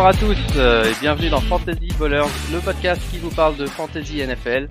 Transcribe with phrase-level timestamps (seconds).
[0.00, 3.66] Bonsoir à tous euh, et bienvenue dans Fantasy Ballers, le podcast qui vous parle de
[3.66, 4.70] Fantasy NFL.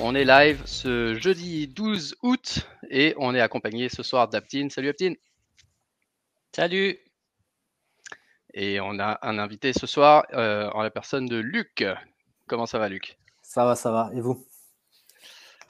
[0.00, 4.70] On est live ce jeudi 12 août et on est accompagné ce soir d'Aptine.
[4.70, 5.16] Salut Aptine.
[6.56, 6.96] Salut.
[8.54, 11.84] Et on a un invité ce soir euh, en la personne de Luc.
[12.46, 13.18] Comment ça va Luc?
[13.42, 14.10] Ça va, ça va.
[14.14, 14.42] Et vous?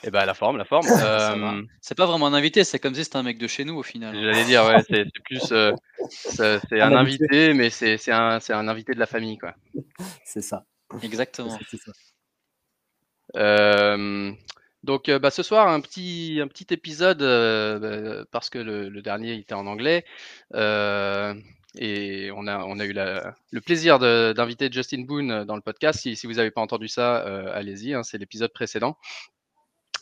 [0.05, 0.87] Eh ben la forme, la forme.
[1.05, 3.77] Euh, C'est pas vraiment un invité, c'est comme si c'était un mec de chez nous
[3.77, 4.15] au final.
[4.15, 5.52] J'allais dire, ouais, c'est c'est plus.
[5.52, 5.73] euh,
[6.09, 9.55] c'est un invité, mais c'est c'est un, c'est un invité de la famille, quoi.
[10.25, 10.65] C'est ça.
[11.02, 11.51] Exactement.
[11.51, 11.92] Ça.
[13.37, 14.33] Euh,
[14.83, 17.78] donc, euh, bah, ce soir, un petit, un petit épisode euh,
[18.22, 20.05] bah, parce que le, le dernier était en anglais.
[20.55, 21.34] Euh,
[21.78, 26.00] et on a, on a eu la- le plaisir d'inviter Justin Boone dans le podcast.
[26.00, 28.98] Si, si vous n'avez pas entendu ça, euh, allez-y, hein, c'est l'épisode précédent.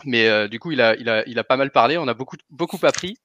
[0.04, 1.98] Mais euh, du coup, il a, il, a, il a pas mal parlé.
[1.98, 3.18] On a beaucoup, beaucoup appris.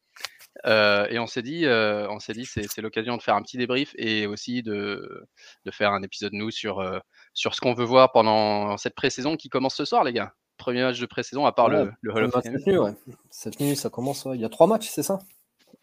[0.66, 3.42] Euh, et on s'est dit, euh, on s'est dit, c'est c'est l'occasion de faire un
[3.42, 5.28] petit débrief et aussi de,
[5.66, 6.98] de faire un épisode nous sur, euh,
[7.34, 10.34] sur ce qu'on veut voir pendant cette pré-saison qui commence ce soir, les gars.
[10.58, 12.54] Premier match de pré-saison à part Ouais, le, le Hall of Premier Fame.
[12.54, 12.94] match Cette nuit, ouais.
[13.30, 14.23] Cette nuit, ça commence.
[14.26, 14.36] ouais.
[14.38, 15.20] Il y a trois matchs, c'est ça?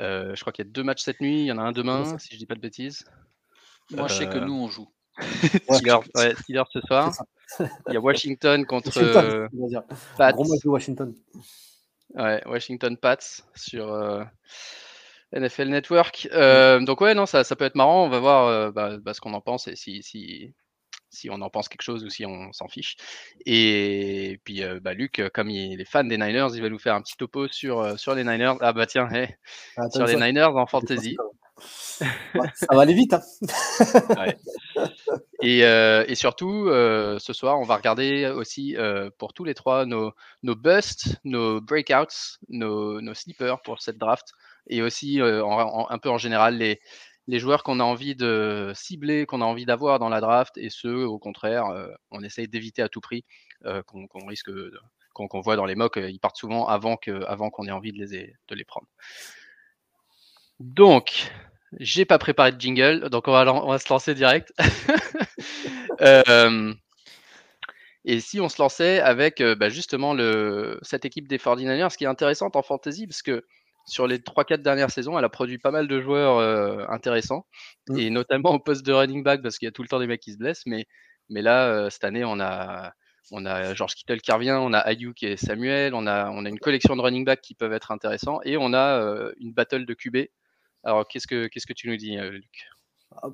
[0.00, 1.40] Euh, je crois qu'il y a deux matchs cette nuit.
[1.42, 3.04] Il y en a un demain, si je dis pas de bêtises.
[3.90, 4.88] Moi, je sais que nous, on joue.
[5.68, 5.76] Ouais.
[5.76, 7.12] Steelers, ouais, Steelers ce soir.
[7.88, 9.82] Il y a Washington contre Washington, euh, on va dire.
[10.16, 10.32] Pats.
[10.32, 11.14] Gros match de Washington.
[12.14, 14.22] Ouais, Washington Pats sur euh,
[15.32, 16.28] NFL Network.
[16.32, 18.04] Euh, donc ouais, non, ça, ça peut être marrant.
[18.04, 20.52] On va voir euh, bah, bah, ce qu'on en pense et si, si,
[21.08, 22.96] si on en pense quelque chose ou si on s'en fiche.
[23.46, 27.02] Et puis bah, Luc, comme il est fan des Niners, il va nous faire un
[27.02, 28.56] petit topo sur, sur les Niners.
[28.60, 29.34] Ah bah tiens, hey,
[29.76, 31.16] Ah, sur les Niners en fantasy.
[31.62, 32.66] Ça.
[32.70, 33.14] Va aller vite.
[33.14, 33.22] Hein.
[35.42, 39.54] Et, euh, et surtout, euh, ce soir, on va regarder aussi euh, pour tous les
[39.54, 44.32] trois nos, busts, nos breakouts, nos, nos sleepers pour cette draft,
[44.68, 49.44] et aussi un peu en général les, joueurs qu'on a envie de cibler, qu'on a
[49.44, 51.64] envie d'avoir dans la draft, et ceux, au contraire,
[52.12, 53.24] on essaye d'éviter à tout prix,
[53.64, 54.50] qu'on qu'on risque,
[55.12, 56.96] qu'on qu'on voit dans les mocks, ils partent souvent avant
[57.26, 58.86] avant qu'on ait envie de les, de les prendre.
[60.60, 61.32] Donc,
[61.80, 64.52] j'ai pas préparé de jingle, donc on va, lan- on va se lancer direct.
[66.00, 66.72] Euh,
[68.04, 71.96] et si on se lançait avec euh, bah, justement le, cette équipe des 49ers, ce
[71.96, 73.44] qui est intéressante en fantasy, parce que
[73.86, 77.46] sur les 3-4 dernières saisons, elle a produit pas mal de joueurs euh, intéressants,
[77.88, 77.98] Mm.
[77.98, 80.06] et notamment au poste de running back, parce qu'il y a tout le temps des
[80.06, 80.66] mecs qui se blessent.
[80.66, 80.86] Mais,
[81.28, 82.92] mais là, euh, cette année, on a,
[83.32, 86.48] on a George Kittle qui revient, on a Ayuk et Samuel, on a, on a
[86.48, 89.84] une collection de running back qui peuvent être intéressants, et on a euh, une battle
[89.86, 90.16] de QB.
[90.84, 92.66] Alors, qu'est-ce que, qu'est-ce que tu nous dis, euh, Luc?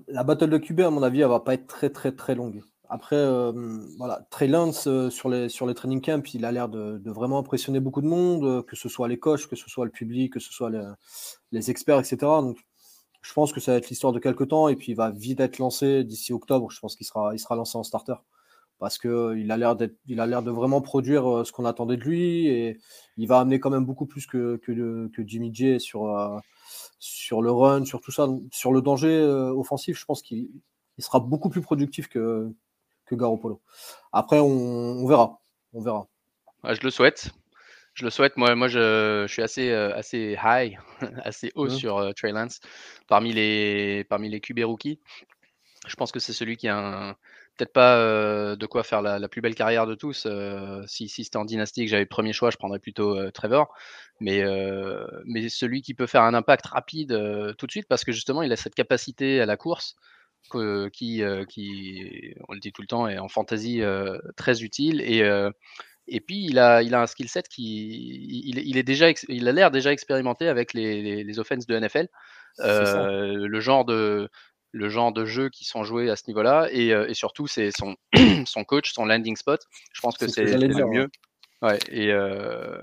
[0.08, 2.62] La battle de QB, à mon avis, elle va pas être très très très longue.
[2.90, 3.52] Après, euh,
[3.98, 7.80] voilà, Trey euh, sur les sur les training camps, il a l'air de, vraiment impressionner
[7.80, 10.40] beaucoup de monde, euh, que ce soit les coachs, que ce soit le public, que
[10.40, 10.82] ce soit les,
[11.52, 12.16] les experts, etc.
[12.40, 12.58] Donc,
[13.22, 15.40] je pense que ça va être l'histoire de quelques temps et puis il va vite
[15.40, 16.70] être lancé d'ici octobre.
[16.70, 18.14] Je pense qu'il sera il sera lancé en starter
[18.78, 21.66] parce que euh, il a l'air d'être il a l'air de vraiment produire ce qu'on
[21.66, 22.78] attendait de lui et
[23.18, 26.40] il va amener quand même beaucoup plus que que, que Jimmy J sur
[26.98, 29.98] sur le run, sur tout ça, sur le danger euh, offensif.
[29.98, 30.48] Je pense qu'il
[30.98, 32.48] il sera beaucoup plus productif que
[33.06, 33.60] que Garoppolo.
[34.12, 35.40] Après, on, on verra,
[35.72, 36.06] on verra.
[36.64, 37.30] Ouais, je le souhaite.
[37.94, 38.36] Je le souhaite.
[38.36, 40.78] Moi, moi je, je suis assez, euh, assez high,
[41.24, 41.70] assez haut Mhm.
[41.70, 42.60] sur euh, Trey Lance
[43.08, 45.00] parmi les, parmi les QB rookies.
[45.86, 47.16] Je pense que c'est celui qui a un-
[47.58, 50.26] peut-être pas euh, de quoi faire la, la plus belle carrière de tous.
[50.26, 53.30] euh, si si c'était en dynastie que j'avais le premier choix, je prendrais plutôt euh,
[53.32, 53.74] Trevor.
[54.20, 54.42] Mais,
[55.26, 57.10] mais celui qui peut faire un impact rapide
[57.58, 59.94] tout de suite parce que justement, il a cette capacité à la course
[60.50, 63.80] que- qui, qui, on le dit tout le temps, est en fantasy
[64.36, 65.00] très utile.
[65.02, 65.22] Et,
[66.10, 68.42] et puis, il a, il a un skill set qui.
[68.46, 71.76] Il, il est déjà, il a l'air déjà expérimenté avec les, les, les offenses de
[71.76, 72.08] NFL.
[72.58, 74.28] Le genre de
[74.72, 77.70] le genre de jeux qui sont joués à ce niveau-là et, euh, et surtout c'est
[77.70, 77.96] son,
[78.46, 79.60] son coach, son landing spot.
[79.92, 81.08] Je pense que C'est le mieux.
[81.62, 82.78] Ouais, et, euh,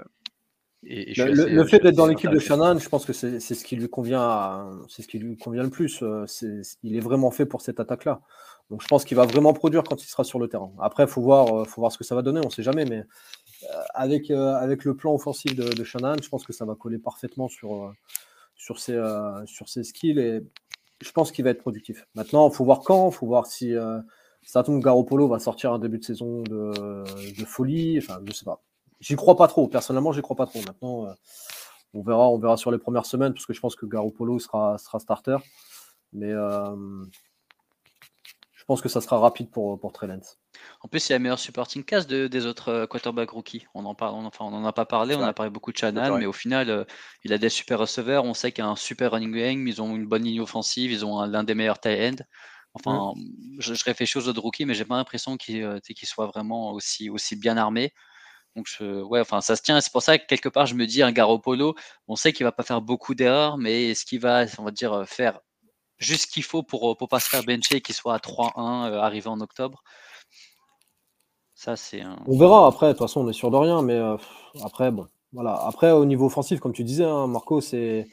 [0.83, 2.39] et, et je Le, assez- fait d'être dans l'équipe de.
[2.39, 5.63] Shannon, je pense que c'est c'est ce qui lui convient, c'est ce qui lui convient
[5.63, 6.01] le plus.
[6.03, 6.25] euh,
[6.83, 8.21] il est vraiment fait pour cette attaque-là.
[8.71, 10.71] Donc je pense qu'il va vraiment produire quand il sera sur le terrain.
[10.81, 12.39] Après, faut voir, euh, faut voir ce que ça va donner.
[12.43, 13.03] On ne sait jamais, mais
[13.93, 17.47] avec avec le plan offensif de, de Shannon, je pense que ça va coller parfaitement
[17.47, 17.93] sur
[18.55, 20.41] sur ses euh, sur ses skills et
[21.01, 22.07] je pense qu'il va être productif.
[22.15, 23.99] Maintenant, il faut voir quand, il faut voir si euh,
[24.43, 27.03] ça tombe Garoppolo va sortir un début de saison de,
[27.45, 27.97] folie.
[27.97, 28.61] Enfin, je sais pas.
[28.99, 29.67] J'y crois pas trop.
[29.67, 30.59] Personnellement, j'y crois pas trop.
[30.61, 31.13] Maintenant, euh,
[31.93, 34.77] on verra, on verra sur les premières semaines parce que je pense que Garoppolo sera,
[34.77, 35.37] sera starter.
[36.13, 36.75] Mais euh,
[38.53, 40.07] je pense que ça sera rapide pour, pour Trey.
[40.81, 43.65] En plus, il y a un meilleur supporting cast de- des autres euh, quarterbacks rookies.
[43.73, 45.77] On en parle, on, enfin, on en a pas parlé, on a parlé beaucoup de
[45.77, 46.83] Shannon, mais au final, euh,
[47.23, 48.23] il a des super receveurs.
[48.25, 50.91] On sait qu'il y a un super running game, ils ont une bonne ligne offensive,
[50.91, 52.23] ils ont un- l'un des meilleurs tight ends.
[52.73, 53.13] Enfin,
[53.59, 57.55] je, réfléchis aux autres rookies, mais j'ai pas l'impression qu'ils soient vraiment aussi, aussi bien
[57.57, 57.93] armés.
[58.55, 59.79] Donc, je, ouais, enfin, ça se tient.
[59.81, 61.75] C'est pour ça que quelque part, je me dis, un Garoppolo,
[62.07, 65.03] on sait qu'il va pas faire beaucoup d'erreurs, mais est-ce qu'il va, on va dire,
[65.07, 65.39] faire
[65.99, 68.91] juste ce qu'il faut pour ne pas se faire bencher et qu'il soit à 3-1
[68.91, 69.83] euh, arrivé en octobre?
[71.65, 72.87] Ça, c'est On verra après.
[72.87, 74.17] De toute façon, on est sûr de rien, mais euh,
[74.63, 75.55] après, bon, voilà.
[75.65, 78.07] Après, au niveau offensif, comme tu disais, hein, Marco, c'est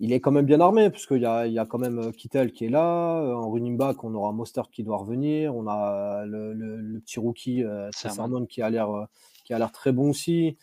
[0.00, 2.10] il est quand même bien armé, puisqu'il y a, il y a quand même euh,
[2.12, 3.22] Kittel qui est là.
[3.36, 5.56] En running back, on aura Mostert qui doit revenir.
[5.56, 7.90] On a le, petit rookie euh,
[8.48, 8.88] qui a l'air
[9.44, 10.58] qui a l'air très bon aussi.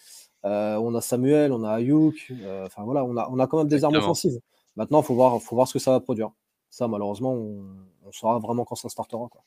[0.46, 2.32] Euh, on a Samuel, on a Ayuk.
[2.44, 4.40] Euh, enfin voilà, on a, on a quand même des armes offensives.
[4.76, 6.32] Maintenant, il faut voir, faut voir ce que ça va produire.
[6.70, 9.28] Ça, malheureusement, on, saura vraiment quand ça startera.
[9.30, 9.42] Quoi.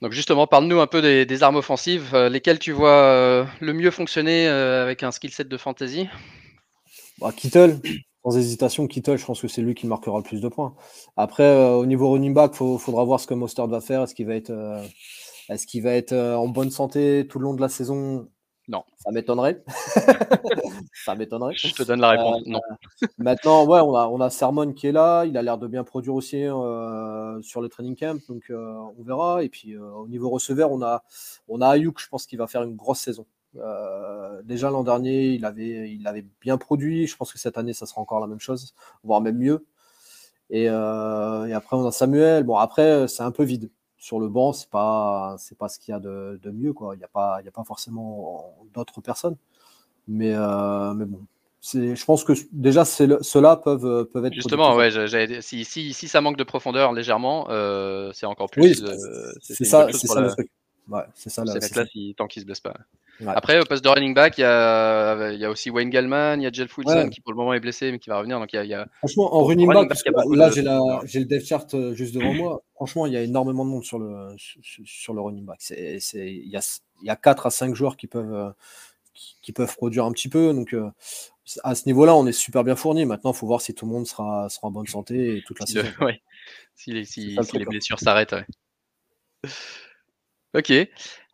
[0.00, 2.14] Donc justement, parle-nous un peu des, armes offensives.
[2.14, 6.08] Euh, lesquelles tu vois le mieux fonctionner avec un skill set de fantasy?
[7.18, 7.80] Bah, Kittle,
[8.24, 10.74] sans hésitation, Kittle, je pense que c'est lui qui marquera le plus de points.
[11.16, 14.02] Après, au niveau running back, il faudra voir ce que Mostard va faire.
[14.02, 14.14] Est-ce
[15.48, 18.28] est-ce qu'il va être en bonne santé tout le long de la saison?
[18.68, 18.84] Non.
[18.98, 19.62] Ça m'étonnerait.
[21.04, 21.54] ça m'étonnerait.
[21.56, 22.42] Je te donne la réponse.
[22.46, 22.60] non.
[23.02, 25.24] Euh, maintenant, ouais, on a, on a Sermon qui est là.
[25.24, 28.20] Il a l'air de bien produire aussi euh, sur le training camp.
[28.28, 29.42] Donc, euh, on verra.
[29.42, 31.02] Et puis, au niveau receveur, on a,
[31.48, 33.26] on a Ayuk, je pense qu'il va faire une grosse saison.
[34.44, 37.06] déjà l'an dernier, il avait, il avait bien produit.
[37.06, 39.66] Je pense que cette année, ça sera encore la même chose, voire même mieux.
[40.50, 42.44] Et, et après, on a Samuel.
[42.44, 45.92] Bon, après, c'est un peu vide sur le banc, c'est pas c'est pas ce qu'il
[45.92, 46.94] y a de, mieux quoi.
[46.94, 49.36] Il n'y a pas il y a pas forcément d'autres personnes,
[50.06, 51.20] mais euh, mais bon.
[51.60, 54.32] Je pense que déjà ceux-là peuvent, peuvent être.
[54.32, 54.90] Justement, ouais,
[55.42, 58.62] si, si, si, ça manque de profondeur légèrement, euh, c'est encore plus.
[58.62, 58.74] Oui,
[59.40, 60.48] c'est ça, c'est ça le truc.
[60.88, 61.44] Ouais, c'est ça.
[61.44, 61.54] Là,
[62.16, 62.74] tant qu'il se blesse pas.
[63.26, 66.36] Après, au poste de running back, il y a, il y a aussi Wayne Gallman,
[66.36, 68.38] il y a Jeff Wilson qui pour le moment est blessé mais qui va revenir.
[68.38, 69.88] Donc il y a, Franchement, en running, back,
[70.30, 70.50] là
[71.04, 72.62] j'ai le dev chart euh, juste devant moi.
[72.74, 75.58] Franchement, il y a énormément de monde sur le, sur le running back.
[75.70, 78.50] Il, y a, il y a 4 à 5 joueurs qui peuvent, euh,
[79.42, 80.52] qui, peuvent produire un petit peu.
[80.52, 80.88] Donc euh,
[81.64, 83.04] à ce niveau-là, on est super bien fourni.
[83.04, 85.58] Maintenant, il faut voir si tout le monde sera, sera en bonne santé et toute
[85.58, 85.88] la saison.
[86.74, 88.36] Si, les, si, les blessures s'arrêtent.
[90.54, 90.72] Ok.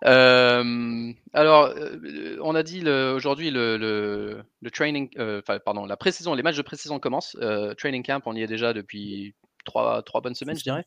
[0.04, 6.42] Euh, alors, euh, on a dit aujourd'hui le, le, training, euh, pardon, la pré-saison, les
[6.42, 7.36] matchs de pré-saison commencent.
[7.78, 9.34] training camp, on y est déjà depuis
[9.64, 10.84] trois, trois bonnes semaines, je dirais.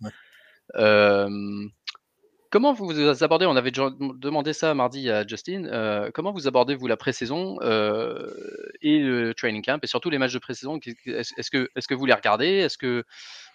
[2.52, 6.88] comment vous, vous abordez, on avait demandé ça mardi à Justin, comment vous abordez vous
[6.88, 11.88] la pré-saison et le training camp et surtout les matchs de pré-saison Est-ce que, est
[11.88, 12.48] que vous les regardez?
[12.48, 13.04] Est-ce que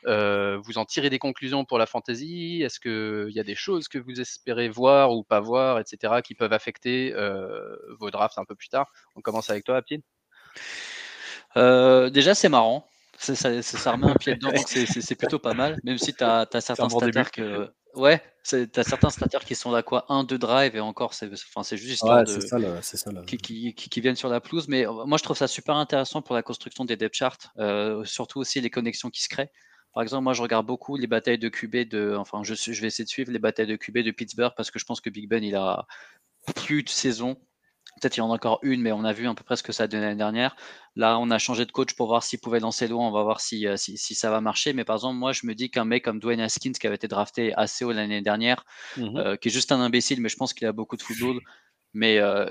[0.06, 3.88] euh, vous en tirez des conclusions pour la fantasy Est-ce qu'il y a des choses
[3.88, 8.44] que vous espérez voir ou pas voir, etc., qui peuvent affecter euh, vos drafts un
[8.44, 8.90] peu plus tard?
[9.14, 10.02] On commence avec toi, Aptine
[11.56, 12.88] euh, Déjà, c'est marrant.
[13.18, 16.48] Ça, ça, remet un pied dedans, donc c'est plutôt pas mal, même si tu as,
[16.60, 16.88] certains
[17.24, 17.70] que.
[17.94, 21.28] Ouais, tu as certains staters qui sont là quoi, un, deux drive et encore, c'est
[21.30, 22.40] juste histoire de.
[22.40, 24.66] Ça, ça, qui, qui, qui, viennent sur la pelouse.
[24.66, 27.52] Mais moi, je trouve ça super intéressant pour la construction des depth charts,
[28.04, 29.52] surtout aussi les connexions qui se créent.
[29.92, 32.16] Par exemple, moi, je regarde beaucoup les batailles de QB de.
[32.18, 34.78] Enfin, je, je vais essayer de suivre les batailles de QB de Pittsburgh parce que
[34.78, 35.86] je pense que Big Ben, il a
[36.56, 37.36] plus de saison.
[38.00, 39.62] Peut-être il y en a encore une, mais on a vu à peu près ce
[39.62, 40.56] que ça a donné l'année dernière.
[40.96, 43.06] Là, on a changé de coach pour voir s'il pouvait lancer loin.
[43.06, 44.72] On va voir si, euh, si, si, ça va marcher.
[44.72, 47.06] Mais par exemple, moi, je me dis qu'un mec comme Dwayne Haskins, qui avait été
[47.06, 48.64] drafté assez haut l'année dernière,
[48.96, 51.38] mmh euh, qui est juste un imbécile, mais je pense qu'il a beaucoup de football.
[51.92, 52.50] Mais, euh,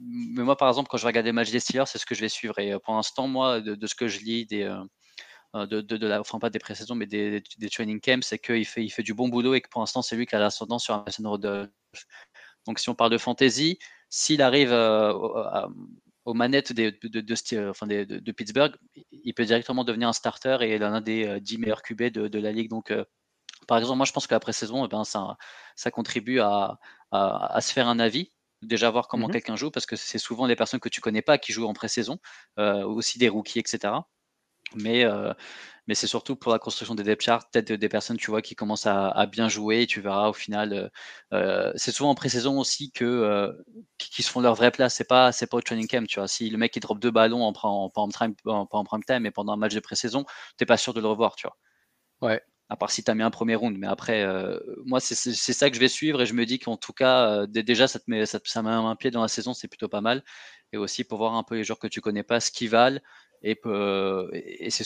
[0.00, 2.20] mais moi, par exemple, quand je regarde les matchs des Steelers, c'est ce que je
[2.20, 2.58] vais suivre.
[2.58, 4.82] Et pour l'instant, moi, de, de, ce que je lis des, euh,
[5.54, 8.84] de, de, la, enfin pas des pré-saisons, mais des, des, training camps, c'est qu'il fait,
[8.84, 11.04] il fait du bon boulot et que pour l'instant, c'est lui qui a l'ascendant sur
[11.04, 11.70] Mason Rudolph.
[12.66, 13.78] Donc, si on parle de fantasy,
[14.08, 15.12] s'il arrive euh,
[16.24, 18.74] aux manettes de, de, enfin de, Pittsburgh,
[19.10, 22.52] il peut directement devenir un starter et a des 10 euh, meilleurs QB de, la
[22.52, 22.70] ligue.
[22.70, 22.92] Donc,
[23.66, 25.36] par exemple, moi, je pense que la pré-saison, eh ben, ça,
[25.76, 26.78] ça contribue à,
[27.10, 28.32] à, se faire un avis
[28.62, 31.20] déjà voir comment mmh quelqu'un joue, parce que c'est souvent les personnes que tu connais
[31.20, 32.18] pas qui jouent en pré-saison,
[32.56, 33.92] aussi des rookies, etc.
[34.76, 35.32] Mais, euh,
[35.86, 38.54] mais c'est surtout pour la construction des depth charts, peut-être des personnes tu vois, qui
[38.54, 39.82] commencent à, bien jouer.
[39.82, 40.88] Et tu verras au final, euh,
[41.32, 43.52] euh, c'est souvent en pré-saison aussi que,
[43.98, 44.94] qui, se font leur vraie place.
[44.94, 46.06] C'est pas, c'est pas au training camp.
[46.06, 46.28] Tu vois.
[46.28, 49.56] Si le mec il drop deux ballons en, en, en, prime, time et pendant un
[49.56, 51.36] match de pré-saison, tu n'es pas sûr de le revoir.
[51.36, 51.56] Tu vois.
[52.28, 52.42] Ouais.
[52.72, 53.76] À part si tu as mis un premier round.
[53.78, 54.26] Mais après,
[54.86, 57.86] moi, c'est ça que je vais suivre et je me dis qu'en tout cas, déjà,
[57.86, 58.24] ça, te met,
[58.64, 60.24] un pied dans la saison, c'est plutôt pas mal.
[60.72, 62.98] Et aussi pour voir un peu les joueurs que tu connais pas, ce qu'ils valent.
[63.42, 63.60] Et,
[64.70, 64.84] c'est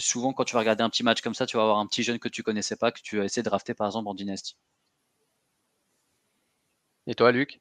[0.00, 2.02] souvent quand tu vas regarder un petit match comme ça, tu vas avoir un petit
[2.02, 4.56] jeune que tu connaissais pas, que tu vas essayer de drafter par exemple en Dynasty.
[7.06, 7.60] Et toi, Luc?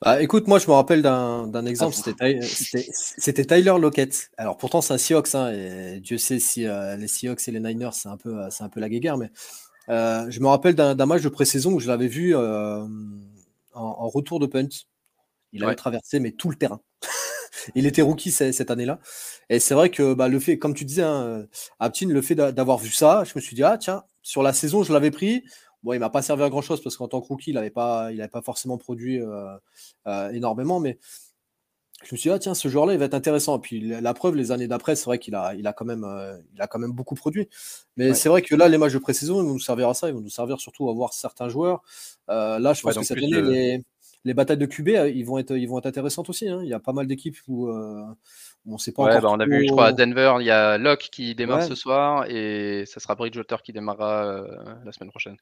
[0.00, 4.30] Bah, écoute, moi je me rappelle d'un exemple, c'était Tyler Lockett.
[4.36, 7.60] Alors pourtant c'est un Seahawks, hein, et Dieu sait si euh, les Seahawks et les
[7.60, 9.30] Niners c'est un peu, un peu la guéguerre, mais
[9.88, 14.68] je me rappelle d'un match de pré-saison où je l'avais vu en, retour de punt.
[15.52, 16.80] Il avait traversé mais tout le terrain.
[17.74, 19.00] il était rookie cette année-là.
[19.48, 21.46] Et c'est vrai que bah, le fait, comme tu disais, hein,
[21.80, 24.92] le fait d'avoir vu ça, je me suis dit, ah tiens, sur la saison, je
[24.92, 25.44] l'avais pris.
[25.84, 27.70] Bon, il m'a pas servi à grand chose parce qu'en tant que rookie, il n'avait
[27.70, 29.20] pas, il pas forcément produit
[30.32, 30.98] énormément, mais
[32.04, 33.56] je me suis dit, ah, tiens, ce joueur-là, il va être intéressant.
[33.56, 36.04] Et puis la preuve, les années d'après, c'est vrai qu'il a, il a, quand même,
[36.04, 37.48] euh, il a quand même beaucoup produit.
[37.96, 40.08] Mais c'est vrai que là, les matchs de pré-saison, ils vont nous servir à ça.
[40.08, 41.82] Ils vont nous servir surtout à voir certains joueurs.
[42.28, 43.82] Euh, là, je pense que cette année, les,
[44.24, 46.48] les, batailles de QB, euh, ils vont être, ils vont être intéressantes aussi.
[46.48, 46.60] Hein.
[46.62, 48.16] Il y a pas mal d'équipes où, on
[48.66, 49.22] ne sait pas encore.
[49.22, 51.74] Bah, on a vu, je crois, à Denver, il y a Locke qui démarre ce
[51.74, 54.44] soir et ça sera Bridgewater qui démarrera
[54.84, 55.36] la semaine prochaine.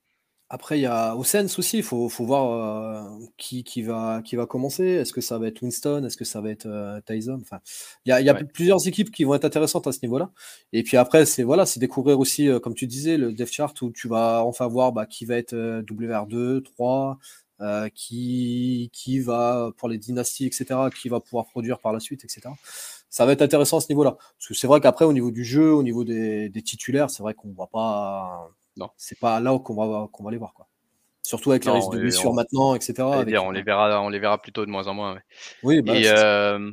[0.54, 4.36] Après, il y a au aussi, il faut, faut, voir euh, qui, qui, va, qui
[4.36, 4.84] va commencer.
[4.84, 6.04] Est-ce que ça va être Winston?
[6.04, 7.38] Est-ce que ça va être euh, Tyson?
[7.40, 7.60] Enfin,
[8.04, 10.30] Il y a, y a plusieurs équipes qui vont être intéressantes à ce niveau-là.
[10.74, 13.90] Et puis après, c'est voilà, découvrir aussi, euh, comme tu disais, le dev chart où
[13.92, 17.18] tu vas enfin voir bah, qui va être WR2, 3,
[17.94, 20.66] qui, qui va, pour les dynasties, etc.,
[21.00, 22.50] qui va pouvoir produire par la suite, etc.
[23.08, 24.16] Ça va être intéressant à ce niveau-là.
[24.38, 27.22] Parce que c'est vrai qu'après, au niveau du jeu, au niveau des, des titulaires, c'est
[27.22, 28.88] vrai qu'on ne voit pas non.
[28.96, 30.54] C'est pas là qu'on va, qu'on va les voir.
[30.54, 30.68] Quoi.
[31.22, 32.94] Surtout avec les risques de blessures maintenant, etc.
[33.00, 35.18] on, les verra, on les verra plutôt de moins en moins.
[35.62, 36.72] Oui, bah, et, euh,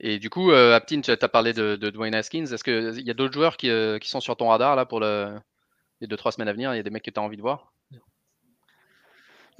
[0.00, 2.46] et, du coup, euh, Aptin, tu as parlé de, Dwayne Haskins.
[2.46, 5.00] Est-ce qu'il y a d'autres joueurs qui, euh, qui, sont sur ton radar là pour
[5.00, 5.38] le,
[6.00, 6.72] les 2-3 semaines à venir?
[6.72, 7.72] Il y a des mecs que tu as envie de voir?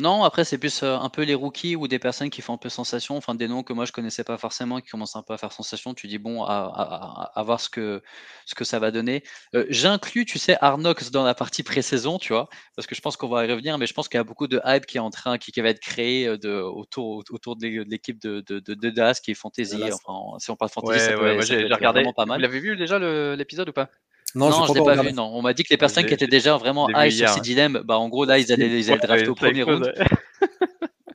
[0.00, 2.68] Non, après, c'est plus un peu les rookies ou des personnes qui font un peu
[2.68, 5.38] sensation, enfin des noms que moi je connaissais pas forcément, qui commencent un peu à
[5.38, 5.92] faire sensation.
[5.92, 8.02] Tu dis, bon, à, à, voir ce que,
[8.46, 9.24] ce que ça va donner.
[9.68, 13.28] J'inclus, tu sais, Arnox dans la partie pré-saison, tu vois, parce que je pense qu'on
[13.28, 15.10] va y revenir, mais je pense qu'il y a beaucoup de hype qui est en
[15.10, 19.32] train, qui, va être créé de, autour, autour de l'équipe de, de, de, Dallas qui
[19.32, 19.82] est fantasy.
[19.82, 22.04] Enfin, si on parle fantasy, ça peut, j'ai regardé.
[22.16, 22.38] pas mal.
[22.38, 22.98] Vous l'avez vu déjà
[23.34, 23.90] l'épisode ou pas?
[24.35, 25.12] Non, je ne l'ai pas vu.
[25.12, 27.82] Non, on m'a dit que les personnes qui étaient déjà vraiment high sur ces dilemmes,
[27.85, 29.92] bah en gros là ils allaient les drafter au premier round.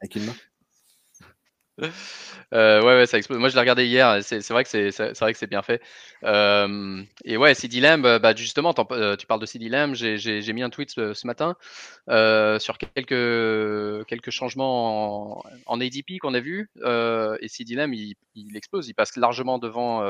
[0.01, 0.34] Avec une main.
[2.53, 3.39] Euh, ouais, ouais, ça explose.
[3.39, 4.24] Moi, je l'ai regardé hier.
[4.24, 5.82] C'est vrai que c'est vrai que c'est bien fait.
[6.24, 9.96] Euh, et ouais, CD Lamb, bah, justement, euh, tu parles de CD Lamb.
[9.96, 11.56] J'ai mis un tweet ce, matin
[12.60, 16.70] sur quelques quelques changements en, en ADP qu'on a vu.
[16.84, 18.88] et CD Lamb, il, il, explose.
[18.88, 20.01] Il passe largement devant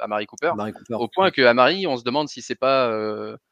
[0.00, 2.88] Amari Cooper, Cooper, au point que Amari, on se demande si c'est pas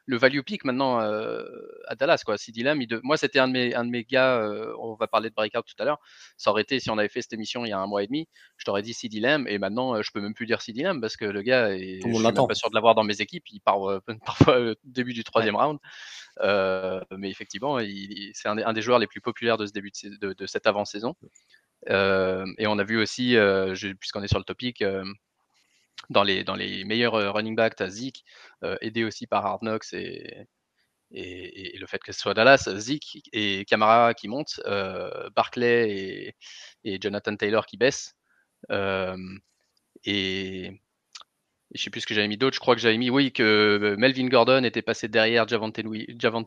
[0.09, 2.23] le value pick maintenant à Dallas.
[2.25, 2.39] Quoi.
[2.39, 4.51] CD Lamb, moi, c'était un de mes un de mes gars.
[4.81, 6.01] on va parler de breakout tout à l'heure.
[6.37, 8.07] Ça aurait été si on avait fait cette émission il y a un mois et
[8.07, 10.83] demi je t'aurais dit CD Lamb et maintenant euh, je peux même plus dire CD
[10.83, 13.21] Lamb parce que le gars, est, je suis même pas sûr de l'avoir dans mes
[13.21, 13.45] équipes.
[13.51, 15.79] Il part euh, parfois au début du troisième round.
[16.41, 17.79] Euh, mais effectivement,
[18.33, 21.15] c'est un, des joueurs les plus populaires de ce début de, cette avant-saison.
[21.89, 23.37] et on a vu aussi,
[23.99, 24.85] puisqu'on est sur le topic,
[26.11, 28.25] dans, les, meilleurs running backs, tu as Zeke,
[28.81, 30.47] aidé aussi par Hard Knocks et,
[31.11, 34.61] et, le fait que ce soit Dallas, Zeke et Camara qui montent,
[35.35, 36.37] Barclay et,
[36.85, 38.15] et, Jonathan Taylor qui baissent.
[40.05, 40.81] et
[41.75, 42.55] je sais plus ce que j'avais mis d'autre.
[42.55, 45.79] Je crois que j'avais mis, oui, que euh, Melvin Gordon était passé derrière Javante,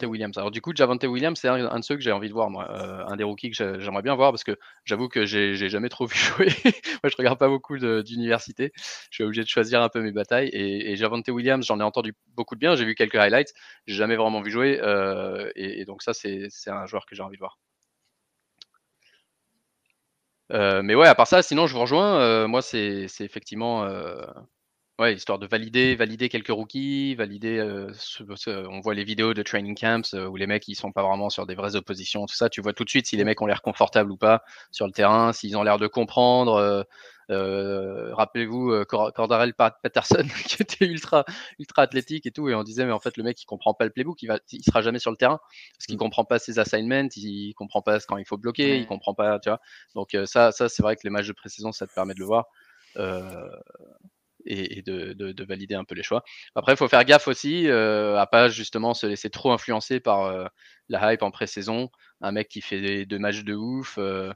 [0.03, 0.37] Williams.
[0.37, 2.67] Alors du coup, Javante Williams, c'est un, de ceux que j'ai envie de voir, moi.
[2.71, 6.07] Euh, un des rookies que j'aimerais bien voir parce que j'avoue que j'ai jamais trop
[6.07, 6.47] vu jouer.
[7.03, 8.71] moi, je regarde pas beaucoup d'université.
[8.75, 10.49] Je suis obligé de choisir un peu mes batailles.
[10.53, 12.75] Et, Javante Williams, j'en ai entendu beaucoup de bien.
[12.75, 13.53] J'ai vu quelques highlights.
[13.85, 14.79] J'ai jamais vraiment vu jouer.
[14.81, 17.59] Euh, et, donc ça, c'est un joueur que j'ai envie de voir.
[20.83, 22.47] mais ouais, à part ça, sinon je vous rejoins.
[22.47, 23.85] moi, c'est effectivement
[24.99, 27.57] Ouais, histoire de valider, valider quelques rookies, valider.
[27.57, 27.91] Euh,
[28.69, 31.29] on voit les vidéos de training camps euh, où les mecs ils sont pas vraiment
[31.31, 32.49] sur des vraies oppositions, tout ça.
[32.49, 34.91] Tu vois tout de suite si les mecs ont l'air confortables ou pas sur le
[34.91, 36.85] terrain, s'ils ont l'air de comprendre.
[37.31, 41.25] Euh, rappelez-vous Cordarel Patterson qui était ultra
[41.57, 43.85] ultra athlétique et tout, et on disait mais en fait le mec il comprend pas
[43.85, 45.39] le playbook, il va, il sera jamais sur le terrain
[45.77, 45.99] parce qu'il mmh.
[45.99, 49.49] comprend pas ses assignments, il comprend pas quand il faut bloquer, il comprend pas, tu
[49.49, 49.61] vois.
[49.95, 52.25] Donc ça, ça c'est vrai que les matchs de pré-saison ça te permet de le
[52.25, 52.45] voir.
[52.97, 53.49] Euh,
[54.45, 56.23] et, de, valider un peu les choix.
[56.55, 60.23] Après, il faut faire gaffe aussi euh, à pas justement se laisser trop influencer par
[60.23, 60.45] euh,
[60.89, 61.89] la hype en pré-saison.
[62.21, 64.31] Un mec qui fait des, deux matchs de ouf, euh,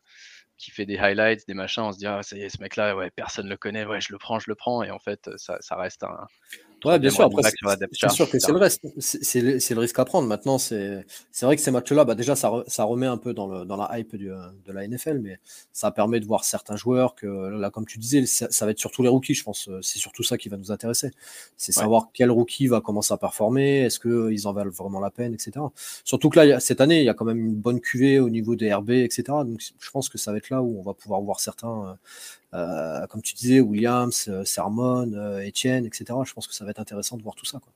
[0.57, 3.57] qui fait des highlights, des machins, on se dit ah, ce mec-là, ouais, personne le
[3.57, 6.27] connaît, ouais, je le prends, je le prends, et en fait, ça, ça reste un,
[6.85, 7.29] Ouais, bien sûr.
[7.91, 8.81] c'est sûr que c'est le risque.
[8.99, 10.27] C'est le, risque à prendre.
[10.27, 11.05] Maintenant, c'est
[11.41, 13.97] vrai que ces matchs-là, bah déjà, ça, ça, remet un peu dans, le, dans la
[13.97, 15.39] hype du, de la NFL, mais
[15.73, 19.03] ça permet de voir certains joueurs que, là, comme tu disais, ça, va être surtout
[19.03, 19.69] les rookies, je pense.
[19.81, 21.11] C'est surtout ça qui va nous intéresser.
[21.57, 25.33] C'est savoir quel rookie va commencer à performer, est-ce qu'ils en valent vraiment la peine,
[25.33, 25.53] etc.
[26.03, 28.55] Surtout que là, cette année, il y a quand même une bonne cuvée au niveau
[28.55, 29.23] des RB, etc.
[29.45, 31.97] Donc, je pense que ça va être là où on va pouvoir voir certains
[32.55, 36.05] euh, comme tu disais, Williams, euh, Sermon, euh, Etienne, etc.
[36.25, 37.59] Je pense que ça va être intéressant de voir tout ça.
[37.59, 37.73] Quoi.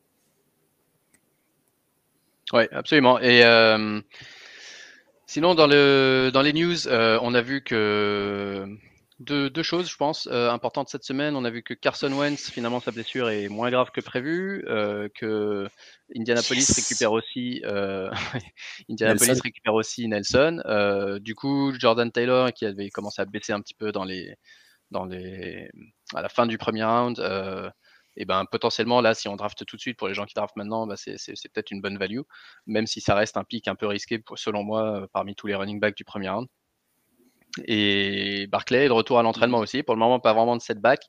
[2.54, 3.20] Oui, absolument.
[3.20, 3.42] Et
[5.28, 8.66] sinon, dans, le, dans les news, on a vu que
[9.20, 11.36] deux, deux, choses, je pense, euh, importantes cette semaine.
[11.36, 14.64] On a vu que Carson Wentz, finalement, sa blessure est moins grave que prévu,
[15.14, 15.68] que
[16.16, 17.62] Indianapolis récupère aussi,
[18.90, 19.42] Indianapolis Nelson.
[19.44, 21.20] récupère aussi Nelson.
[21.22, 24.36] Du coup, Jordan Taylor, qui avait commencé à baisser un petit peu dans les,
[24.92, 25.70] dans les,
[26.16, 27.70] à la fin du premier round, euh,
[28.18, 30.56] et ben potentiellement là, si on draft tout de suite pour les gens qui draftent
[30.56, 31.18] maintenant, bah, c'est
[31.54, 32.22] peut-être une bonne value,
[32.68, 35.56] même si ça reste un pic un peu risqué, pour, selon moi, parmi tous les
[35.56, 36.48] running backs du premier round.
[37.66, 39.64] Et Barclay est de retour à l'entraînement mmh.
[39.64, 39.84] aussi.
[39.84, 41.02] Pour le moment, pas vraiment de setback.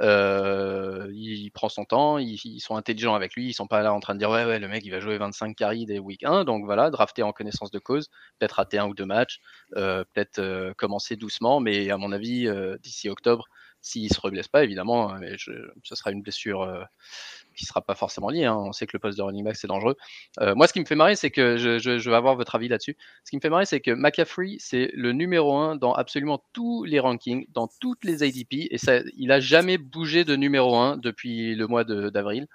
[0.00, 4.00] Euh, il prend son temps, ils, sont intelligents avec lui, ils sont pas là en
[4.00, 6.44] train de dire ouais ouais le mec il va jouer 25 carries des week 1,
[6.44, 9.40] donc voilà, drafté en connaissance de cause, peut-être rater un ou deux matchs,
[9.76, 13.46] euh, peut-être euh, commencer doucement, mais à mon avis euh, d'ici octobre,
[13.88, 15.52] s'il se reblesse pas évidemment, hein, je,
[15.82, 16.84] ce sera une blessure euh,
[17.56, 18.44] qui sera pas forcément lié.
[18.44, 18.56] Hein.
[18.56, 19.96] On sait que le poste de running back c'est dangereux.
[20.40, 22.68] Euh, moi, ce qui me fait marrer, c'est que je, je, vais avoir votre avis
[22.68, 22.96] là-dessus.
[23.24, 26.84] Ce qui me fait marrer, c'est que McCaffrey c'est le numéro un dans absolument tous
[26.84, 28.76] les rankings, dans toutes les ADP, et
[29.16, 32.46] il a jamais bougé de numéro un depuis le mois d'avril,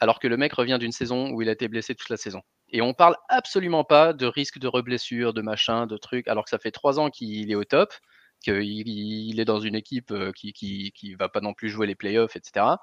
[0.00, 2.42] alors que le mec revient d'une saison où il a été blessé toute la saison.
[2.70, 6.50] Et on parle absolument pas de risque de reblessure, de machin, de trucs, alors que
[6.50, 7.92] ça fait trois ans qu'il est au top
[8.42, 11.86] qu'il il est dans une équipe euh, qui, qui, qui va pas non plus jouer
[11.86, 12.76] les playoffs, etc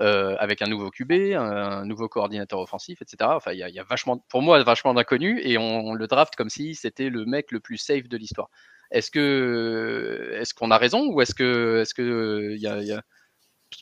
[0.00, 3.30] euh, avec un nouveau QB, un, nouveau coordinateur offensif, etc.
[3.34, 6.48] Enfin, il y, y, a vachement, pour moi, vachement d'inconnus et on, le draft comme
[6.48, 8.48] si c'était le mec le plus safe de l'histoire.
[8.90, 13.02] Est-ce que, est-ce qu'on a raison ou est-ce que, est-ce que, y a, y a...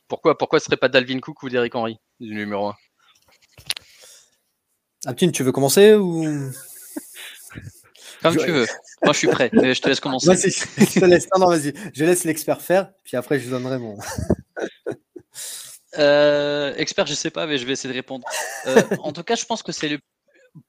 [0.09, 2.75] pourquoi, pourquoi ce serait pas Dalvin Cook ou Derrick Henry du numéro 1
[5.07, 6.51] Aptine, tu veux commencer ou?
[8.23, 8.45] Comme je...
[8.45, 8.67] tu veux.
[9.03, 9.51] Moi, je suis prêt.
[9.53, 10.27] Mais je te laisse commencer.
[10.29, 11.27] Vas-y, je te laisse.
[11.35, 11.73] Non, non, vas-y.
[11.95, 13.99] Je laisse l'expert faire, puis après, je donnerai mon.
[15.99, 18.25] Euh, expert, je sais pas, mais je vais essayer de répondre.
[18.67, 19.99] Euh, en tout cas, je pense que c'est le.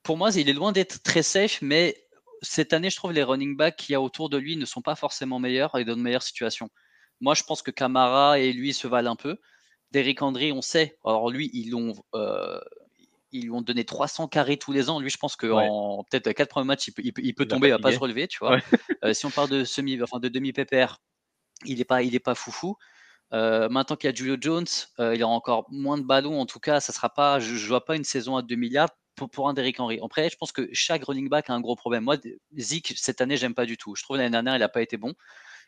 [0.01, 1.95] Pour moi, il est loin d'être très safe, mais
[2.41, 4.81] cette année, je trouve les running backs qu'il y a autour de lui ne sont
[4.81, 6.69] pas forcément meilleurs et dans de meilleures situations.
[7.19, 9.37] Moi, je pense que Camara et lui se valent un peu.
[9.91, 10.97] Derrick Henry, on sait.
[11.05, 11.93] Alors lui, ils l'ont.
[12.15, 12.59] Euh,
[13.31, 14.99] ils lui ont donné 300 carrés tous les ans.
[14.99, 15.67] Lui, je pense que ouais.
[15.69, 17.91] en peut-être quatre premiers matchs, il peut, il peut, il peut tomber, il va pas
[17.91, 18.55] se relever, tu vois.
[18.55, 18.61] Ouais.
[19.03, 20.97] Euh, si on parle de semi, enfin de demi PPR,
[21.65, 22.77] il est pas, il est pas foufou.
[23.33, 24.67] Euh, maintenant qu'il y a Julio Jones,
[24.99, 26.39] euh, il aura encore moins de ballons.
[26.39, 28.89] En tout cas, ça sera pas, je, ne vois pas une saison à 2 milliards
[29.15, 29.99] pour, pour un Derrick Henry.
[30.03, 32.03] Après, je pense que chaque running back a un gros problème.
[32.03, 32.17] Moi,
[32.57, 33.95] Zeke, cette année, j'aime pas du tout.
[33.95, 35.13] Je trouve l'année dernière, il n'a pas été bon.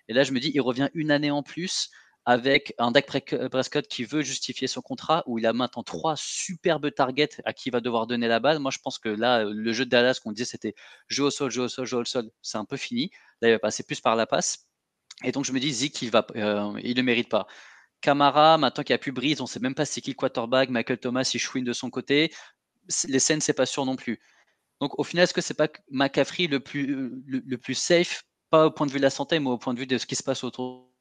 [0.07, 1.89] Et là, je me dis, il revient une année en plus
[2.25, 3.05] avec un Dak
[3.51, 7.69] Prescott qui veut justifier son contrat, où il a maintenant trois superbes targets à qui
[7.69, 8.59] il va devoir donner la balle.
[8.59, 10.73] Moi, je pense que là, le jeu de Dallas qu'on disait, c'était
[11.07, 13.11] jeu au sol, jeu au sol, jeu au sol, c'est un peu fini.
[13.41, 14.67] Là, il va passer plus par la passe.
[15.23, 17.47] Et donc, je me dis, Zik, il va, euh, le mérite pas.
[18.01, 20.69] Camara, maintenant qu'il n'y a plus Brise, on ne sait même pas c'est qui quarterback.
[20.69, 22.33] Michael Thomas, il chouine de son côté.
[23.07, 24.21] Les scènes, c'est pas sûr non plus.
[24.81, 28.91] Donc, au final, est-ce que c'est pas McCaffrey le, plus safe, pas au point de
[28.91, 30.93] vue de la santé, mais au point de vue de ce qui se passe autour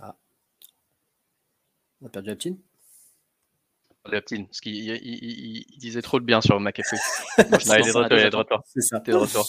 [0.00, 0.16] Ah.
[2.00, 2.58] On a perdu Aptine
[4.12, 6.94] Aptine, parce qu'il il, il, il, disait trop de bien sur McAfee.
[7.38, 8.62] non, il est de retour, il est de retour.
[8.66, 9.02] C'est ça.
[9.04, 9.46] Il est de retour.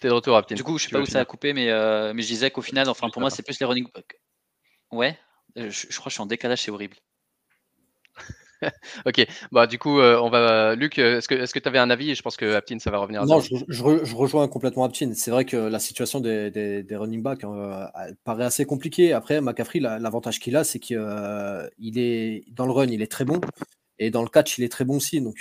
[0.00, 0.56] T'es de retour, Aptine.
[0.56, 2.62] Du coup, je sais pas où ça a coupé, mais, euh, mais je disais qu'au
[2.62, 3.86] final, enfin, pour moi, c'est plus les running
[4.92, 5.18] Ouais,
[5.56, 6.96] je, je, crois que je suis en décalage, c'est horrible.
[9.06, 10.74] ok, bah du coup, euh, on va.
[10.74, 12.14] Luc, est-ce que est-ce que tu avais un avis?
[12.14, 13.24] Je pense que Aptine, ça va revenir.
[13.24, 15.14] Non, je, je, re, je, rejoins complètement Aptine.
[15.14, 17.86] C'est vrai que la situation des, des, des running backs euh,
[18.24, 19.12] paraît assez compliquée.
[19.12, 23.24] Après, McCaffrey, l'avantage qu'il a, c'est qu'il euh, est dans le run, il est très
[23.24, 23.40] bon,
[23.98, 25.20] et dans le catch, il est très bon aussi.
[25.20, 25.36] Donc,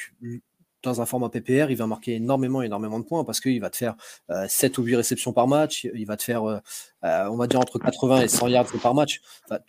[0.84, 3.78] dans un format PPR, il va marquer énormément, énormément de points parce qu'il va te
[3.78, 3.96] faire
[4.30, 5.88] euh, 7 ou 8 réceptions par match.
[5.94, 6.60] Il va te faire, euh,
[7.02, 9.22] on va dire, entre 80 et 100 yards par match.
[9.46, 9.60] Enfin,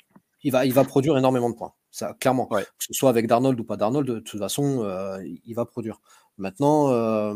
[0.42, 1.72] il, va, il va produire énormément de points.
[1.90, 2.52] Ça, clairement.
[2.52, 2.62] Ouais.
[2.62, 6.00] Que ce soit avec Darnold ou pas Darnold, de toute façon, euh, il va produire.
[6.38, 7.34] Maintenant, euh,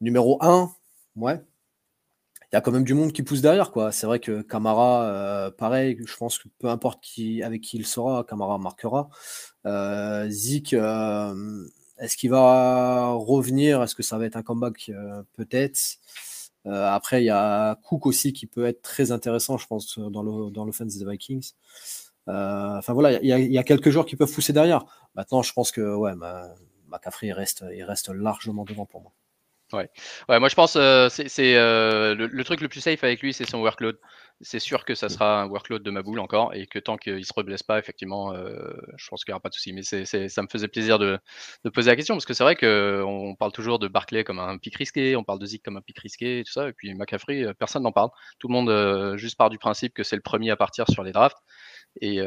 [0.00, 0.70] numéro 1,
[1.16, 1.40] ouais.
[2.52, 3.92] Il y a quand même du monde qui pousse derrière, quoi.
[3.92, 7.86] C'est vrai que Camara, euh, pareil, je pense que peu importe qui, avec qui il
[7.86, 9.08] sera, Camara marquera.
[10.28, 13.82] Zik, est-ce qu'il va revenir?
[13.82, 14.90] Est-ce que ça va être un comeback?
[15.34, 15.78] Peut-être.
[16.64, 20.96] Après, il y a Cook aussi qui peut être très intéressant, je pense, dans l'offense
[20.96, 21.52] dans des Vikings.
[22.30, 24.84] Euh, enfin voilà, il y, y, a quelques joueurs qui peuvent pousser derrière.
[25.14, 26.54] Maintenant, je pense que ouais, ma,
[26.90, 29.12] McCaffrey il reste, il reste largement devant pour moi.
[29.72, 29.88] Ouais.
[30.28, 33.48] ouais, moi je pense euh, c'est euh, le, truc le plus safe avec lui, c'est
[33.48, 33.98] son workload.
[34.40, 35.10] C'est sûr que ça mm.
[35.10, 38.32] sera un workload de ma boule encore et que tant qu'il se reblesse pas, effectivement,
[38.34, 39.72] euh, je pense qu'il n'y aura pas de souci.
[39.72, 41.18] Mais c'est, ça me faisait plaisir de,
[41.64, 44.56] de, poser la question parce que c'est vrai qu'on parle toujours de Barclay comme un
[44.58, 46.68] pic risqué, on parle de Zik comme un pic risqué et tout ça.
[46.68, 48.10] Et puis McCaffrey, personne n'en parle.
[48.38, 51.04] Tout le monde euh, juste part du principe que c'est le premier à partir sur
[51.04, 51.38] les drafts.
[52.00, 52.20] Et,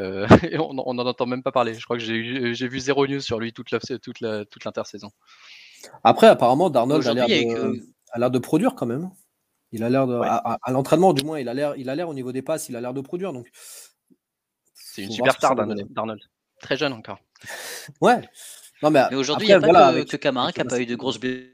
[0.58, 1.74] on n'en entend même pas parler.
[1.74, 5.10] Je crois que j'ai, vu zéro news sur lui toute, la, toute, la, toute l'intersaison.
[6.02, 9.10] Après, apparemment, Darnold a l'air, de, de, produire quand même.
[9.72, 12.14] Il a l'air de, à, l'entraînement, du moins, il a l'air, il a l'air au
[12.14, 13.32] niveau des passes, il a l'air de produire.
[13.32, 13.50] Donc,
[14.74, 16.20] c'est une superstar Darnold.
[16.60, 17.18] Très jeune encore.
[18.00, 18.22] Ouais.
[18.82, 20.94] Non, mais, aujourd'hui, il n'y a pas que, que Camara qui n'a pas eu de
[20.94, 21.50] grosses blessures.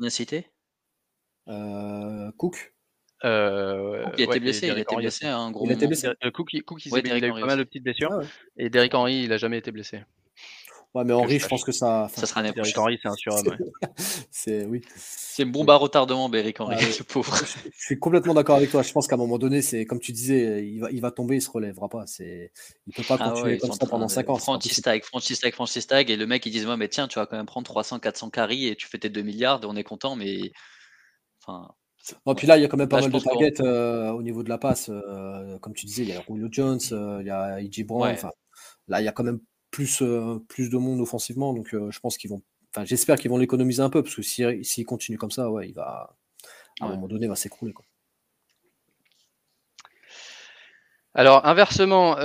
[0.00, 0.48] On a cité
[1.48, 2.74] euh, Cook.
[3.24, 5.64] Euh, il a été blessé, il a été blessé un gros.
[5.64, 6.08] Il a été blessé.
[6.32, 8.12] Cook, Cook il, il, a eu pas mal de petites blessures.
[8.12, 8.24] Ah
[8.56, 10.02] et Derrick Henry, il n'a jamais été blessé.
[10.94, 12.08] Ouais, mais Henri, je pense que ça.
[12.14, 13.56] Ça sera Eric Henry, c'est un surhomme.
[14.30, 14.80] c'est oui.
[14.96, 17.36] C'est bombe à retardement, Eric Henry, ce pauvre.
[17.36, 18.82] Je, suis complètement d'accord avec toi.
[18.82, 21.36] Je pense qu'à un moment donné, c'est comme tu disais, il va, il va tomber,
[21.36, 22.06] il se relèvera pas.
[22.06, 22.52] C'est,
[22.86, 24.36] il peut pas ah continuer comme ça pendant 5 ans.
[24.36, 27.18] Francis Tag, Francis Tag, Francis Tag, et le mec il dit moi, mais tiens, tu
[27.18, 29.76] vas quand même prendre 300, 400 carries et tu fais tes 2 milliards, et on
[29.76, 30.52] est content, mais
[31.42, 31.68] enfin.
[32.24, 34.42] Bon, puis là, il y a quand même pas mal de targets euh, au niveau
[34.42, 34.90] de la passe.
[34.90, 37.84] Euh, comme tu disais, il y a Julio Jones, euh, il y a E.J.
[37.84, 38.16] Brown.
[38.88, 39.40] Là, il y a quand même
[39.70, 40.02] plus,
[40.48, 41.52] plus de monde offensivement.
[41.54, 42.42] Donc je pense qu'ils vont.
[42.74, 45.68] Enfin, j'espère qu'ils vont l'économiser un peu, parce que s'il si, continue comme ça, ouais,
[45.68, 46.16] il va.
[46.80, 47.74] À un moment donné, il va s'écrouler.
[51.14, 52.16] Alors, inversement,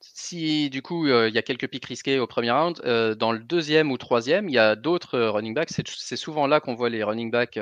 [0.00, 2.80] si du coup il y a quelques pics risqués au premier round,
[3.18, 5.70] dans le deuxième ou troisième, il y a d'autres running backs.
[5.70, 7.58] C'est souvent là qu'on voit les running backs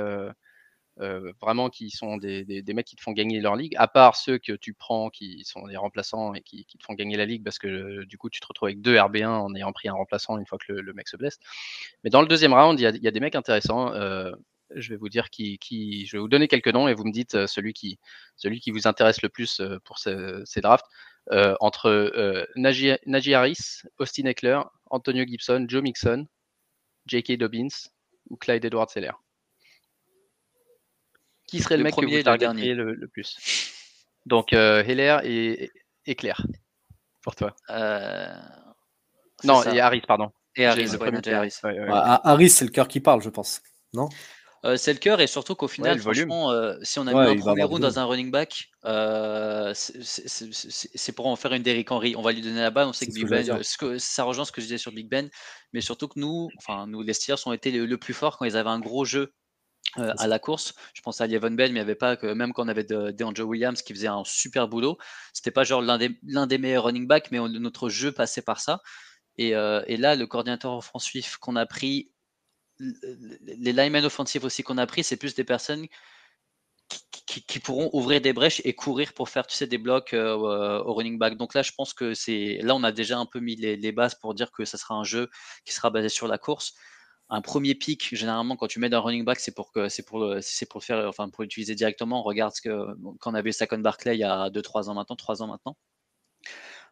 [1.01, 4.37] euh, vraiment qui sont des, mecs qui te font gagner leur ligue, à part ceux
[4.37, 7.59] que tu prends qui sont des remplaçants et qui, te font gagner la ligue parce
[7.59, 10.45] que du coup tu te retrouves avec deux RB1 en ayant pris un remplaçant une
[10.45, 11.39] fois que le, mec se blesse.
[12.05, 13.93] Mais dans le deuxième round, il y a, des mecs intéressants.
[13.95, 14.33] Euh,
[14.75, 15.59] je vais vous dire qui,
[16.07, 17.99] je vais vous donner quelques noms et vous me dites euh, celui qui,
[18.37, 20.87] celui qui vous intéresse le plus pour ces, drafts.
[21.61, 26.27] entre Najee, Harris, Austin Eckler, Antonio Gibson, Joe Mixon,
[27.07, 27.39] J.K.
[27.39, 27.89] Dobbins
[28.29, 29.13] ou Clyde Edwards-Seller.
[31.53, 33.37] Qui serait le, mec que vous targetiez le, le, plus
[34.25, 35.71] Donc, euh, Heller et,
[36.07, 36.47] et, Claire,
[37.23, 37.55] pour toi.
[37.69, 38.27] Euh,
[39.45, 40.31] non, et Harris, pardon.
[40.57, 41.59] Et Harris, le premier Harris.
[42.25, 43.61] Harris, c'est le cœur qui parle, je pense.
[43.93, 44.09] Non?
[44.65, 47.37] Euh, c'est le cœur et surtout qu'au final, franchement, euh, si on a mis un
[47.37, 52.17] premier round dans un running back, euh, c'est pour en faire une Derrick Henry.
[52.17, 52.87] On va lui donner la balle.
[52.87, 53.45] On sait que Big Ben,
[53.99, 55.29] ça rejoint ce que je disais sur Big Ben,
[55.75, 58.47] mais surtout que nous, enfin nous les Steelers ont été le, le, plus fort quand
[58.47, 59.35] ils avaient un gros jeu
[59.99, 60.75] euh, à la course.
[60.95, 62.85] Je pense à Lievon Bell, mais il n'y avait pas que, même quand on avait
[62.85, 64.97] DeAndre Williams qui faisait un super boulot,
[65.35, 68.61] c'était pas genre l'un des, l'un des meilleurs running backs, mais notre jeu passait par
[68.61, 68.81] ça.
[69.37, 72.11] Et, euh, et là, le coordinateur offensif qu'on a pris,
[72.79, 75.87] les linemen offensifs aussi qu'on a pris, c'est plus des personnes
[77.27, 80.83] qui, qui, pourront ouvrir des brèches et courir pour faire tu sais, des blocs euh,
[80.85, 81.37] au running back.
[81.37, 83.93] Donc là, je pense que c'est là, on a déjà un peu mis les, les,
[83.93, 85.31] bases pour dire que ça sera un jeu
[85.65, 86.75] qui sera basé sur la course
[87.33, 90.37] un premier pic, généralement, quand tu mets un running back, c'est pour que c'est pour
[90.43, 92.23] c'est pour le faire, enfin pour l'utiliser directement.
[92.23, 92.87] regarde ce que
[93.21, 95.77] quand on avait Saquon Barclay il y a 2-3 ans maintenant, 3 ans maintenant.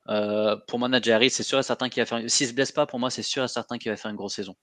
[0.09, 2.31] Euh, pour moi, Najee c'est sûr et certain qu'il va faire.
[2.31, 4.35] S'il se blesse pas, pour moi, c'est sûr et certain qu'il va faire une grosse
[4.35, 4.57] saison.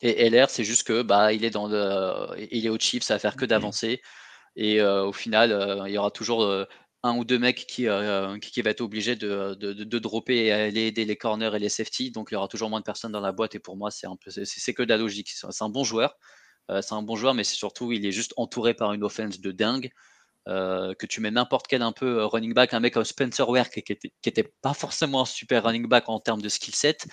[0.00, 3.14] Et LR, c'est juste que bah il est dans le, il est au chip, ça
[3.14, 4.00] va faire que d'avancer.
[4.56, 6.44] Et euh, au final, euh, il y aura toujours
[7.02, 11.16] un ou deux mecs qui, euh, va être obligé de, dropper et aller aider les
[11.16, 12.10] corners et les safety.
[12.10, 13.54] Donc il y aura toujours moins de personnes dans la boîte.
[13.54, 14.06] Et pour moi, c'est
[14.44, 15.30] c'est que de la logique.
[15.30, 16.16] C'est un bon joueur.
[16.70, 19.40] Euh, c'est un bon joueur, mais c'est surtout il est juste entouré par une offense
[19.40, 19.90] de dingue.
[20.48, 23.68] Euh, que tu mets n'importe quel un peu running back, un mec comme Spencer Ware
[23.68, 27.06] qui, était, pas forcément un super running back en termes de skill set,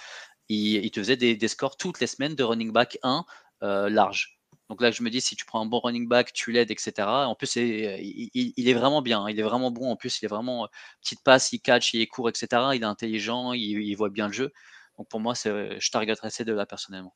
[0.48, 3.26] il, il te faisait des, des, scores toutes les semaines de running back 1
[3.62, 4.35] large.
[4.70, 7.08] Donc là, je me dis, si tu prends un bon running back, tu l'aides, etc.
[7.28, 9.22] En plus, il, est vraiment bien.
[9.24, 9.30] Hein.
[9.30, 9.92] Il est vraiment bon.
[9.92, 10.68] En plus, il est vraiment
[11.02, 12.48] petite passe, il catch, il est court, etc.
[12.74, 14.52] Il est intelligent, il, voit bien le jeu.
[14.98, 17.14] Donc pour moi, je targeterais ces deux-là personnellement.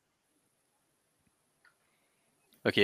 [2.64, 2.78] Ok.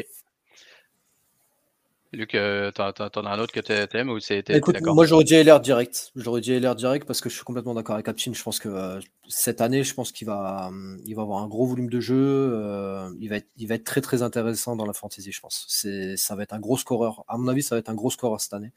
[2.12, 5.34] Luc, euh, t'en as un autre que tu aimes ou c'est Écoute, moi j'aurais dit
[5.34, 6.12] LR direct.
[6.14, 8.32] J'aurais dit LR direct parce que je suis complètement d'accord avec Captain.
[8.32, 10.70] Je pense que euh, cette année, je pense qu'il va,
[11.04, 12.14] il va avoir un gros volume de jeu.
[12.16, 15.66] Euh, il, va être, il va être très très intéressant dans la fantasy, je pense.
[15.68, 17.24] C'est, ça va être un gros scoreur.
[17.28, 18.72] À mon avis, ça va être un gros scoreur cette année.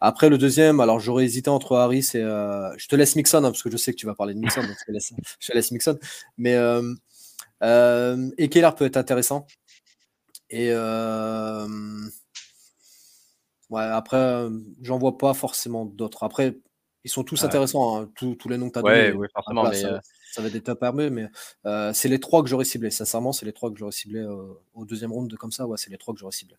[0.00, 2.20] Après le deuxième, alors j'aurais hésité entre Harris et.
[2.20, 4.60] je te laisse Mixon hein, parce que je sais que tu vas parler de Mixon,
[4.60, 5.98] donc je te laisse, je te laisse Mixon.
[6.36, 6.56] Mais
[7.62, 9.46] et Keller peut être intéressant.
[10.50, 10.70] Et
[13.70, 14.50] Ouais, après, euh,
[14.82, 16.22] j'en vois pas forcément d'autres.
[16.22, 16.56] Après,
[17.04, 19.12] ils sont tous intéressants, hein, tous, les noms que tu as donnés.
[19.12, 19.68] Oui, forcément.
[19.68, 19.98] mais, euh,
[20.32, 21.28] ça va être des top armés, mais
[21.92, 22.90] c'est les trois que j'aurais ciblés.
[22.90, 24.24] Sincèrement, c'est les trois que j'aurais ciblés
[24.74, 25.66] au deuxième round comme ça.
[25.66, 26.56] Ouais, c'est les trois que j'aurais ciblés.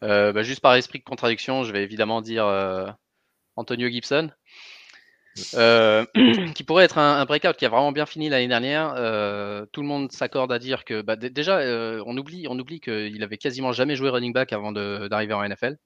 [0.00, 2.46] Bah, juste par esprit de contradiction, je vais évidemment dire
[3.56, 4.30] Antonio Gibson.
[5.54, 6.04] Euh,
[6.54, 8.94] qui pourrait être un, breakout qui a vraiment bien fini l'année dernière.
[8.96, 12.80] Euh, tout le monde s'accorde à dire que bah, déjà, euh, on oublie, on oublie
[12.80, 15.76] qu'il avait quasiment jamais joué running back avant d'arriver en NFL.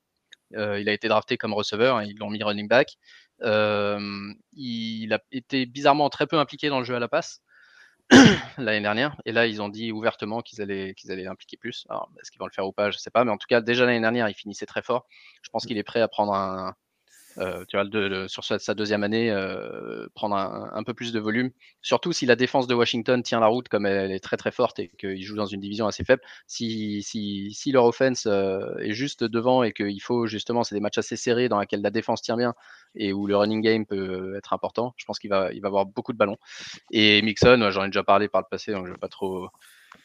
[0.53, 2.97] il a été drafté comme receveur, et hein, ils l'ont mis running back.
[3.43, 7.43] il a été bizarrement très peu impliqué dans le jeu à la passe
[8.59, 9.17] l'année dernière.
[9.25, 11.87] Et là, ils ont dit ouvertement qu'ils allaient, qu'ils allaient l'impliquer plus.
[11.89, 13.25] Alors, est-ce qu'ils vont le faire ou pas Je ne sais pas.
[13.25, 15.07] Mais en tout cas, déjà l'année dernière, il finissait très fort.
[15.43, 16.75] Je pense qu'il est prêt à prendre un,
[17.39, 21.51] euh, sur sa, deuxième année, euh, prendre un, peu plus de volume.
[21.81, 24.79] Surtout si la défense de Washington tient la route comme elle, est très très forte
[24.79, 26.23] et qu'ils jouent dans une division assez faible.
[26.47, 30.81] Si, si, si leur offense euh, est juste devant et qu'il faut justement, c'est des
[30.81, 32.55] matchs assez serrés dans lesquels la défense tient bien
[32.95, 35.87] et où le running game peut être important, je pense qu'il va, il va avoir
[35.87, 36.37] beaucoup de ballons.
[36.91, 39.49] Et Mixon, j'en ai déjà parlé par le passé, donc je ne vais pas trop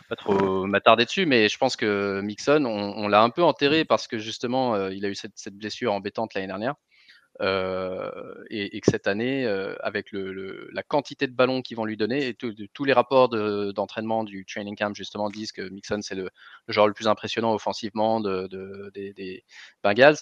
[0.10, 4.08] pas trop m'attarder dessus, mais je pense que Mixon, on, l'a un peu enterré parce
[4.08, 6.76] que justement, il a eu cette blessure embêtante l'année dernière.
[7.42, 11.98] Euh, et, que cette année, euh, avec le, la quantité de ballons qu'ils vont lui
[11.98, 16.30] donner, et tous les rapports d'entraînement du training camp justement disent que Mixon c'est le,
[16.68, 19.44] genre le plus impressionnant offensivement de, des,
[19.84, 20.18] Bengals.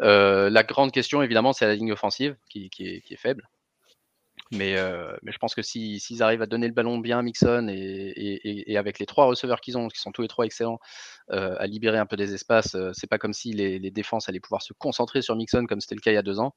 [0.00, 3.48] Euh, la grande question évidemment c'est la ligne offensive qui est, faible.
[4.50, 4.76] Mais,
[5.22, 8.98] mais, je pense que s'ils arrivent à donner le ballon bien à Mixon et, avec
[8.98, 10.80] les trois receveurs qu'ils ont, qui sont tous les trois excellents,
[11.30, 14.62] à libérer un peu des espaces, c'est pas comme si les, les, défenses allaient pouvoir
[14.62, 16.54] se concentrer sur Mixon comme c'était le cas il y a deux ans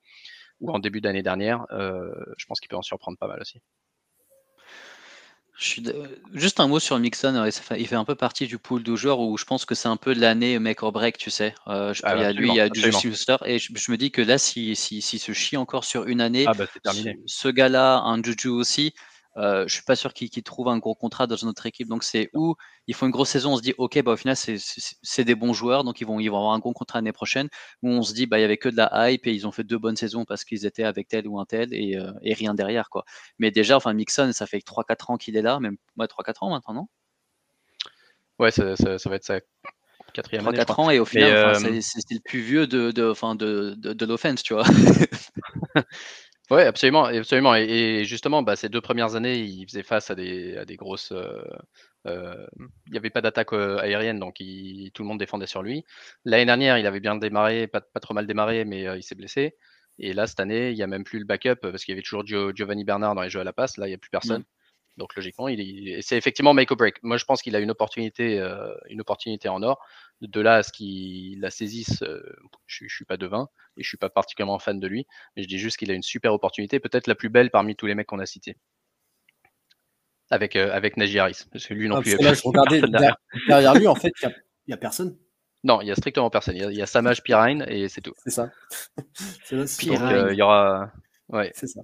[0.62, 1.66] ou en début d'année dernière.
[1.72, 3.62] je pense qu'il peut en surprendre pas mal aussi.
[5.58, 9.38] Juste un mot sur Mixon, il fait un peu partie du pool de joueurs où
[9.38, 11.54] je pense que c'est un peu l'année make or break, tu sais.
[11.68, 13.98] Euh, je, ah il y a lui, il y a du Schuster, et je, me
[13.98, 17.10] dis que là, s'il si, si, se chie encore sur une année, ah bah, ce,
[17.26, 18.94] ce gars-là, un Juju aussi,
[19.38, 21.88] euh, je suis pas sûr qu'il trouve un gros contrat dans notre équipe.
[21.88, 22.56] Donc c'est où
[22.88, 25.54] il faut une grosse saison, on se dit ok, bah au final c'est des bons
[25.54, 27.50] joueurs, donc ils vont ils vont avoir un gros contrat l'année prochaine.
[27.82, 29.52] Où on se dit bah il y avait que de la hype et ils ont
[29.52, 32.34] fait deux bonnes saisons parce qu'ils étaient avec tel ou un tel et, euh, et
[32.34, 33.06] rien derrière quoi.
[33.40, 36.50] Mais déjà enfin Mixon, ça fait 3-4 ans qu'il est là, même ouais 3-4 ans
[36.50, 36.88] maintenant non?
[38.40, 39.40] Ouais, ça, ça, va être ça.
[40.14, 43.76] Quatrième 3, 4 ans et au final, euh, c'est le plus vieux de, de, de,
[43.76, 44.64] de, de l'offense, tu vois.
[46.52, 47.56] Oui, absolument, absolument.
[47.56, 51.14] Et, justement, bah, ces deux premières années, il faisait face à des, à des grosses.
[51.14, 51.42] Euh,
[52.08, 52.46] euh,
[52.88, 55.86] il n'y avait pas d'attaque euh, aérienne, donc tout le monde défendait sur lui.
[56.26, 59.56] L'année dernière, il avait bien démarré, pas, pas trop mal démarré, mais il s'est blessé.
[59.98, 62.02] Et là, cette année, il n'y a même plus le backup parce qu'il y avait
[62.02, 63.78] toujours Giovanni Bernard dans les jeux à la passe.
[63.78, 64.44] Là, il n'y a plus personne.
[64.98, 67.02] Donc logiquement, il c'est effectivement make or break.
[67.04, 69.80] Moi, je pense qu'il a une opportunité, euh, une opportunité en or.
[70.22, 72.22] De là à ce qu'il la saisisse, euh,
[72.68, 75.48] je, ne suis pas devin et je suis pas particulièrement fan de lui, mais je
[75.48, 78.06] dis juste qu'il a une super opportunité, peut-être la plus belle parmi tous les mecs
[78.06, 78.56] qu'on a cités.
[80.30, 81.46] Avec, euh, avec Najee Harris.
[81.52, 82.12] Parce que lui non ah, plus.
[82.12, 82.82] je regardais
[83.48, 84.30] derrière, lui, en fait, il
[84.68, 85.18] n'y a, personne.
[85.64, 86.56] Non, il y a strictement personne.
[86.56, 88.14] Il y a, Samaj Pirine et c'est tout.
[88.24, 88.52] C'est ça.
[89.52, 90.92] Donc, il y aura.
[91.30, 91.52] Ouais.
[91.56, 91.82] C'est ça.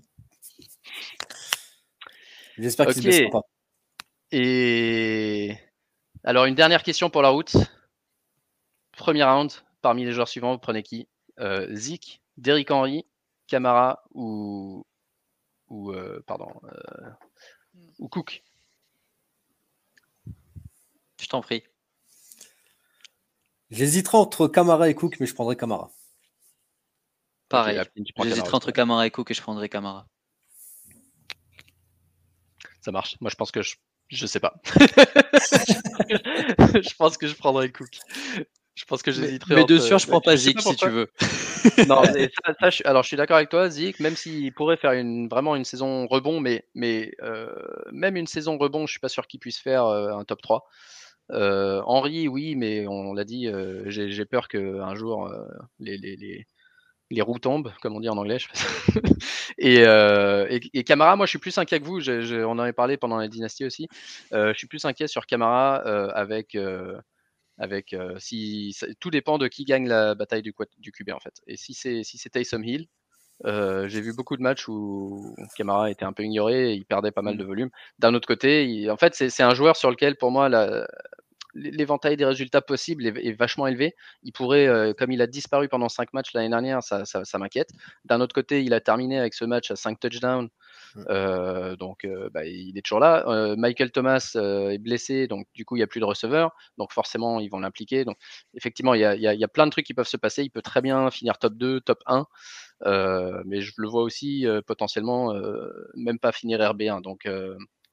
[2.57, 3.41] J'espère qu'il ne pas.
[4.31, 5.55] Et
[6.23, 7.55] alors, une dernière question pour la route.
[8.97, 11.07] Premier round, parmi les joueurs suivants, vous prenez qui?
[11.39, 13.05] Euh, Zik, Derrick Henry,
[13.47, 14.85] Camara ou,
[15.69, 17.09] ou euh, pardon, euh,
[17.99, 18.43] ou Cook?
[21.21, 21.63] Je t'en prie.
[23.69, 25.89] J'hésiterai entre Camara et Cook, mais je prendrai Camara.
[27.47, 27.81] Pareil.
[28.17, 30.07] J'hésiterai entre Camara et Cook et je prendrai Camara
[32.87, 33.17] ça marche.
[33.19, 33.75] Moi, je pense que je,
[34.07, 34.55] je sais pas.
[36.79, 37.99] je pense que je prendrai Cook.
[38.77, 39.55] Je pense que j'hésiterai.
[39.55, 41.09] Mais, de sûr, je prends pas Zik si tu veux.
[41.87, 42.03] non,
[42.85, 46.05] alors je suis d'accord avec toi, Zik, même s'il pourrait faire une, vraiment une saison
[46.05, 47.49] rebond, mais, mais euh,
[47.91, 50.69] même une saison rebond, je suis pas sûr qu'il puisse faire euh, un top 3.
[51.31, 53.49] Euh, Henri, oui, mais on l'a dit,
[53.87, 55.27] j'ai peur qu'un jour
[55.79, 56.45] les, les, les,
[57.09, 58.37] les roues tombent, comme on dit en anglais.
[59.59, 62.07] Et, et, Camara, moi, je suis plus inquiet que vous.
[62.09, 63.87] on en avait parlé pendant la dynastie aussi.
[64.31, 65.77] Je suis plus inquiet sur Camara
[66.11, 66.55] avec,
[67.57, 71.41] avec si tout dépend de qui gagne la bataille du, du QB en fait.
[71.47, 72.87] Et si c'est si c'est Taysom Hill,
[73.43, 77.21] j'ai vu beaucoup de matchs où Camara était un peu ignoré et il perdait pas
[77.21, 77.69] mal de volume.
[77.99, 80.87] D'un autre côté, en fait, c'est un joueur sur lequel, pour moi, la,
[81.53, 83.95] l'éventail des résultats possibles est, vachement élevé.
[84.23, 87.69] Il pourrait, comme il a disparu pendant 5 matchs l'année dernière, ça, ça, m'inquiète.
[88.05, 90.49] D'un autre côté, il a terminé avec ce match à 5 touchdowns.
[90.95, 91.75] Mmh.
[91.75, 93.55] donc bah, il est toujours là.
[93.57, 97.39] Michael Thomas est blessé, donc du coup il n'y a plus de receveur, donc forcément
[97.39, 98.05] ils vont l'impliquer.
[98.05, 98.17] Donc
[98.55, 100.43] effectivement il y, a, il y, a, plein de trucs qui peuvent se passer.
[100.43, 102.25] Il peut très bien finir top 2, top 1.
[102.85, 107.01] Euh, mais je le vois aussi euh, potentiellement euh, même pas finir RB1.
[107.01, 107.27] Donc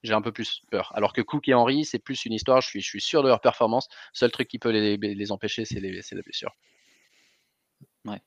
[0.05, 0.93] j'ai un peu plus peur.
[0.95, 3.29] Alors que Cook et Henry, c'est plus une histoire, je suis, je suis sûr de
[3.29, 3.89] leur performance.
[4.13, 6.55] Seul truc qui peut les, les empêcher, c'est la blessure.
[8.05, 8.21] Ouais.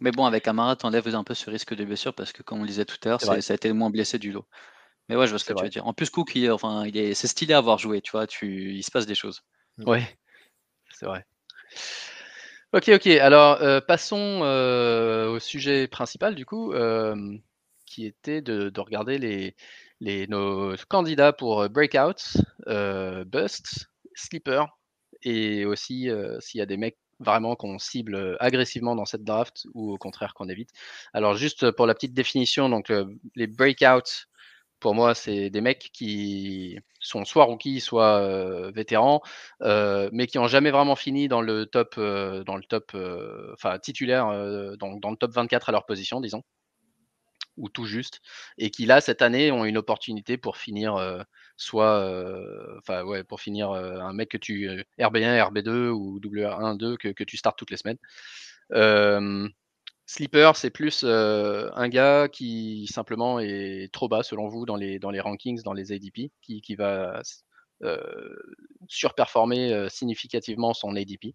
[0.00, 2.62] Mais bon, avec Amara, t'enlèves un peu ce risque de blessure parce que, comme on
[2.62, 4.46] le disait tout à l'heure, ça a été le moins blessé du lot.
[5.08, 5.86] Mais ouais, je vois ce que tu veux dire.
[5.86, 8.82] En plus, Cook, enfin, il est, c'est stylé à avoir joué, tu vois, tu, il
[8.82, 9.42] se passe des choses.
[9.78, 10.18] Ouais,
[10.90, 11.24] c'est vrai.
[12.72, 13.06] Ok, ok.
[13.06, 17.36] Alors, euh, passons euh, au sujet principal, du coup, euh,
[17.86, 19.54] qui était de, regarder les,
[20.00, 22.40] les, nos candidats pour Breakouts,
[23.26, 24.66] Busts, Sleeper,
[25.22, 26.08] et aussi
[26.40, 30.34] s'il y a des mecs vraiment qu'on cible agressivement dans cette draft ou au contraire
[30.34, 30.70] qu'on évite.
[31.12, 32.92] Alors, juste pour la petite définition, donc
[33.34, 34.26] les Breakouts,
[34.80, 39.22] pour moi, c'est des mecs qui sont soit rookies, soit vétérans,
[39.62, 42.92] mais qui n'ont jamais vraiment fini dans le top, dans le top,
[43.54, 44.26] enfin titulaire,
[44.78, 46.42] dans, le top 24 à leur position, disons,
[47.56, 48.20] ou tout juste,
[48.58, 51.24] et qui là cette année ont une opportunité pour finir,
[51.56, 51.98] soit,
[52.78, 57.24] enfin ouais, pour finir un mec que tu RB1, RB2 ou WR1, 2 que, que
[57.24, 57.98] tu startes toutes les semaines.
[60.08, 65.10] Sleeper, c'est plus un gars qui simplement est trop bas selon vous dans les, dans
[65.10, 67.22] les rankings, dans les ADP, qui, qui va
[68.88, 71.34] surperformer significativement son ADP.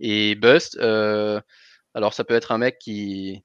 [0.00, 3.44] Et Bust, alors ça peut être un mec qui,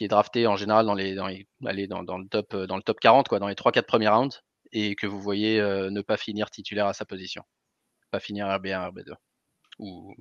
[0.00, 1.46] qui est drafté en général dans, les, dans, les,
[1.86, 4.94] dans, dans, le, top, dans le top 40, quoi, dans les 3-4 premiers rounds, et
[4.94, 7.42] que vous voyez ne pas finir titulaire à sa position.
[8.10, 9.12] Pas finir RB1, RB2.
[9.78, 10.14] Ou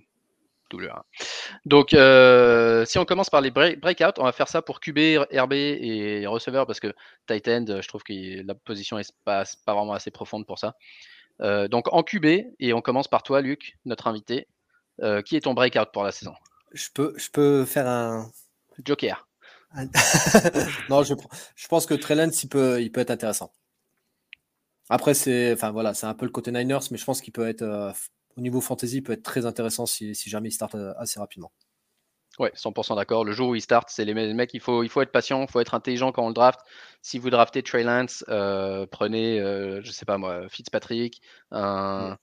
[1.65, 4.99] donc, euh, si on commence par les breakouts, on va faire ça pour QB,
[5.33, 6.93] RB et receveur parce que
[7.27, 10.75] tight end, je trouve que la position est pas, pas vraiment assez profonde pour ça.
[11.41, 12.25] Euh, donc, en QB,
[12.59, 14.47] et on commence par toi, Luc, notre invité.
[15.01, 16.33] Euh, qui est ton breakout pour la saison?
[16.73, 18.29] Je peux, je peux faire un.
[18.83, 19.28] Joker.
[20.89, 21.13] non, je,
[21.55, 23.51] je, pense que Trellens, il peut, il peut être intéressant.
[24.89, 27.93] Après, c'est enfin, voilà, un peu le côté Niners, mais je pense qu'il peut être
[28.39, 31.51] au niveau fantasy peut être très intéressant si, jamais il start euh, assez rapidement.
[32.39, 33.25] Ouais, 100% d'accord.
[33.25, 35.51] Le jour où il start, c'est les mecs, il faut, il faut être patient, il
[35.51, 36.61] faut être intelligent quand on le draft.
[37.01, 42.17] Si vous draftez Trey Lance, euh, prenez, euh, je sais pas moi, Fitzpatrick, un,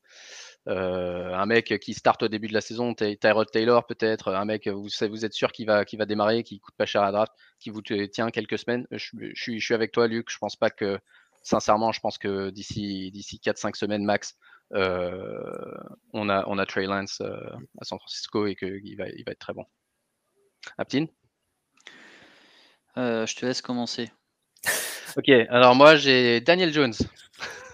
[0.67, 4.89] un mec qui start au début de la saison, Tyrod Taylor peut-être, un mec, vous,
[5.09, 7.83] vous êtes sûr qu'il va, va démarrer, qui coûte pas cher à draft, qui vous
[7.83, 8.87] tient quelques semaines.
[8.91, 10.31] Je, suis, je suis avec toi, Luc.
[10.31, 10.99] Je pense pas que,
[11.43, 14.37] sincèrement, je pense que d'ici, d'ici 4-5 semaines max,
[14.75, 15.79] euh,
[16.13, 17.37] on, a, on a Trey Lance euh,
[17.81, 19.65] à San Francisco et qu'il va, il va être très bon.
[20.79, 21.07] Aptine
[22.97, 24.11] euh, Je te laisse commencer.
[25.17, 26.95] ok, alors moi j'ai Daniel Jones.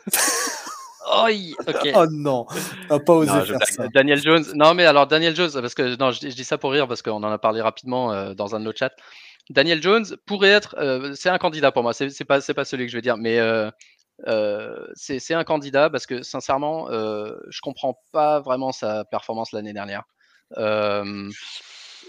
[1.15, 1.27] Oh,
[1.95, 2.47] oh non,
[2.89, 3.89] t'as pas osé faire ça.
[3.89, 6.89] Daniel Jones, non mais alors Daniel Jones, parce que non, je, dis ça pour rire
[6.89, 8.93] parce qu'on en a parlé rapidement dans un de nos chats.
[9.51, 10.77] Daniel Jones pourrait être,
[11.15, 13.39] c'est un candidat pour moi, c'est pas, pas celui que je vais dire, mais
[14.95, 20.05] c'est un candidat parce que sincèrement, euh, je comprends pas vraiment sa performance l'année dernière.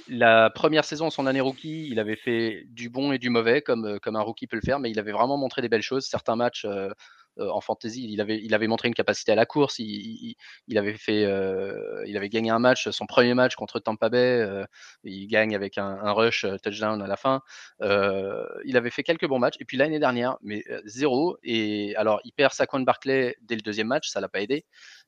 [0.09, 3.99] la première saison, son année rookie, il avait fait du bon et du mauvais, comme,
[4.01, 6.05] comme un rookie peut le faire, mais il avait vraiment montré des belles choses.
[6.05, 6.89] Certains matchs, euh,
[7.37, 8.07] en fantasy.
[8.09, 9.79] Il avait, montré une capacité à la course.
[9.79, 10.35] Il,
[10.77, 14.41] avait fait, euh, il avait gagné un match, son premier match contre Tampa Bay.
[14.41, 14.65] Euh,
[15.03, 17.41] il gagne avec un, rush touchdown à la fin.
[17.81, 19.55] il avait fait quelques bons matchs.
[19.59, 21.37] Et puis l'année dernière, mais zéro.
[21.43, 24.09] Et alors, il perd Saquon Barclay dès le deuxième match.
[24.09, 24.65] Ça l'a pas aidé.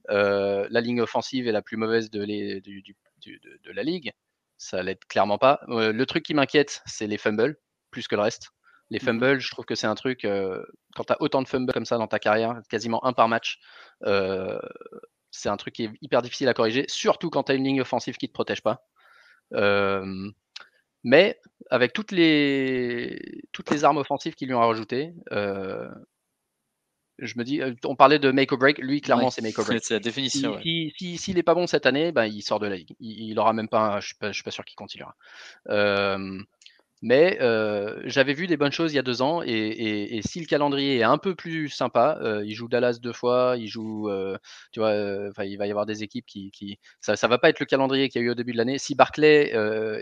[0.09, 2.19] la ligne offensive est la plus mauvaise de,
[3.71, 4.11] la ligue.
[4.57, 5.61] Ça l'aide clairement pas.
[5.67, 7.57] le truc qui m'inquiète, c'est les fumbles,
[7.91, 8.55] plus que le reste.
[8.91, 10.28] Les mmh fumbles, je trouve que c'est un truc,
[10.95, 13.60] quand tu as autant de fumbles comme ça dans ta carrière, quasiment un par match,
[15.32, 17.82] c'est un truc qui est hyper difficile à corriger, surtout quand tu as une ligne
[17.82, 18.86] offensive qui ne te protège pas.
[21.04, 21.39] mais
[21.71, 25.13] avec toutes les, toutes les armes offensives qu'ils lui ont rajoutées,
[27.19, 29.84] je me dis, on parlait de make or break, lui clairement c'est make or break.
[29.84, 30.60] C'est la définition.
[30.62, 32.93] S'il si, n'est pas bon cette année, ben, il sort de la ligue.
[33.00, 35.15] Il, il aura même pas, je suis pas, suis pas sûr qu'il continuera.
[37.06, 37.38] Mais
[38.06, 41.03] j'avais vu des bonnes choses il y a deux ans, et, si le calendrier est
[41.03, 44.10] un peu plus sympa, il joue Dallas deux fois, il joue,
[44.72, 44.95] tu vois,
[45.45, 48.22] il va y avoir des équipes qui, ça, ça va pas être le calendrier qu'il
[48.22, 48.80] y a eu au début de l'année.
[48.80, 49.51] Si Barclay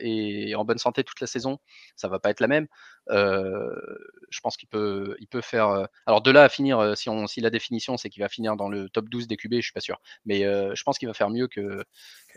[0.02, 1.60] est en bonne santé toute la saison,
[1.98, 2.68] ça va pas être la même.
[3.10, 5.90] je pense qu'il peut, il peut faire.
[6.06, 8.70] alors de là à finir, si, on, si la définition c'est qu'il va finir dans
[8.70, 11.30] le top 12 des QB, je suis pas sûr, mais je pense qu'il va faire
[11.30, 11.84] mieux que,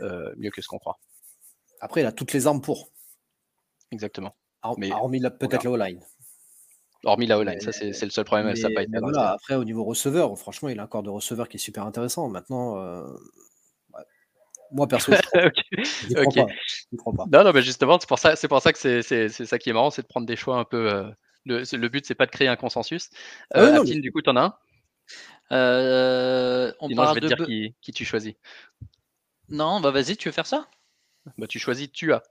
[0.00, 0.98] mieux que ce qu'on croit.
[1.80, 2.90] Après, il a toutes les armes pour.
[3.92, 4.34] Exactement.
[4.78, 6.00] Mais, hormis peut-être la O-line.
[7.04, 8.54] Hormis la O-line, ça c'est le seul problème.
[8.56, 11.56] ça pas été après, au niveau receveur, franchement, il a un corps de receveur qui
[11.56, 12.28] est super intéressant.
[12.28, 13.04] Maintenant, euh,
[14.72, 15.18] moi perso, je
[16.10, 17.24] ne crois, pas.
[17.30, 19.72] Non, non, mais justement, c'est pour ça, c'est pour ça que c'est ça qui est
[19.72, 20.92] marrant, c'est de prendre des choix un peu.
[20.92, 21.10] Euh,
[21.44, 23.10] le, le, but, c'est pas de créer un consensus.
[23.54, 24.54] Euh, du coup, tu en as un?
[25.52, 28.34] Euh, on Sinon, je vais te dire qui, qui, tu choisis.
[29.48, 30.66] Non, bah vas-y, tu veux faire ça?
[31.38, 32.22] Bah tu choisis tu as.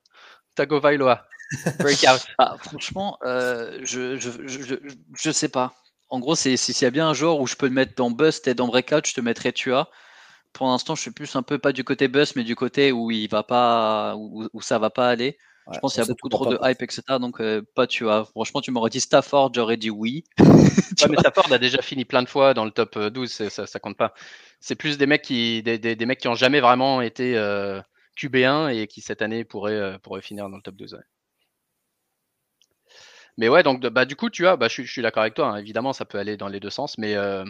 [0.55, 1.25] Tagovailoa.
[1.79, 2.25] Breakout.
[2.37, 4.75] Ah, franchement, euh, je, je, je,
[5.15, 5.73] je, sais pas.
[6.09, 8.11] En gros, c'est s'il y a bien un joueur où je peux le mettre dans
[8.11, 9.89] Bust et dans Breakout, je te mettrais Tua.
[10.53, 13.11] Pour l'instant, je suis plus un peu pas du côté Bust, mais du côté où
[13.11, 15.37] il va pas, où, où ça va pas aller.
[15.71, 17.01] je pense qu'il y a beaucoup trop de hype, etc.
[17.19, 18.25] Donc, euh, pas Tua.
[18.25, 20.23] Franchement, tu m'aurais dit Stafford, j'aurais dit oui.
[20.37, 23.79] mais Stafford a déjà fini plein de fois dans le top 12, euh, ça, ça
[23.79, 24.13] compte pas.
[24.59, 27.81] C'est plus des mecs qui, des, des, des, mecs qui ont jamais vraiment été euh,
[28.17, 30.97] QB1 et qui cette année pourraient, pourraient finir dans le top 12.
[33.37, 35.57] Mais ouais, donc bah, du coup, tu as, bah, je, suis d'accord avec toi, hein.
[35.57, 37.43] évidemment, ça peut aller dans les deux sens, mais, euh,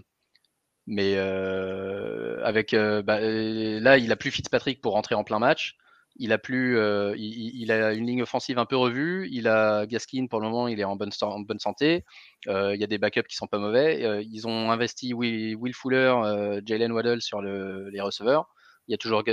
[0.87, 5.77] mais euh, avec euh, bah, là, il a plus Fitzpatrick pour rentrer en plein match.
[6.17, 6.79] Il a plus,
[7.17, 9.27] il, a une ligne offensive un peu revue.
[9.31, 12.05] Il a Gaskin pour le moment, il est en bonne, en bonne santé.
[12.47, 14.23] il y a des backups qui sont pas mauvais.
[14.25, 18.47] ils ont investi Will, Fuller, Jalen Waddle sur le, les receveurs.
[18.87, 19.23] Il y a toujours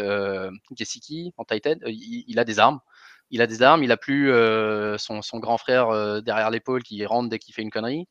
[0.77, 1.77] Gesicki en Titan.
[1.87, 2.81] il, a des armes
[3.33, 7.05] il a des armes, il a plus euh, son, grand frère euh, derrière l'épaule qui
[7.07, 8.07] rentre dès qu'il fait une connerie.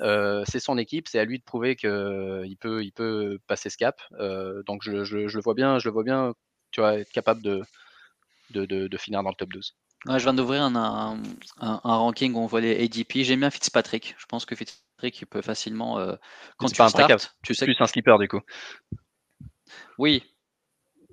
[0.00, 3.78] Euh, c'est son équipe, c'est à lui de prouver qu'il peut, il peut passer ce
[3.78, 4.02] cap.
[4.66, 6.34] donc je, le vois bien, je le vois bien,
[6.72, 7.62] tu vois, être capable de,
[8.50, 9.76] de, finir dans le top 12.
[10.08, 11.22] je viens d'ouvrir un,
[11.60, 13.22] ranking où on voit les ADP.
[13.22, 14.16] J'aime bien Fitzpatrick.
[14.18, 15.96] Je pense que Fitzpatrick il peut facilement
[16.58, 17.08] quand tu starts,
[17.42, 18.40] tu sais plus un skipper du coup.
[19.96, 20.24] Oui,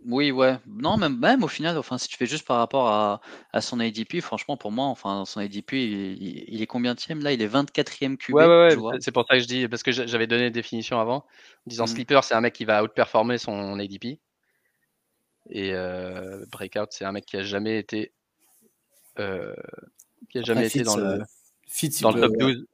[0.05, 0.57] oui, ouais.
[0.67, 3.79] Non, même, même au final, enfin, si tu fais juste par rapport à, à son
[3.79, 8.17] ADP, franchement, pour moi, enfin, son ADP, il, il est combien Là, il est 24e
[8.17, 8.35] QB.
[8.35, 8.97] Ouais, ouais, ouais.
[8.99, 11.23] C'est pour ça que je dis, parce que j'avais donné une définition avant, en
[11.67, 11.87] disant mmh.
[11.87, 14.19] sleeper, c'est un mec qui va outperformer son ADP.
[15.49, 18.13] Et euh, breakout, c'est un mec qui a jamais été,
[19.19, 19.53] euh,
[20.29, 21.23] qui a jamais été dans le, euh,
[22.01, 22.65] dans le top 12.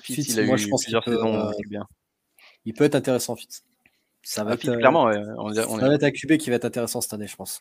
[0.00, 1.86] Fitz, il a eu plusieurs saisons bien.
[2.64, 3.64] Il peut être intéressant, Fitz.
[4.22, 5.04] Ça va, ah, être, clairement,
[5.38, 7.60] on, va être un QB qui va être intéressant cette année, je pense.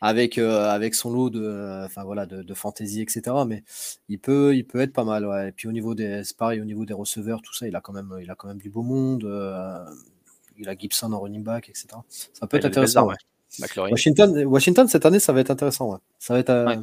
[0.00, 3.22] Avec, euh, avec son lot de, enfin, voilà, de, de, fantasy, etc.
[3.46, 3.64] Mais
[4.08, 5.26] il peut, il peut être pas mal.
[5.26, 5.48] Ouais.
[5.48, 7.92] Et puis au niveau des, pareil, au niveau des receveurs, tout ça, il a quand
[7.92, 9.24] même, il a quand même du beau monde.
[9.24, 9.84] Euh,
[10.56, 11.88] il a Gibson en running back, etc.
[12.08, 13.08] Ça peut être intéressant.
[13.76, 16.00] Washington, Washington, cette année, ça va être intéressant.
[16.18, 16.50] Ça va être.
[16.50, 16.76] Euh,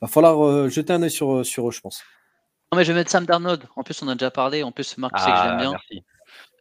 [0.00, 2.02] va falloir jeter un œil sur, sur eux, je pense.
[2.72, 3.64] Non, mais je vais mettre Sam Darnold.
[3.74, 4.62] En plus, on a déjà parlé.
[4.62, 5.70] En plus, Marc, ah, sait que j'aime bien.
[5.72, 6.04] Merci.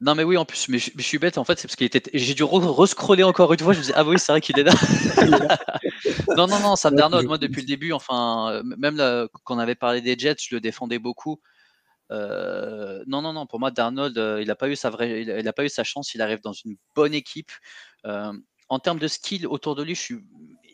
[0.01, 2.09] Non, mais oui, en plus, mais je, suis bête, en fait, c'est parce qu'il était.
[2.13, 3.73] J'ai dû re-scroller encore une fois.
[3.73, 4.71] Je me disais, ah oui, c'est vrai qu'il est là.
[6.37, 9.59] non, non, non, Sam Darnold, moi, depuis le début, enfin, euh, même là, quand on
[9.59, 11.41] avait parlé des Jets, je le défendais beaucoup.
[12.11, 15.47] Euh, non, non, non, pour moi, Darnold, euh, il n'a pas, eu sa vraie, il
[15.47, 16.15] a pas eu sa chance.
[16.15, 17.51] Il arrive dans une bonne équipe.
[18.05, 20.19] en termes de skill autour de lui, suis...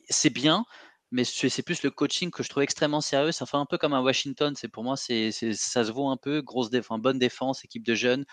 [0.07, 0.65] c'est bien,
[1.11, 3.31] mais c'est plus le coaching que je trouve extrêmement sérieux.
[3.31, 4.53] Ça fait un peu comme un Washington.
[4.55, 6.41] C'est pour moi, c'est ça se vaut un peu.
[6.41, 8.25] Grosse défense, bonne défense, équipe de jeunes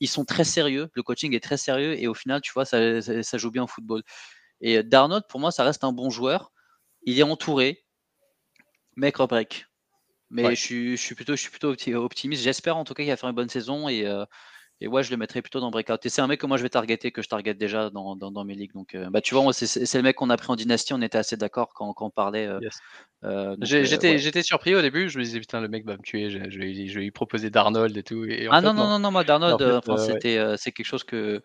[0.00, 3.00] ils sont très sérieux, le coaching est très sérieux et au final, tu vois, ça,
[3.02, 4.02] ça, joue bien au football.
[4.60, 6.52] Et euh, Darnold, pour moi, ça reste un bon joueur.
[7.04, 7.84] Il est entouré,
[8.96, 9.66] mec break.
[10.30, 12.42] Mais je, suis, je, suis, plutôt, je suis plutôt optimiste.
[12.42, 14.24] J'espère en tout cas qu'il va faire une bonne saison et, euh,
[14.82, 16.04] et ouais, je le mettrai plutôt dans breakout.
[16.04, 18.44] Et c'est un mec que moi je vais targeter, que je target déjà dans, dans,
[18.44, 18.72] mes ligues.
[18.72, 20.94] Donc, euh, bah, tu vois, c'est le mec qu'on a pris en dynastie.
[20.94, 22.48] On était assez d'accord quand, quand, on parlait.
[23.62, 25.10] J'étais surpris au début.
[25.10, 26.30] Je me disais, putain, le mec va me tuer.
[26.30, 28.24] Je, je, vais, je vais lui proposer Darnold et tout.
[28.24, 29.82] Et ah non, non, non, non, moi, Darnold,
[30.56, 31.42] c'est quelque chose que.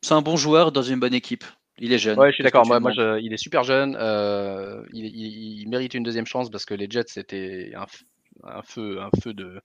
[0.00, 1.44] C'est un bon joueur dans une bonne équipe.
[1.80, 2.18] Il est jeune.
[2.18, 2.66] Ouais, je suis d'accord.
[2.66, 3.96] Moi, moi il est super jeune.
[3.98, 7.86] Euh, il, il, il, mérite une deuxième chance parce que les Jets, c'était un,
[8.44, 9.60] un, feu, un feu de.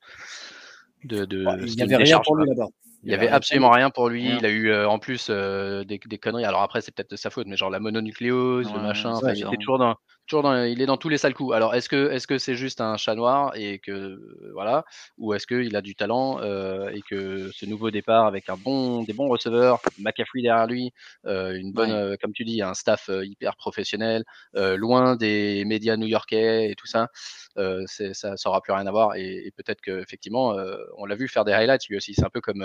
[1.06, 2.68] De, de il n'y avait rien pour lui là-bas.
[3.04, 4.30] Il n'y avait absolument rien pour lui.
[4.38, 6.46] Il a eu euh, en plus euh, des, des, conneries.
[6.46, 9.20] Alors après, c'est peut-être de sa faute, mais genre la mononucléose, le machin.
[9.34, 9.96] il était toujours dans,
[10.28, 11.54] toujours il est dans tous les sales coups.
[11.54, 14.20] Alors, est-ce que est-ce que c'est juste un chat noir et que
[14.54, 14.86] voilà,
[15.18, 19.04] ou est-ce qu'il a du talent euh, et que ce nouveau départ avec un bon,
[19.04, 20.92] des bons receveurs, McCaffrey derrière lui,
[21.26, 24.24] euh, une bonne, euh, comme tu dis, un staff hyper professionnel,
[24.54, 27.08] loin des médias new-yorkais et tout ça,
[27.56, 29.16] ça, ça aura plus rien à voir.
[29.16, 30.56] Et, peut-être que effectivement,
[30.98, 32.14] on l'a vu faire des highlights lui aussi.
[32.14, 32.64] C'est un peu comme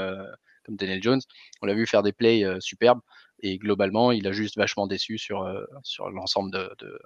[0.68, 1.20] comme Daniel Jones.
[1.62, 3.00] On l'a vu faire des plays superbes
[3.40, 5.48] et globalement, il a juste vachement déçu sur
[5.82, 6.98] sur l'ensemble de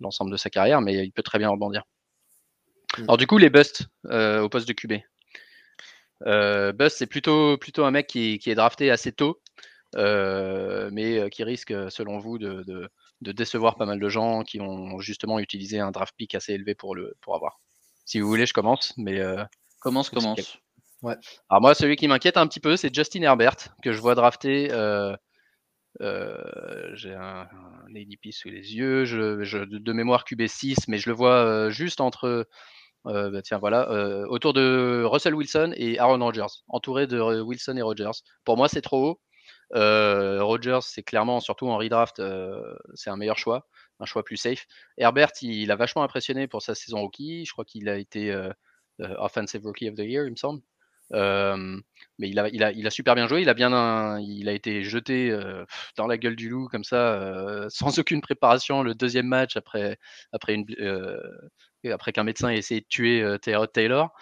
[0.00, 1.84] l'ensemble de sa carrière, mais il peut très bien rebondir.
[2.98, 3.02] Mm.
[3.04, 4.94] Alors du coup, les busts euh, au poste de QB.
[6.26, 9.40] Euh, Bust, c'est plutôt, plutôt un mec qui, est drafté assez tôt,
[9.96, 12.88] euh, mais qui risque, selon vous, de,
[13.20, 16.94] décevoir pas mal de gens qui ont justement utilisé un draft pick assez élevé pour,
[16.94, 17.60] le, pour avoir.
[18.04, 19.20] Si vous voulez, je commence, mais
[19.80, 20.58] commence, commence.
[21.48, 24.70] Alors moi, celui qui m'inquiète un petit peu, c'est Justin Herbert, que je vois drafté
[26.00, 27.48] euh, j'ai un,
[27.86, 32.46] un ADP sous les yeux, de mémoire QB6, mais je le vois euh, juste entre,
[33.06, 33.90] euh, bah, tiens voilà,
[34.28, 38.22] autour de Russell Wilson et Aaron Rodgers, entouré de Wilson et Rodgers.
[38.44, 39.20] Pour moi, c'est trop haut.
[39.72, 42.22] Rodgers, c'est clairement, surtout en redraft,
[42.94, 43.66] c'est un meilleur choix,
[44.00, 44.66] un choix plus safe.
[44.98, 47.44] Herbert, il, a vachement impressionné pour sa saison rookie.
[47.44, 48.34] Je crois qu'il a été
[48.98, 50.60] Offensive Rookie of the Year, il me semble
[51.10, 53.42] mais il a, il, a, il a super bien joué.
[53.42, 55.36] Il a bien, il a été jeté
[55.96, 58.82] dans la gueule du loup comme ça, sans aucune préparation.
[58.82, 59.98] Le deuxième match après,
[60.32, 60.66] après une,
[61.90, 64.12] après qu'un médecin ait essayé de tuer Taylor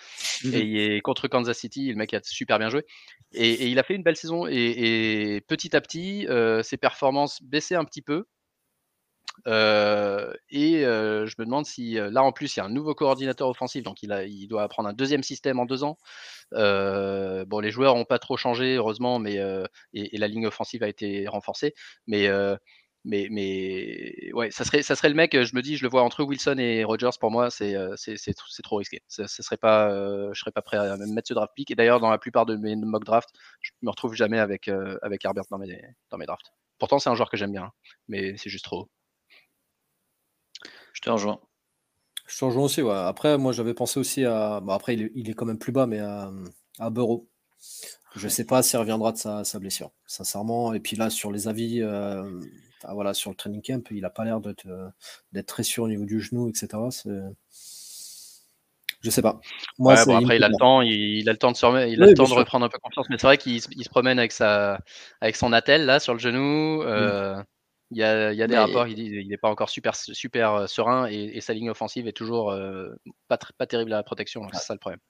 [0.44, 2.84] mmh et, contre Kansas City, le mec a super bien joué.
[3.32, 4.46] Et, il a fait une belle saison.
[4.46, 6.26] Et, et petit à petit,
[6.62, 8.26] ses performances baissaient un petit peu.
[9.46, 13.82] Et je me demande si là en plus il y a un nouveau coordinateur offensif,
[13.82, 15.98] donc il, doit apprendre un deuxième système en deux ans.
[16.52, 19.38] bon, les joueurs n'ont pas trop changé heureusement, mais
[19.94, 21.74] et, la ligne offensive a été renforcée,
[22.06, 22.28] mais
[23.04, 26.02] mais, mais ouais, ça serait, ça serait le mec, je me dis, je le vois
[26.02, 27.74] entre Wilson et Rogers, pour moi, c'est,
[28.62, 29.02] trop risqué.
[29.08, 29.90] Ça, serait pas,
[30.32, 31.70] je serais pas prêt à mettre ce draft pick.
[31.70, 33.30] Et d'ailleurs, dans la plupart de mes mock drafts,
[33.60, 34.70] je me retrouve jamais avec,
[35.02, 36.52] avec Herbert dans mes, dans mes drafts.
[36.78, 37.72] Pourtant, c'est un joueur que j'aime bien, hein,
[38.08, 38.88] mais c'est juste trop.
[40.92, 41.40] Je te rejoins.
[42.26, 42.94] Je te rejoins aussi, ouais.
[42.94, 44.60] Après, moi, j'avais pensé aussi à.
[44.60, 46.30] Bon, après, il est, quand même plus bas, mais à,
[46.78, 46.90] à.
[48.14, 50.74] Je ne sais pas s'il reviendra de sa, blessure, sincèrement.
[50.74, 52.22] Et puis là, sur les avis, euh,
[52.90, 54.66] voilà, sur le training camp, il n'a pas l'air d'être,
[55.46, 56.68] très sûr au niveau du genou, etc.
[59.02, 59.40] Je sais pas.
[59.78, 62.14] Moi, après, il a le temps, il, a le temps de se il a le
[62.14, 63.06] temps de reprendre un peu confiance.
[63.10, 64.78] Mais c'est vrai qu'il se promène avec sa,
[65.20, 66.82] avec son attel là sur le genou.
[66.82, 67.42] Euh.
[67.94, 71.06] Il y a, des rapports qui disent qu'il n'est pas encore super, super euh, serein
[71.06, 72.90] et, sa ligne offensive est toujours euh,
[73.28, 74.46] pas, pas terrible à la protection.
[74.52, 75.00] C'est ça le problème.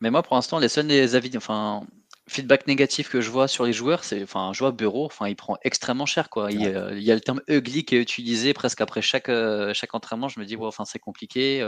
[0.00, 1.86] Mais moi, pour l'instant, les seuls avis, enfin,
[2.28, 5.36] feedback négatif que je vois sur les joueurs, c'est, enfin, je vois Bureau, enfin, il
[5.36, 6.50] prend extrêmement cher, quoi.
[6.50, 10.28] Il, y a le terme ugly qui est utilisé presque après chaque, euh, chaque entraînement.
[10.28, 11.66] Je me dis, enfin, c'est compliqué.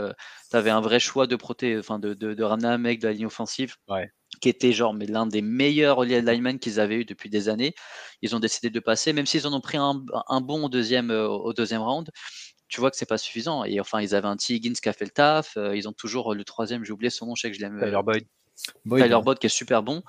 [0.49, 3.07] tu avais un vrai choix de proté, enfin, de, de, de, ramener un mec de
[3.07, 3.75] la ligne offensive.
[3.87, 7.73] Ouais qui était genre mais l'un des meilleurs linemen qu'ils avaient eu depuis des années.
[8.21, 9.93] Ils ont décidé de passer, même s'ils en ont pris un,
[10.41, 12.09] bon au deuxième, euh, au deuxième round.
[12.67, 13.63] Tu vois que c'est pas suffisant.
[13.63, 14.53] Et enfin, ils avaient un T.
[14.53, 15.55] Higgins qui a fait le taf.
[15.55, 17.79] Euh, ils ont toujours le troisième, j'ai oublié son nom, je sais que je l'aime.
[17.79, 18.25] Tyler Boyd.
[18.89, 20.03] Tyler Boyd qui est super bon.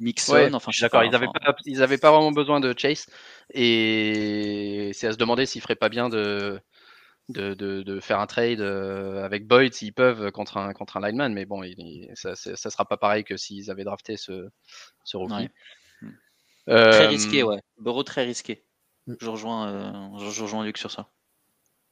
[0.00, 1.04] Mixon, enfin, je d'accord.
[1.04, 3.06] Ils n'avaient pas, ils avaient pas vraiment besoin de Chase.
[3.52, 6.60] Et c'est à se demander s'il ferait pas bien de,
[7.28, 11.32] de, de, faire un trade euh, avec Boyd s'ils peuvent contre un, contre un lineman,
[11.32, 11.62] mais bon,
[12.14, 14.48] ça, ne sera pas pareil que s'ils avaient drafté ce,
[15.04, 15.48] ce rookie.
[16.66, 17.60] Très risqué, ouais.
[17.78, 18.64] Burrow très risqué.
[19.06, 19.14] Mm.
[19.20, 21.08] Je rejoins, euh, je rejoins Luc sur ça.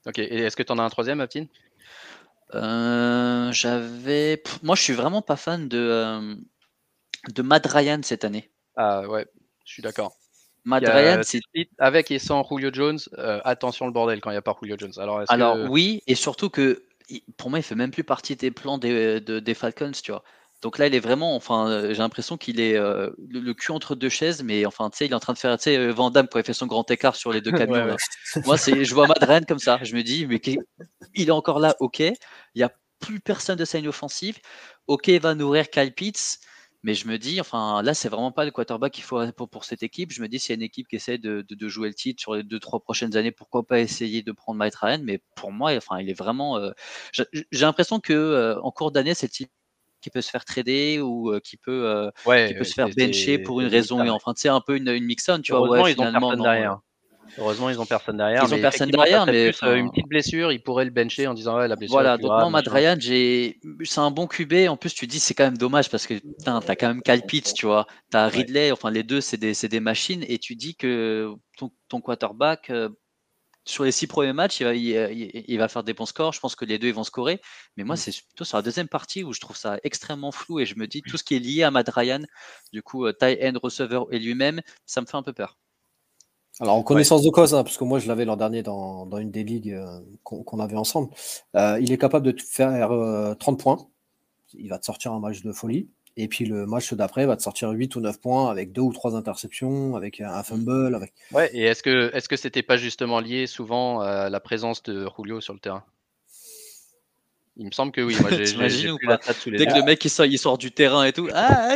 [0.06, 1.46] Ok, et est-ce que tu en as un troisième, Aptine
[2.54, 4.42] euh, J'avais.
[4.62, 6.36] Moi, je suis vraiment pas fan de,
[7.28, 8.50] de Matt Ryan cette année.
[8.76, 9.26] Ah ouais,
[9.64, 10.16] je suis d'accord.
[10.64, 11.40] Matt Ryan, c'est
[11.78, 12.98] avec et sans Julio Jones.
[13.18, 14.92] Euh, attention le bordel quand il n'y a pas Julio Jones.
[14.98, 16.84] Alors, Alors oui, et surtout que
[17.36, 20.22] pour moi, il fait même plus partie des plans des, des Falcons, tu vois.
[20.62, 23.96] Donc là, il est vraiment, enfin, euh, j'ai l'impression qu'il est euh, le, cul entre
[23.96, 26.10] deux chaises, mais enfin, tu sais, il est en train de faire, tu sais, Van
[26.10, 27.96] Damme quand il fait son grand écart sur les deux camions.
[28.44, 29.80] Moi, c'est, je vois Matt Ryan comme ça.
[29.82, 30.40] Je me dis, mais
[31.14, 31.98] il est encore là, ok.
[31.98, 32.14] Il
[32.54, 32.70] n'y a
[33.00, 34.38] plus personne de scène offensive.
[34.86, 36.38] Ok, il va nourrir Kyle Pitts.
[36.82, 39.64] Mais je me dis, enfin, là, c'est vraiment pas le quarterback qu'il faut pour, pour,
[39.64, 40.12] cette équipe.
[40.12, 42.20] Je me dis, s'il y a une équipe qui essaie de, de, jouer le titre
[42.20, 45.00] sur les deux, trois prochaines années, pourquoi pas essayer de prendre Mike Ryan?
[45.02, 46.56] Mais pour moi, enfin, il est vraiment.
[46.58, 46.72] Euh,
[47.12, 49.50] j'ai l'impression que euh, en cours d'année, c'est le type
[50.00, 53.60] qui peut se faire trader ou euh, qui peut, qui peut se faire bencher pour
[53.60, 54.04] une raison.
[54.04, 55.68] Et enfin, tu sais, un peu une, une mixon, tu vois.
[55.68, 56.80] Ouais, finalement, non, derrière.
[57.38, 58.44] Heureusement, ils ont personne derrière.
[58.46, 61.56] Ils ont personne derrière, mais euh, une petite blessure, ils pourraient le bencher en disant
[61.56, 61.94] ouais la blessure.
[61.94, 64.68] Voilà, donc moi, Matt Ryan, j'ai, c'est un bon QB.
[64.68, 66.14] En plus, tu dis c'est quand même dommage parce que
[66.44, 69.80] t'as quand même Kyle Pitts, tu vois, t'as Ridley, enfin les deux, c'est des, des,
[69.80, 72.88] machines, et tu dis que ton, ton quarterback, euh,
[73.64, 76.32] sur les six premiers matchs, il va, il, va, faire des bons scores.
[76.32, 77.40] Je pense que les deux ils vont scorer.
[77.76, 77.98] Mais moi, mm.
[77.98, 80.86] c'est plutôt sur la deuxième partie où je trouve ça extrêmement flou et je me
[80.86, 82.22] dis tout ce qui est lié à Matt Ryan,
[82.72, 85.58] du coup, euh, tie end, receiver et lui-même, ça me fait un peu peur.
[86.62, 89.18] Alors, en connaissance de cause, hein, parce que moi, je l'avais l'an dernier dans, dans,
[89.18, 91.10] une des ligues euh, qu'on avait ensemble,
[91.56, 92.88] euh, il est capable de te faire
[93.38, 93.78] 30 points.
[94.54, 95.88] Il va te sortir un match de folie.
[96.16, 98.92] Et puis le match d'après va te sortir 8 ou 9 points avec deux ou
[98.92, 100.94] trois interceptions, avec un fumble.
[100.94, 101.14] Avec...
[101.32, 105.08] Ouais, et est-ce que est-ce que c'était pas justement lié souvent à la présence de
[105.16, 105.84] Julio sur le terrain?
[107.56, 108.16] Il me semble que oui.
[108.20, 108.30] Moi,
[108.68, 111.28] j'ai, ou pas Dès que le mec il sort, il sort, du terrain et tout.
[111.34, 111.68] Ah,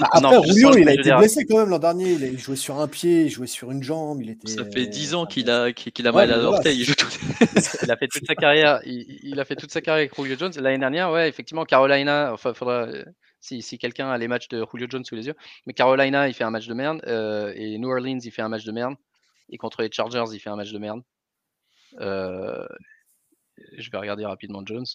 [0.00, 2.12] ah Après, Julio, il a été blessé quand même l'an dernier.
[2.12, 4.20] Il, jouait sur un pied, il jouait sur une jambe.
[4.22, 4.48] Il était...
[4.48, 6.80] Ça fait 10 ans qu'il a, qu'il a mal à l'orteil.
[6.80, 6.94] Il,
[7.82, 8.80] il, a fait toute sa carrière.
[8.84, 10.52] Il, a fait toute sa carrière avec Julio Jones.
[10.56, 12.32] L'année dernière, ouais, effectivement, Carolina.
[12.32, 12.88] Enfin, faudra
[13.40, 15.36] si, quelqu'un a les matchs de Julio Jones sous les yeux.
[15.66, 17.00] Mais Carolina, il fait un match de merde.
[17.06, 18.94] Euh, et New Orleans, il fait un match de merde.
[19.48, 21.02] Et contre les Chargers, il fait un match de merde.
[22.00, 22.66] Euh,
[23.76, 24.86] je vais regarder rapidement Jones,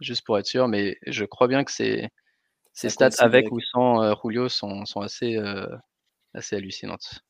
[0.00, 0.68] juste pour être sûr.
[0.68, 2.08] Mais je crois bien que ces,
[2.72, 5.38] stats avec ou sans euh, Julio sont, assez,
[6.34, 7.20] assez hallucinantes.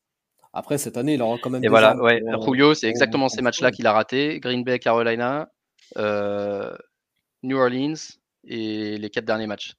[0.52, 1.64] Après, cette année, il aura quand même.
[1.64, 4.38] Et voilà, ouais, Julio, c'est exactement ces matchs-là qu'il a raté.
[4.40, 5.48] Green Bay, Carolina,
[5.96, 7.94] New Orleans
[8.44, 9.74] et les quatre derniers matchs.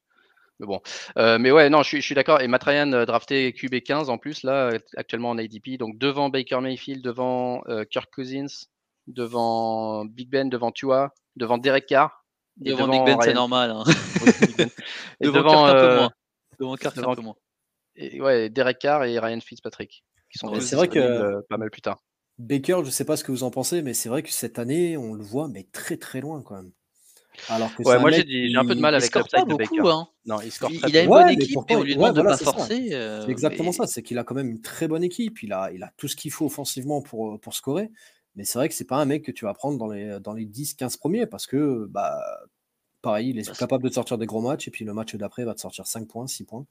[0.60, 0.82] Mais bon,
[1.18, 2.42] euh, mais ouais, non, je, suis d'accord.
[2.42, 6.60] Et Matt Ryan euh, drafté QB15 en plus là, actuellement en ADP, donc devant Baker
[6.62, 8.68] Mayfield, devant euh, Kirk Cousins,
[9.08, 12.26] devant Big Ben, devant Tua, devant Derek Carr.
[12.58, 13.72] Devant, Big Ben, c'est normal.
[13.72, 13.84] Hein.
[15.20, 16.12] et devant, Kirk un peu moins.
[16.60, 17.36] Devant Kirk un peu moins.
[17.95, 21.82] Et, ouais, Derek Carr et Ryan Fitzpatrick, qui sont c'est vrai que pas mal plus
[21.82, 22.04] tard.
[22.39, 24.97] Baker, je sais pas ce que vous en pensez, mais c'est vrai que cette année,
[24.97, 26.72] on le voit, mais très très loin quand même.
[27.49, 29.82] Alors que ouais, moi j'ai un peu de mal avec l'upside de Baker.
[29.86, 30.08] Hein.
[30.26, 32.38] Non, il, score il, il a une bonne équipe et on lui demande de pas
[32.38, 32.89] forcer.
[32.93, 35.72] Euh, c'est exactement ça, c'est qu'il a quand même une très bonne équipe, il a,
[35.72, 37.89] il a tout ce qu'il faut offensivement pour, pour scorer.
[38.36, 40.34] Mais c'est vrai que c'est pas un mec que tu vas prendre dans les, dans
[40.34, 42.20] les 10-15 premiers parce que bah,
[43.02, 45.16] pareil, il est bah, capable de te sortir des gros matchs et puis le match
[45.16, 46.66] d'après va te sortir 5 points, 6 points.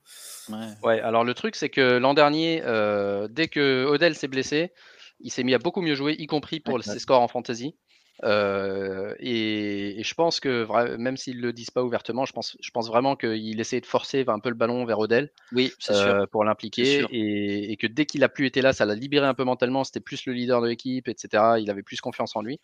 [0.49, 4.73] Ouais, ouais alors le truc c'est que l'an dernier, euh, dès que Odell s'est blessé,
[5.21, 7.77] il s'est mis à beaucoup mieux jouer, y compris pour ses scores en fantasy.
[8.25, 12.89] Euh, et, je pense que même s'ils le disent pas ouvertement, je pense, je pense
[12.89, 17.05] vraiment qu'il essayait de forcer un peu le ballon vers Odell oui, euh, pour l'impliquer
[17.11, 19.85] et, que dès qu'il a plus été là, ça l'a libéré un peu mentalement.
[19.85, 21.55] C'était plus le leader de l'équipe, etc.
[21.59, 22.61] Il avait plus confiance en lui.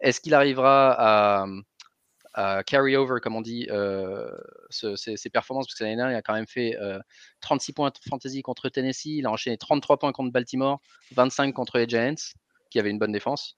[0.00, 1.46] Est-ce qu'il arrivera
[2.34, 4.30] à, carry over, comme on dit, euh,
[4.70, 5.66] ses, performances?
[5.66, 6.76] Parce que l'année dernière, il a quand même fait
[7.40, 9.06] 36 points de fantasy contre Tennessee.
[9.06, 10.80] Il a enchaîné 33 points contre Baltimore,
[11.12, 12.14] 25 contre les Giants,
[12.70, 13.56] qui avaient une bonne défense.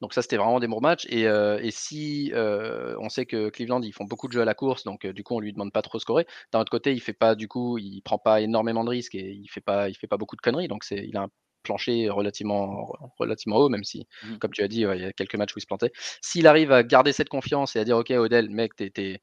[0.00, 1.06] Donc ça, c'était vraiment des bons matchs.
[1.08, 4.54] Et, euh, si euh, on sait que Cleveland, ils font beaucoup de jeux à la
[4.54, 6.26] course, donc euh, du coup, on lui demande pas trop de scorer.
[6.52, 9.30] D'un autre côté, il fait pas, du coup, il prend pas énormément de risques et
[9.30, 10.68] il fait pas, il fait pas beaucoup de conneries.
[10.68, 11.28] Donc c'est, il a un
[11.62, 14.38] plancher relativement, relativement haut, même si, mmh.
[14.38, 15.92] comme tu as dit, il y a quelques matchs où il se plantait.
[16.22, 19.20] S'il arrive à garder cette confiance et à dire, ok, Odell, mec, t'es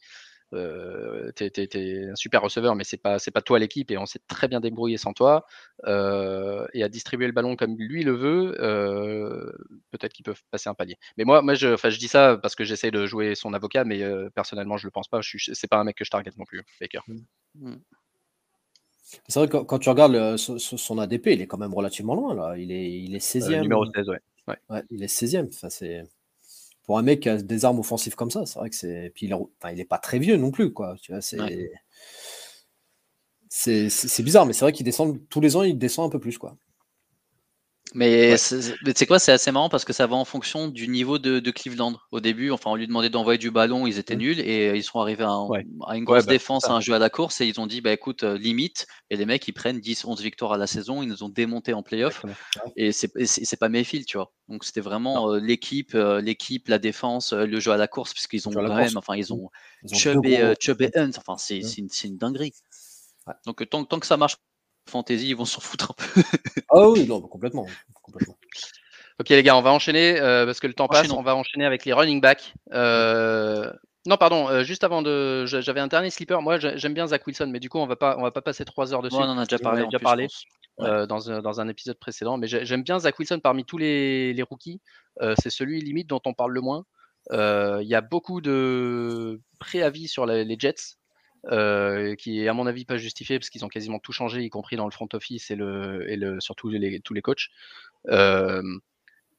[0.54, 4.22] euh, t'es, un super receveur, mais c'est pas c'est pas toi l'équipe et on s'est
[4.28, 5.46] très bien débrouillé sans toi.
[5.86, 9.52] Euh, et à distribuer le ballon comme lui le veut, euh,
[9.92, 10.98] peut-être qu'ils peuvent passer un palier.
[11.18, 13.84] Mais moi, moi, je, enfin, je dis ça parce que j'essaie de jouer son avocat,
[13.84, 14.02] mais
[14.36, 15.22] personnellement, je le pense pas.
[15.22, 17.02] Je suis, c'est pas un mec que je target non plus, Baker.
[17.08, 17.18] Mmh.
[17.56, 17.76] Mmh.
[19.28, 22.58] C'est vrai que quand, tu regardes son, ADP, il est quand même relativement loin là.
[22.58, 23.62] Il est, il est 16e.
[23.62, 24.20] numéro 16, ouais.
[24.48, 24.84] ouais.
[24.92, 25.48] il est 16e.
[25.48, 26.04] Enfin, c'est
[26.88, 29.12] pour un mec qui a des armes offensives comme ça, c'est vrai que c'est.
[29.14, 30.96] Puis il, enfin, il est pas très vieux non plus, quoi.
[31.00, 31.38] Tu vois, c'est.
[33.50, 36.38] C'est bizarre, mais c'est vrai qu'il descend tous les ans, il descend un peu plus,
[36.38, 36.58] quoi.
[37.94, 41.52] Mais c'est quoi C'est assez marrant parce que ça va en fonction du niveau de,
[41.52, 41.96] Cleveland.
[42.12, 44.20] Au début, enfin, on lui demandait d'envoyer du ballon, ils étaient mmh.
[44.20, 47.10] nuls et ils sont arrivés à, une grosse bah, défense, à un jeu à la
[47.10, 48.88] course et ils ont dit bah écoute, euh, limite.
[49.10, 51.74] Et les mecs, ils prennent 10, 11 victoires à la saison, ils nous ont démonté
[51.74, 52.26] en playoff
[52.76, 54.32] et c'est pas Mayfield, tu vois.
[54.48, 58.48] Donc c'était vraiment euh, l'équipe, euh, l'équipe, la défense, le jeu à la course, puisqu'ils
[58.48, 59.50] ont quand même, enfin, ils ont,
[59.94, 60.42] Chubb, et,
[60.96, 62.06] Hunt, enfin, c'est mmh.
[62.06, 62.54] une, dinguerie.
[63.46, 64.38] Donc tant, tant que ça marche
[64.88, 66.22] fantasy, ils vont s'en foutre un peu.
[66.70, 67.68] ah oui, non, complètement,
[69.20, 71.12] Ok les gars, on va enchaîner euh, parce que le temps passe.
[71.12, 72.54] On va enchaîner avec les running backs.
[72.72, 73.72] Euh,
[74.06, 76.42] non, pardon, euh, juste avant de, j'avais un dernier sleeper.
[76.42, 78.64] Moi, j'aime bien Zach Wilson, mais du coup, on va pas, on va pas passer
[78.64, 79.16] trois heures dessus.
[79.16, 79.86] on en a déjà parlé.
[79.86, 80.28] déjà parlé
[80.78, 82.38] dans, un, dans, un, épisode précédent.
[82.38, 84.82] Mais j'aime bien Zach Wilson parmi tous les, les rookies.
[85.42, 86.86] c'est celui limite dont on parle le moins.
[87.32, 90.98] Il y a beaucoup de préavis sur les Jets.
[91.46, 94.50] Euh, qui est à mon avis pas justifié parce qu'ils ont quasiment tout changé, y
[94.50, 97.48] compris dans le front office et, le, et le, surtout les, tous les coachs.
[98.10, 98.62] Euh,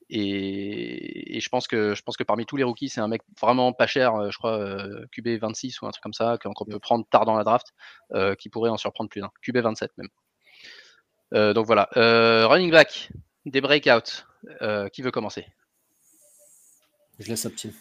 [0.09, 3.73] et, je pense que je pense que parmi tous les rookies, c'est un mec vraiment
[3.73, 4.59] pas cher, euh, je crois
[5.13, 7.75] QB 26 ou un truc comme ça qu'on peut prendre tard dans la draft,
[8.39, 9.31] qui pourrait en surprendre plus d'un.
[9.43, 11.55] QB 27 même.
[11.55, 11.89] donc voilà.
[11.95, 13.11] running back
[13.45, 14.25] des breakouts.
[14.93, 15.47] qui veut commencer?
[17.19, 17.73] Je laisse à petit.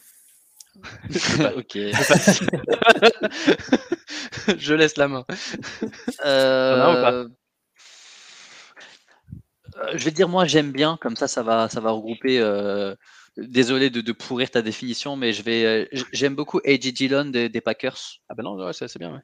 [1.56, 1.78] ok.
[4.58, 5.26] je laisse la main.
[6.26, 7.28] Euh,
[9.94, 12.40] je vais dire moi j'aime bien, comme ça ça va ça va regrouper.
[12.40, 12.96] Euh,
[13.38, 16.94] désolé de, pourrir ta définition, mais je vais euh, j'aime beaucoup A.J.
[16.94, 18.00] Dillon des, Packers.
[18.30, 19.22] Ah ben non, c'est bien.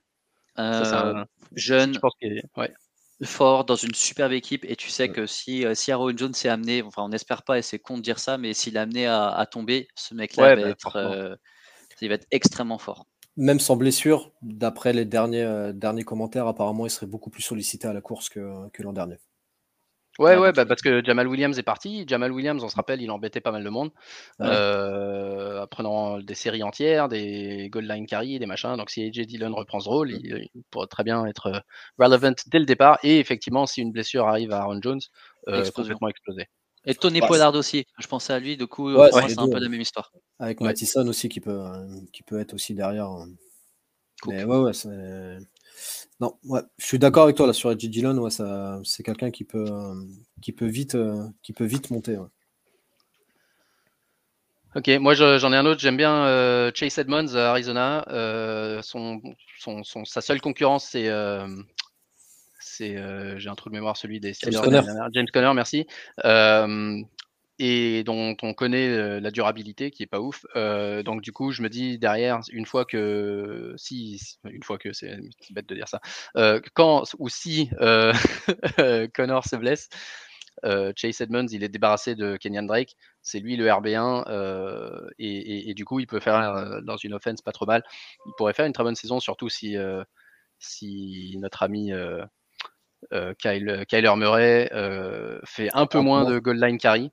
[1.55, 1.99] jeune,
[3.23, 6.81] fort dans une superbe équipe, et tu sais que si si Aaron Jones s'est amené,
[6.83, 9.47] enfin on n'espère pas et c'est con de dire ça, mais s'il est amené à,
[9.49, 11.37] tomber, ce mec-là va bah,
[12.01, 13.05] il va être extrêmement fort.
[13.35, 17.93] Même sans blessure, d'après les derniers, derniers commentaires, apparemment, il serait beaucoup plus sollicité à
[17.93, 19.17] la course que, que l'an dernier.
[20.19, 22.05] Ouais, ouais, bah, parce que Jamal Williams est parti.
[22.07, 23.89] Jamal Williams, on se rappelle, il embêtait pas mal de monde.
[24.41, 28.77] Euh, prenant des séries entières, des goal line carry, des machins.
[28.77, 31.59] Donc si AJ Dillon reprend ce rôle, il, pourrait très bien être euh,
[31.97, 32.99] relevant dès le départ.
[33.01, 35.01] Et effectivement, si une blessure arrive à Aaron Jones,
[35.47, 36.45] euh, complètement exploser.
[36.85, 37.85] Et Tony Pollard aussi.
[37.99, 40.11] Je pensais à lui, du coup, ouais, c'est un peu la même histoire.
[40.39, 41.61] Avec Mattison aussi qui peut,
[42.11, 43.09] qui peut être aussi derrière.
[44.27, 44.71] Mais ouais, ouais,
[46.19, 48.17] non, ouais, je suis d'accord avec toi là sur Edgy Dillon.
[48.17, 49.67] Ouais, ça, c'est quelqu'un qui peut,
[50.41, 50.97] qui peut vite,
[51.41, 52.17] qui peut vite monter.
[54.75, 55.81] Ok, moi j'en ai un autre.
[55.81, 58.05] J'aime bien euh, Chase Edmonds à Arizona.
[58.09, 59.21] Euh, son,
[59.59, 61.47] son, son, sa seule concurrence, c'est, euh,
[62.73, 62.97] c'est,
[63.39, 64.81] j'ai un trou de mémoire, celui des James Conner.
[65.13, 65.85] James Conner, merci
[67.59, 70.45] et dont on connaît la durabilité qui est pas ouf.
[70.55, 75.17] donc du coup, je me dis derrière, une fois que si, une fois que c'est
[75.51, 76.01] bête de dire ça,
[76.73, 77.69] quand ou si
[79.13, 79.89] Connor se blesse,
[80.63, 85.99] Chase Edmonds il est débarrassé de Kenyan Drake, c'est lui le RB1 et, du coup
[85.99, 87.83] il peut faire dans une offense pas trop mal.
[88.25, 89.75] Il pourrait faire une très bonne saison, surtout si
[90.57, 91.91] si notre ami
[93.39, 94.69] Kyle, Kyler Murray
[95.45, 97.11] fait un peu moins de goal line carry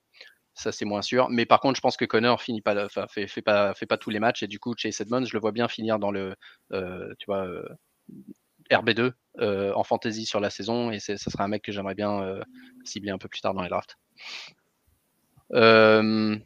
[0.53, 1.29] ça c'est moins sûr.
[1.29, 3.97] Mais par contre, je pense que Connor finit pas, enfin, fait, fait, pas, fait pas
[3.97, 6.35] tous les matchs et du coup, Chase Edmonds, je le vois bien finir dans le,
[6.73, 7.67] euh, tu vois, euh,
[8.69, 12.39] RB2 euh, en fantasy sur la saison et ça serait un mec que j'aimerais bien
[12.83, 13.97] cibler un peu plus tard dans les drafts.
[15.51, 16.39] un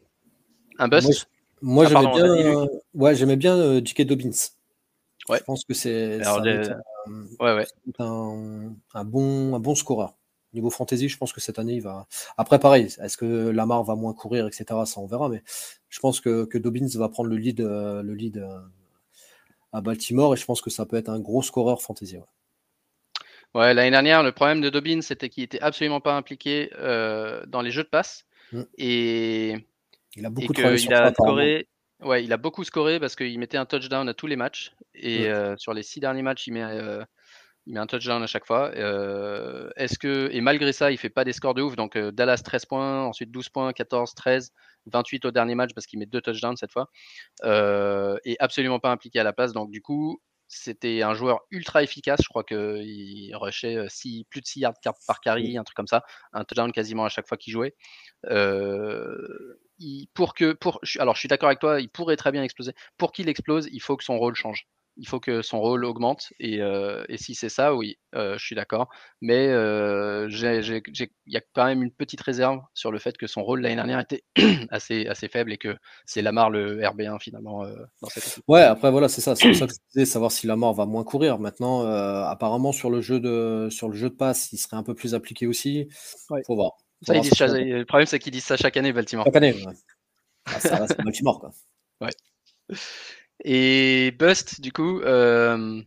[0.88, 1.30] bust?
[1.62, 4.04] Moi, ah, j'aimais bien, ouais, j'aimais bien J.K.
[4.04, 4.55] Dobbins.
[5.30, 5.40] Ouais.
[5.40, 7.66] Je pense que c'est ouais.
[8.00, 10.16] un, un, bon, un bon scoreur.
[10.54, 12.08] Niveau fantasy, je pense que cette année, il va.
[12.38, 14.66] Après, pareil, est-ce que Lamar va moins courir, etc.
[14.86, 15.28] Ça, on verra.
[15.28, 15.44] Mais
[15.90, 18.60] je pense que, que Dobbins va prendre le lead, euh, le lead euh,
[19.74, 22.18] à Baltimore et je pense que ça peut être un gros scoreur fantasy.
[23.54, 27.62] Ouais, l'année dernière, le problème de Dobbins, c'était qu'il était absolument pas impliqué euh, dans
[27.62, 28.26] les jeux de passe.
[28.52, 28.62] Mm.
[28.78, 29.68] Et
[30.16, 31.68] il a beaucoup il a scoré.
[32.02, 34.74] Ouais, il a beaucoup scoré parce qu'il mettait un touchdown à tous les matchs.
[34.94, 35.58] Et mm.
[35.58, 36.64] sur les six derniers matchs, il met
[37.68, 38.72] il met un touchdown à chaque fois.
[38.76, 41.76] Euh, est-ce que et malgré ça, il fait pas des scores de ouf.
[41.76, 44.52] Donc euh, Dallas 13 points, ensuite 12 points, 14, 13,
[44.88, 46.90] 28 au dernier match parce qu'il met deux touchdowns cette fois.
[47.44, 49.52] Euh, et absolument pas impliqué à la passe.
[49.54, 52.22] Donc du coup, c'était un joueur ultra efficace.
[52.24, 53.78] Je crois qu'il rushait
[54.30, 54.74] plus de 6 yards
[55.08, 57.76] par carry, un truc comme ça, un touchdown quasiment à chaque fois qu'il jouait.
[60.14, 62.74] pour que, pour, alors je suis d'accord avec toi, il pourrait très bien exploser.
[62.98, 64.68] Pour qu'il explose, il faut que son rôle change
[64.98, 66.32] il faut que son rôle augmente.
[66.40, 68.90] Et, euh, si c'est ça, oui, euh, je suis d'accord.
[69.22, 73.44] Mais euh, il y a quand même une petite réserve sur le fait que son
[73.44, 74.24] rôle l'année dernière était
[74.70, 75.76] assez, assez faible et que
[76.06, 77.66] c'est Lamar le RB1 finalement
[78.02, 78.44] dans cette équipe.
[78.48, 79.36] Ouais, après voilà, c'est ça.
[79.36, 81.40] C'est pour ça que je disais savoir si Lamar va moins courir.
[81.40, 84.96] Maintenant, apparemment sur le jeu de sur le jeu de passe, il serait un peu
[84.96, 85.88] plus appliqué aussi.
[86.32, 86.74] Il Faut voir.
[87.08, 89.26] le problème, c'est qu'ils disent ça chaque année, Baltimore.
[89.26, 89.74] Chaque année, ouais.
[90.46, 91.52] ah, ça reste Baltimore, quoi.
[92.02, 92.12] Ouais.
[93.48, 95.82] Et Bust, du coup, euh,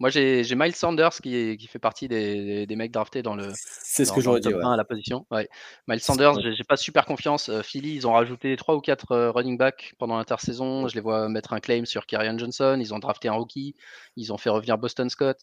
[0.00, 3.52] moi, j'ai Miles Sanders qui, qui fait partie des, des, mecs draftés dans le.
[3.54, 4.48] C'est ce que j'aurais dit.
[4.48, 4.64] Ouais.
[4.64, 5.26] à la position.
[5.30, 5.46] Ouais.
[5.88, 7.50] Miles Sanders, j'ai pas super confiance.
[7.50, 10.88] Euh, Philly, ils ont rajouté 3 ou 4 euh, running back pendant l'intersaison.
[10.88, 12.78] Je les vois mettre un claim sur Kerryon Johnson.
[12.80, 13.74] Ils ont drafté un rookie.
[14.16, 15.38] Ils ont fait revenir Boston Scott.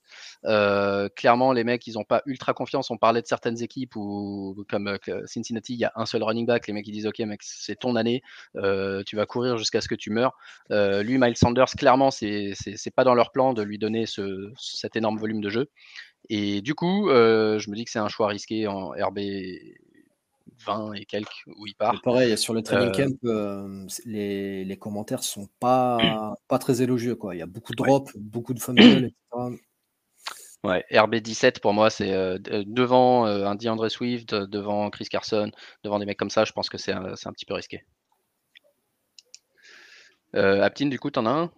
[0.46, 2.90] Euh, clairement, les mecs, ils ont pas ultra confiance.
[2.90, 6.66] On parlait de certaines équipes où, comme Cincinnati, il y a un seul running back.
[6.66, 8.24] Les mecs, ils disent Ok, mec, c'est ton année.
[8.56, 10.36] Tu vas courir jusqu'à ce que tu meurs.
[10.72, 12.56] lui, Miles Sanders, clairement, c'est
[12.96, 15.70] pas dans leur plan de lui donner ce cet énorme volume de jeu.
[16.30, 19.20] Et du coup, euh, je me dis que c'est un choix risqué en RB
[20.66, 22.02] 20 et quelques où il part.
[22.02, 25.98] pareil, sur le training euh, camp, euh, les, les, commentaires sont pas,
[26.48, 27.16] pas très élogieux.
[27.16, 27.36] Quoi.
[27.36, 29.14] Il y a beaucoup de drops, beaucoup de fumbles, etc.
[30.64, 32.12] Ouais, RB17 pour moi, c'est
[32.66, 35.52] devant un DeAndre Swift, devant Chris Carson,
[35.84, 37.86] devant des mecs comme ça, je pense que c'est un, un, petit peu risqué.
[40.34, 41.52] Aptine, du coup, t'en as un?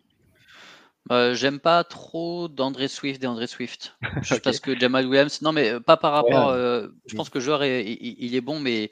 [1.11, 3.97] Euh, j'aime pas trop d'André Swift et André Swift.
[4.43, 5.41] Parce que Jamal Williams.
[5.41, 6.49] Non, mais euh, pas par rapport.
[6.49, 8.91] Euh, je pense que le joueur, est, il, est bon, mais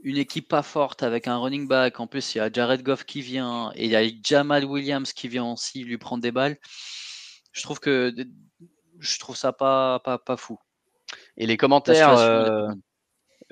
[0.00, 3.04] une équipe pas forte avec un running back, en plus il y a Jared Goff
[3.04, 6.58] qui vient et il y a Jamal Williams qui vient aussi lui prendre des balles,
[7.50, 8.14] je trouve que
[9.00, 10.58] je trouve ça pas, pas, pas fou.
[11.36, 12.16] Et les commentaires,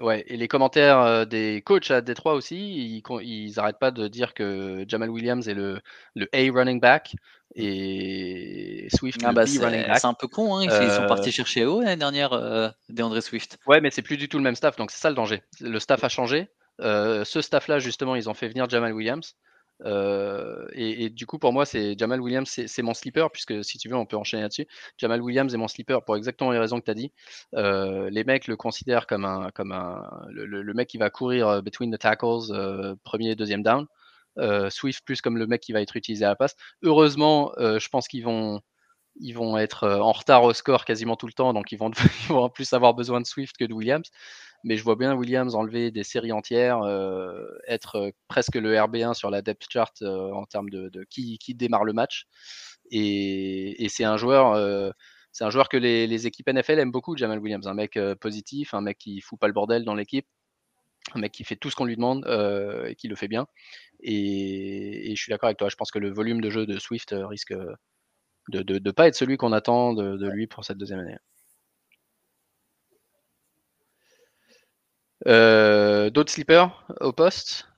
[0.01, 4.85] Ouais, et les commentaires des coachs à Détroit aussi, ils, n'arrêtent pas de dire que
[4.89, 5.81] Jamal Williams est le,
[6.17, 7.15] le A running back
[7.55, 9.99] et Swift ah le bah B running back.
[10.01, 13.59] C'est un peu con, hein, ils sont partis chercher haut l'année dernière, euh, DeAndre Swift.
[13.67, 15.43] Ouais, mais c'est plus du tout le même staff, donc c'est ça le danger.
[15.61, 16.49] Le staff a changé.
[16.81, 19.37] ce staff-là, justement, ils ont fait venir Jamal Williams.
[19.83, 23.97] Et, du coup, pour moi, c'est Jamal Williams, c'est mon sleeper, puisque si tu veux,
[23.97, 24.67] on peut enchaîner là-dessus.
[24.99, 27.13] Jamal Williams est mon sleeper pour exactement les raisons que tu as dit.
[27.53, 31.99] Les mecs le considèrent comme un, comme un, le, mec qui va courir between the
[31.99, 33.87] tackles, premier et deuxième down.
[34.71, 36.57] Swift plus comme le mec qui va être utilisé à la passe.
[36.83, 38.61] Heureusement, je pense qu'ils vont,
[39.17, 41.91] ils vont être en retard au score quasiment tout le temps, donc ils vont,
[42.29, 44.11] vont plus avoir besoin de Swift que de Williams
[44.65, 49.15] mais je vois bien Williams enlever des séries entières, euh, être euh, presque le RB1
[49.15, 52.27] sur la depth chart euh, en termes de, qui, démarre le match.
[52.91, 54.93] Et, c'est un joueur,
[55.33, 58.81] c'est un joueur que les, équipes NFL aiment beaucoup, Jamal Williams, un mec positif, un
[58.81, 60.27] mec qui fout pas le bordel dans l'équipe,
[61.15, 62.27] un mec qui fait tout ce qu'on lui demande
[62.89, 63.47] et qui le fait bien.
[64.01, 65.69] Et, je suis d'accord avec toi.
[65.69, 67.55] Je pense que le volume de jeu de Swift risque
[68.49, 71.17] de ne pas être celui qu'on attend de lui pour cette deuxième année.
[75.27, 77.69] Euh, d'autres slippers au poste?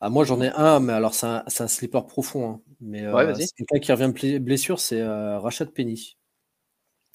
[0.00, 2.50] Ah, Moi, j'en ai un, mais alors c'est un, un, slipper profond.
[2.50, 2.60] Hein.
[2.80, 6.16] Mais euh, quelqu'un qui revient de blessure, c'est euh, Rachad Penny.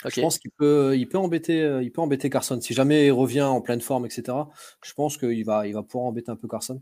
[0.05, 2.61] Je pense qu'il peut, il peut, embêter, il peut embêter Carson.
[2.61, 4.37] Si jamais il revient en pleine forme, etc.,
[4.83, 6.79] je pense qu'il va, il va pouvoir embêter un peu Carson.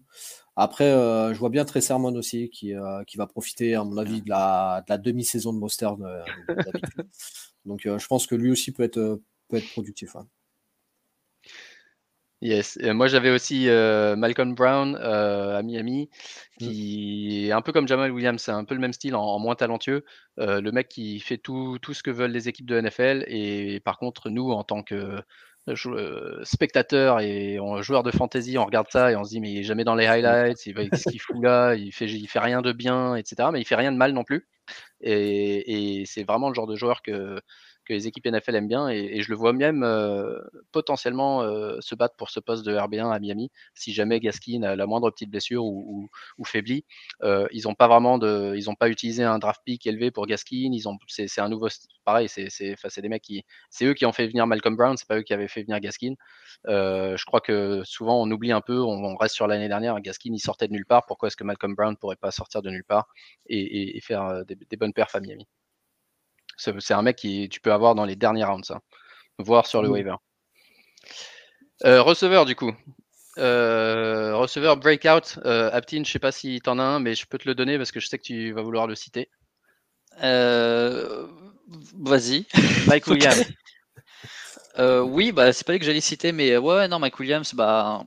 [0.56, 2.74] Après, je vois bien Trey Sermon aussi qui,
[3.08, 5.90] qui va profiter, à mon avis, de la, la demi-saison de Monster.
[7.66, 10.16] Donc, je pense que lui aussi peut être, peut être productif.
[10.16, 10.28] Hein.
[12.44, 12.78] Yes.
[12.84, 16.10] moi, j'avais aussi euh, Malcolm Brown euh, à Miami,
[16.60, 19.56] qui est un peu comme Jamal Williams, c'est un peu le même style, en, moins
[19.56, 20.04] talentueux.
[20.40, 23.24] Euh, le mec qui fait tout, tout, ce que veulent les équipes de NFL.
[23.28, 25.22] Et par contre, nous, en tant que
[26.44, 29.64] spectateurs et joueurs de fantasy, on regarde ça et on se dit, mais il est
[29.64, 33.16] jamais dans les highlights, qu'est-ce qu'il fout là, il fait, il fait rien de bien,
[33.16, 33.50] etc.
[33.52, 34.48] Mais il fait rien de mal non plus.
[35.02, 37.42] Et, et c'est vraiment le genre de joueur que
[37.84, 40.40] que les équipes NFL aiment bien et, je le vois même euh,
[40.72, 44.76] potentiellement euh, se battre pour ce poste de RB1 à Miami si jamais Gaskin a
[44.76, 46.10] la moindre petite blessure ou,
[46.46, 46.86] faiblit.
[47.24, 50.72] Euh, ils n'ont pas vraiment de, ils pas utilisé un draft pick élevé pour Gaskin.
[50.74, 51.68] Ils ont, c'est, un nouveau,
[52.06, 54.98] pareil, c'est, c'est, c'est des mecs qui, c'est eux qui ont fait venir Malcolm Brown,
[54.98, 56.16] c'est pas eux qui avaient fait venir Gaskin.
[56.66, 60.00] je crois que souvent on oublie un peu, on, reste sur l'année dernière.
[60.02, 61.06] Gaskin il sortait de nulle part.
[61.06, 63.08] Pourquoi est-ce que Malcolm Brown pourrait pas sortir de nulle part
[63.48, 65.48] et, faire des, des bonnes perfs à Miami?
[66.58, 68.82] C'est un mec qui tu peux avoir dans les derniers rounds, ça.
[69.40, 69.92] Voir sur le mmh.
[69.92, 70.16] waiver.
[71.86, 72.74] Euh, receveur, du coup.
[73.40, 75.40] Euh, receveur breakout.
[75.46, 77.56] Euh, Aptin, je sais pas si tu en as un, mais je peux te le
[77.56, 79.30] donner parce que je sais que tu vas vouloir le citer.
[80.20, 82.46] Vas-y.
[82.88, 83.44] Mike Williams.
[84.78, 88.04] oui, bah, c'est pas lui que j'allais citer, mais ouais, non, Mike Williams, bah,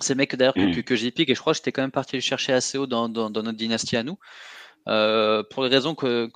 [0.00, 1.90] c'est le mec d'ailleurs que, que, j'ai piqué et je crois que j'étais quand même
[1.90, 4.18] parti le chercher assez haut dans, dans notre dynastie à nous.
[4.88, 6.30] Euh, pour les raisons que,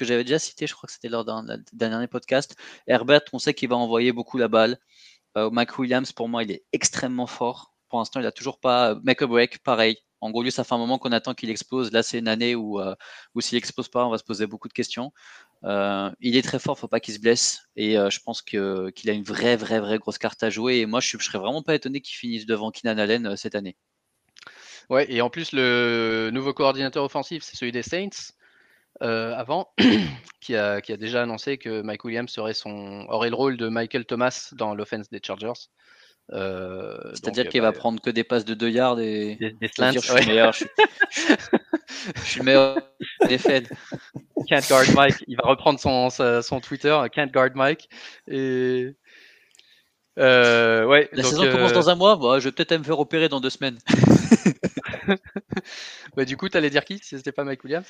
[0.00, 2.56] j'avais déjà citées, je crois que c'était lors d'un dernier podcast.
[2.86, 4.78] Herbert, on sait qu'il va envoyer beaucoup la balle.
[5.36, 7.74] Euh, Mike Williams, pour moi, il est extrêmement fort.
[7.88, 9.98] Pour l'instant, il n'a toujours pas euh, make a break, pareil.
[10.20, 11.92] En gros, lui, ça fait un moment qu'on attend qu'il explose.
[11.92, 12.80] Là, c'est une année où,
[13.40, 15.12] s'il explose pas, on va se poser beaucoup de questions.
[15.62, 17.60] Il est très fort, faut pas qu'il se blesse.
[17.76, 20.78] Et je pense qu'il a une vraie, vraie, vraie grosse carte à jouer.
[20.78, 23.76] Et moi, je, ne serais vraiment pas étonné qu'il finisse devant Keenan Allen cette année.
[24.90, 28.32] Ouais, et en plus, le nouveau coordinateur offensif, c'est celui des Saints.
[29.02, 29.72] Euh, avant,
[30.40, 33.68] qui, a, qui, a, déjà annoncé que Mike Williams serait son, aurait le rôle de
[33.68, 35.68] Michael Thomas dans l'offense des Chargers.
[36.32, 39.92] Euh, C'est-à-dire qu'il va bah, prendre que des passes de 2 yards et des, slants.
[39.92, 40.64] je, suis meilleur, je,
[42.24, 42.76] suis, meilleur
[43.28, 43.68] des Fed.
[44.48, 45.24] Can't guard Mike.
[45.26, 47.88] Il va reprendre son, son Twitter, Can't guard Mike.
[48.26, 48.94] Et
[50.18, 52.16] euh, ouais, La saison commence dans un mois.
[52.16, 53.78] Bah, je vais peut-être me faire opérer dans deux semaines.
[56.16, 57.86] bah, du coup, tu allais dire qui si c'était pas Mike Williams?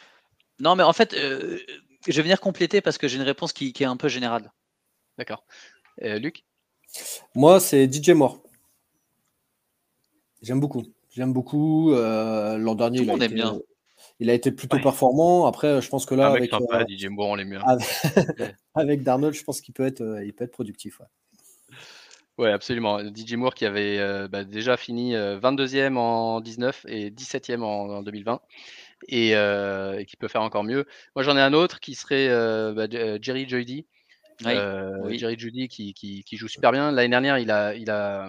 [0.60, 1.58] Non, mais en fait, euh,
[2.06, 4.52] je vais venir compléter parce que j'ai une réponse qui, est un peu générale.
[5.16, 5.44] D'accord.
[6.02, 6.44] Euh, Luc?
[7.34, 8.42] Moi, c'est DJ Moore.
[10.42, 10.84] J'aime beaucoup.
[11.10, 11.92] J'aime beaucoup.
[11.92, 13.58] Euh, l'an dernier, il a, été, bien.
[14.20, 15.46] il a, été, plutôt performant.
[15.46, 16.52] Après, je pense que là, avec,
[16.88, 17.62] DJ Moore, on l'aime bien.
[18.74, 21.00] Avec, Darnold, je pense qu'il peut être, il peut être productif.
[22.38, 23.00] Oui, absolument.
[23.00, 28.00] DJ Moore qui avait euh, bah, déjà fini 22e euh, en 19 et 17e en,
[28.02, 28.40] 2020
[29.12, 30.86] euh, et, qui peut faire encore mieux.
[31.16, 32.28] Moi, j'en ai un autre qui serait
[32.74, 32.86] bah,
[33.20, 33.86] Jerry Judy.
[34.40, 36.92] Jerry Judy qui, joue super bien.
[36.92, 38.28] L'année dernière, il a, il, a,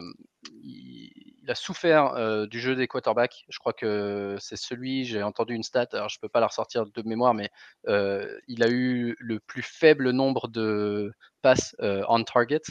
[0.64, 1.12] il,
[1.44, 3.46] il a souffert du jeu des quarterbacks.
[3.50, 6.48] Je crois que c'est celui, j'ai entendu une stat, alors je ne peux pas la
[6.48, 7.52] ressortir de mémoire, mais
[7.86, 12.62] il a eu le plus faible nombre de passes on target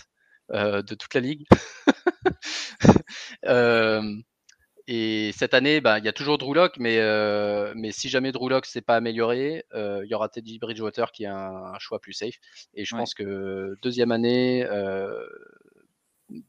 [0.51, 1.47] de toute la ligue.
[4.87, 6.99] et cette année, bah, il y a toujours Drew Lock, mais,
[7.75, 11.29] mais si jamais Drew Lock s'est pas amélioré, il y aura Teddy Bridgewater qui est
[11.29, 12.37] un, choix plus safe.
[12.75, 14.67] Et je pense que deuxième année,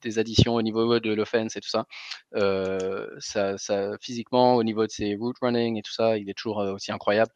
[0.01, 1.85] des additions au niveau de l'offense et tout ça.
[3.19, 3.97] ça, ça.
[4.01, 7.31] Physiquement, au niveau de ses route running et tout ça, il est toujours aussi incroyable.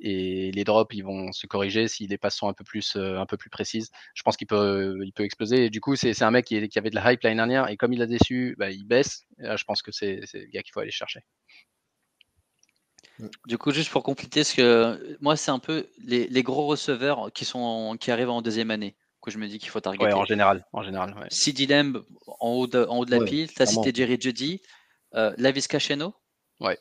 [0.00, 3.26] Et les drops, ils vont se corriger si les passes sont un peu plus, un
[3.26, 3.90] peu plus précises.
[4.14, 5.66] Je pense qu'il peut, il peut exploser.
[5.66, 7.76] Et du coup, c'est un mec qui, qui, avait de la hype l'année dernière et
[7.76, 9.24] comme il a déçu, bah, il baisse.
[9.38, 11.20] je pense que c'est le gars qu'il faut aller chercher.
[13.18, 13.28] Mmh.
[13.46, 17.32] Du coup, juste pour compléter, ce que moi, c'est un peu les, les, gros receveurs
[17.32, 20.04] qui sont qui arrivent en deuxième année que je me dis qu'il faut targeter.
[20.04, 20.66] Ouais, en général.
[20.72, 21.66] En général ouais.
[21.66, 23.52] Lamb en haut de, en haut de la pile.
[23.52, 24.60] Tu as cité Jerry Judy.
[25.14, 26.14] Euh, Lavis Cacheno.
[26.60, 26.78] Ouais.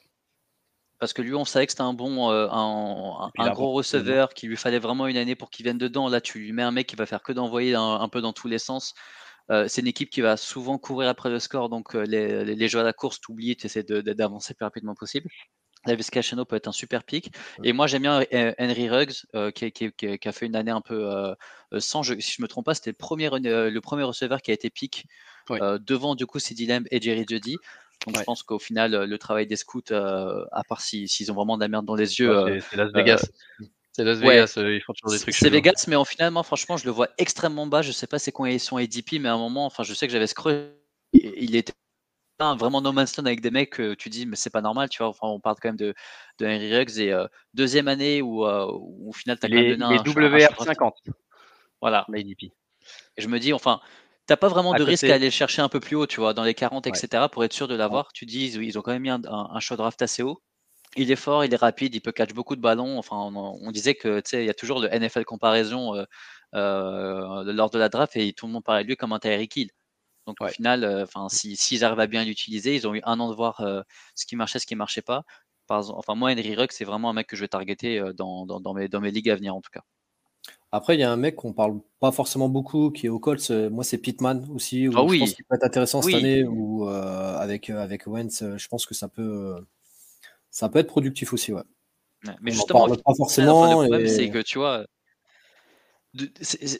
[1.03, 4.55] Parce que lui, on savait que c'était un bon, euh, un, gros receveur, qu'il lui
[4.55, 6.07] fallait vraiment une année pour qu'il vienne dedans.
[6.07, 8.47] Là, tu lui mets un mec qui va faire que d'envoyer un, peu dans tous
[8.47, 8.93] les sens.
[9.51, 12.79] Euh, c'est une équipe qui va souvent courir après le score, donc les, les, jeux
[12.79, 15.29] à la course, tu oublies, tu essaies d'avancer le plus rapidement possible.
[15.85, 17.31] Davis Cachano peut être un super pick.
[17.63, 21.11] Et moi, j'aime bien euh, Henry Ruggs, euh, qui, a fait une année un peu
[21.11, 21.35] euh,
[21.79, 22.03] sans.
[22.03, 24.69] si je ne me trompe pas, c'était le premier, le premier receveur qui a été
[24.69, 25.05] pick
[25.49, 27.57] devant du coup CD Lamb et Jerry Jeudy.
[28.05, 31.61] Donc je pense qu'au final, le travail des scouts, à part s'ils ont vraiment de
[31.61, 32.61] la merde dans les yeux.
[32.69, 33.29] c'est Las Vegas.
[33.91, 35.33] c'est Las Vegas, ils font toujours des trucs.
[35.33, 37.81] C'est Vegas, mais en finalement, franchement, je le vois extrêmement bas.
[37.81, 40.07] Je sais pas c'est quoi ils sont ADP, mais à un moment, enfin, je sais
[40.07, 40.69] que j'avais scrollé.
[41.13, 41.73] Il était
[42.39, 44.97] vraiment No Man's Land avec des mecs que tu dis mais c'est pas normal tu
[44.97, 45.93] vois enfin on parle quand même de,
[46.39, 47.15] de Henry Ruggs et
[47.53, 50.91] deuxième année où, au final tu as quand même donné un, WR50
[51.79, 53.79] voilà l'ADP et je me dis enfin
[54.25, 56.43] t'as pas vraiment de risque à aller chercher un peu plus haut tu vois dans
[56.43, 59.09] les 40 etc pour être sûr de l'avoir tu dis ils ont quand même mis
[59.09, 60.41] un, un, show draft assez haut
[60.95, 62.99] il est fort, il est rapide, il peut catch beaucoup de ballons.
[62.99, 65.95] Enfin, on, disait que il y a toujours le NFL comparaison
[66.53, 69.71] lors de la draft et tout le monde parlait de lui comme un Tyreek Hill.
[70.27, 73.29] Donc au final, euh, enfin, s'ils arrivent à bien l'utiliser, ils ont eu un an
[73.29, 73.81] de voir euh,
[74.15, 75.23] ce qui marchait, ce qui marchait pas.
[75.67, 78.45] Par enfin, moi, Henry Ruck, c'est vraiment un mec que je vais targeter euh, dans,
[78.45, 79.81] dans, mes, dans mes ligues à venir, en tout cas.
[80.75, 83.51] Après, il y a un mec qu'on parle pas forcément beaucoup, qui est au Colts.
[83.51, 84.89] Moi, c'est Pittman aussi.
[84.95, 85.17] ah oui.
[85.17, 86.43] Je pense qu'il peut être intéressant cette année.
[86.43, 89.55] Ou avec avec Wentz, je pense que ça peut
[90.49, 91.63] ça peut être productif aussi, ouais.
[92.41, 93.81] mais justement, pas forcément.
[93.81, 94.85] Le problème, c'est que tu vois,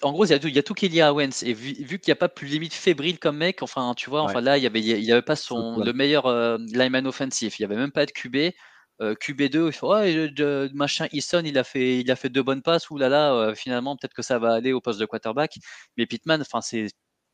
[0.04, 1.42] en gros, il y, a tout, il y a tout qui est lié à Wentz.
[1.44, 4.42] Et vu, qu'il n'y a pas plus limite fébrile comme mec, enfin, tu vois, enfin
[4.42, 7.60] là, il n'y avait, y avait pas son, le meilleur euh, lineman offensif.
[7.60, 8.54] Il n'y avait même pas de QB.
[9.02, 12.62] Euh, QB2, il fait, ouais, machin, Easton, il a fait, il a fait deux bonnes
[12.62, 12.90] passes.
[12.90, 15.58] Ouh là là, euh, finalement, peut-être que ça va aller au poste de quarterback.
[15.98, 16.88] Mais Pittman, enfin, c'est,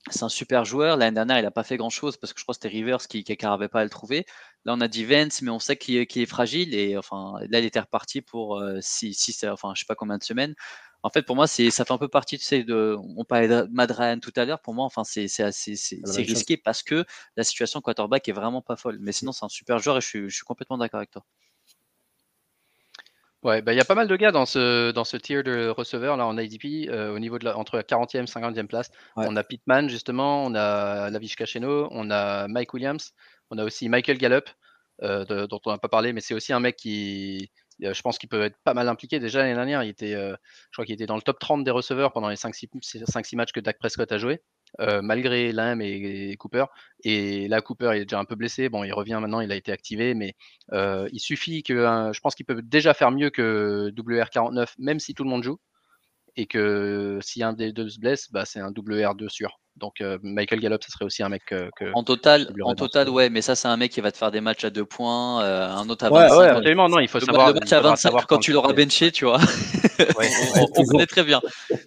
[0.10, 0.98] c'est un super joueur.
[0.98, 3.08] L'année dernière, il n'a pas fait grand chose parce que je crois que c'était Rivers
[3.08, 4.26] qui n'arrivait pas à le trouver.
[4.66, 6.74] Là, on a dit Vance, mais on sait qu'il est, est, fragile.
[6.74, 10.24] Et enfin, là, il était reparti pour six, six, enfin, je sais pas combien de
[10.24, 10.56] semaines
[11.04, 13.48] en fait, pour moi, c'est, ça fait un peu partie, tu sais, de, on parlait
[13.48, 14.60] de Madrayan tout à l'heure.
[14.62, 17.06] Pour moi, enfin, c'est, c'est assez, c'est, risqué parce que
[17.38, 18.98] la situation quarterback est vraiment pas folle.
[19.00, 21.24] Mais sinon, c'est un super joueur et je suis, je suis complètement d'accord avec toi.
[23.44, 25.70] Ouais, bah, il y a pas mal de gars dans ce, dans ce tier de
[25.70, 28.92] receveurs là en IDP, euh, au niveau de la, entre la 40e et 50e place.
[29.16, 33.14] On a Pittman, justement, on a Lavish Kacheno, on a Mike Williams,
[33.50, 34.50] on a aussi Michael Gallup,
[35.04, 38.28] euh, dont on n'a pas parlé, mais c'est aussi un mec qui, je pense qu'il
[38.28, 39.20] peut être pas mal impliqué.
[39.20, 42.12] Déjà l'année dernière, il était, je crois qu'il était dans le top 30 des receveurs
[42.12, 44.42] pendant les 5-6 matchs que Dak Prescott a joué,
[44.78, 46.66] malgré Lamb et, Cooper.
[47.04, 48.70] Et là, Cooper il est déjà un peu blessé.
[48.70, 50.36] Bon, il revient maintenant, il a été activé, mais
[50.72, 51.74] il suffit que,
[52.14, 55.60] je pense qu'il peut déjà faire mieux que WR49, même si tout le monde joue.
[56.36, 59.60] Et que si un des deux se blesse, bah, c'est un WR2 sûr.
[59.80, 61.70] Donc euh, Michael Gallup, ce serait aussi un mec que.
[61.94, 64.42] en total, en total, ouais, mais ça c'est un mec qui va te faire des
[64.42, 66.38] matchs à deux points, euh, un autre à 25.
[66.38, 67.48] Ouais, absolument, non, il faut savoir.
[67.48, 69.40] Le match à 25 quand, tu l'auras benché, tu vois.
[70.76, 71.42] on, connaît très bien.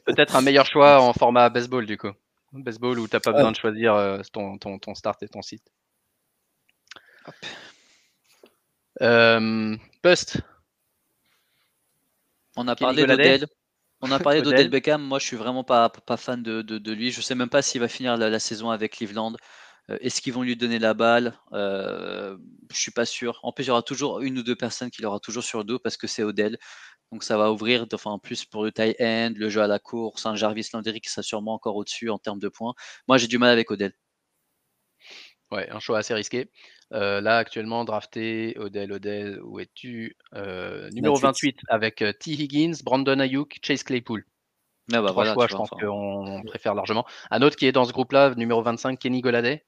[0.07, 2.11] Peut-être un meilleur choix en format baseball du coup.
[2.53, 5.43] Baseball où tu n'as pas besoin de choisir euh, ton, ton, ton, start et ton
[5.43, 5.65] site.
[10.03, 10.41] Bust.
[12.57, 13.47] On a parlé d'Odell.
[14.01, 15.03] On a parlé d'Odell Beckham.
[15.03, 17.13] Moi, je suis vraiment pas, pas fan de, de, lui.
[17.13, 19.35] Je sais même pas s'il va finir la, saison avec Cleveland.
[19.91, 21.35] Euh, est-ce qu'ils vont lui donner la balle?
[21.53, 22.37] Euh,
[22.73, 23.39] Je suis pas sûr.
[23.43, 25.65] En plus, il y aura toujours une ou deux personnes qui l'aura toujours sur le
[25.65, 26.59] dos parce que c'est Odell.
[27.13, 29.79] Donc ça va ouvrir, enfin en plus pour le tie end, le jeu à la
[29.79, 32.73] course, un Jarvis Landry qui sera sûrement encore au-dessus en termes de points.
[33.07, 33.93] Moi, j'ai du mal avec Odell.
[35.51, 36.51] Ouais, un choix assez risqué.
[36.95, 40.17] Euh, là, actuellement, drafté, Odell, Odell, où es-tu?
[40.35, 42.31] Euh, Numéro 28 avec euh, T.
[42.31, 44.25] Higgins, Brandon Ayuk, Chase Claypool.
[44.91, 47.05] Ah bah Trois choix, je pense qu'on préfère largement.
[47.31, 49.65] Un autre qui est dans ce groupe-là, numéro 25, Kenny Goladay.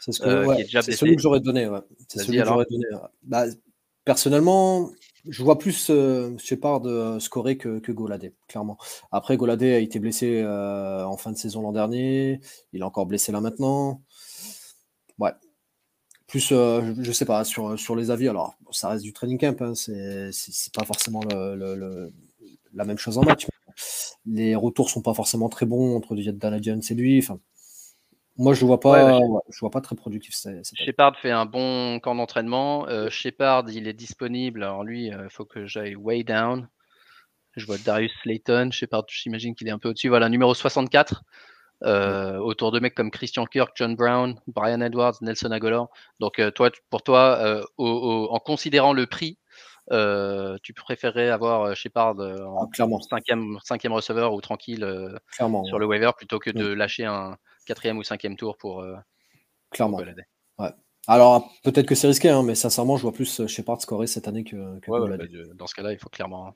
[0.00, 1.68] C'est ce que, celui que j'aurais donné.
[2.08, 2.84] C'est celui que j'aurais donné.
[3.22, 3.46] Bah,
[4.04, 4.90] personnellement,
[5.28, 8.76] je vois plus euh, Shepard euh, scorer que, que Goladé, clairement.
[9.12, 12.40] Après, Goladé a été blessé euh, en fin de saison l'an dernier.
[12.72, 14.02] Il est encore blessé là maintenant.
[15.18, 15.32] Ouais.
[16.26, 19.74] Plus, je, ne sais pas, sur, les avis, alors ça reste du training camp, hein,
[19.74, 23.46] c'est pas forcément la même chose en match.
[24.24, 27.26] Les retours sont pas forcément très bons entre Dana Jones et lui.
[28.36, 29.18] Moi, je ne vois, pas,
[29.50, 30.34] je vois pas très productif.
[30.74, 32.88] Shepard fait un bon camp d'entraînement.
[32.88, 34.62] Euh, Shepard, il est disponible.
[34.62, 36.66] Alors lui, il euh, faut que j'aille way down.
[37.56, 38.70] Je vois Darius Slayton.
[38.72, 40.08] Shepard, j'imagine qu'il est un peu au-dessus.
[40.08, 41.22] Voilà, numéro 64.
[41.84, 45.90] Euh, autour de mecs comme Christian Kirk, John Brown, Brian Edwards, Nelson Agolor.
[46.18, 49.36] Donc toi, pour toi, en considérant le prix,
[49.90, 55.18] tu préférerais avoir Shepard en ah, cinquième, cinquième receveur ou tranquille
[55.64, 58.80] sur le waiver plutôt que de lâcher un, quatrième ou cinquième tour pour.
[58.80, 58.96] Euh,
[59.70, 59.98] Clairement.
[60.58, 60.70] ouais.
[61.06, 64.28] Alors peut-être que c'est risqué, hein, mais sincèrement, je vois plus euh, Shepard scorer cette
[64.28, 65.16] année que, que bah,
[65.54, 66.54] Dans ce cas-là, il faut clairement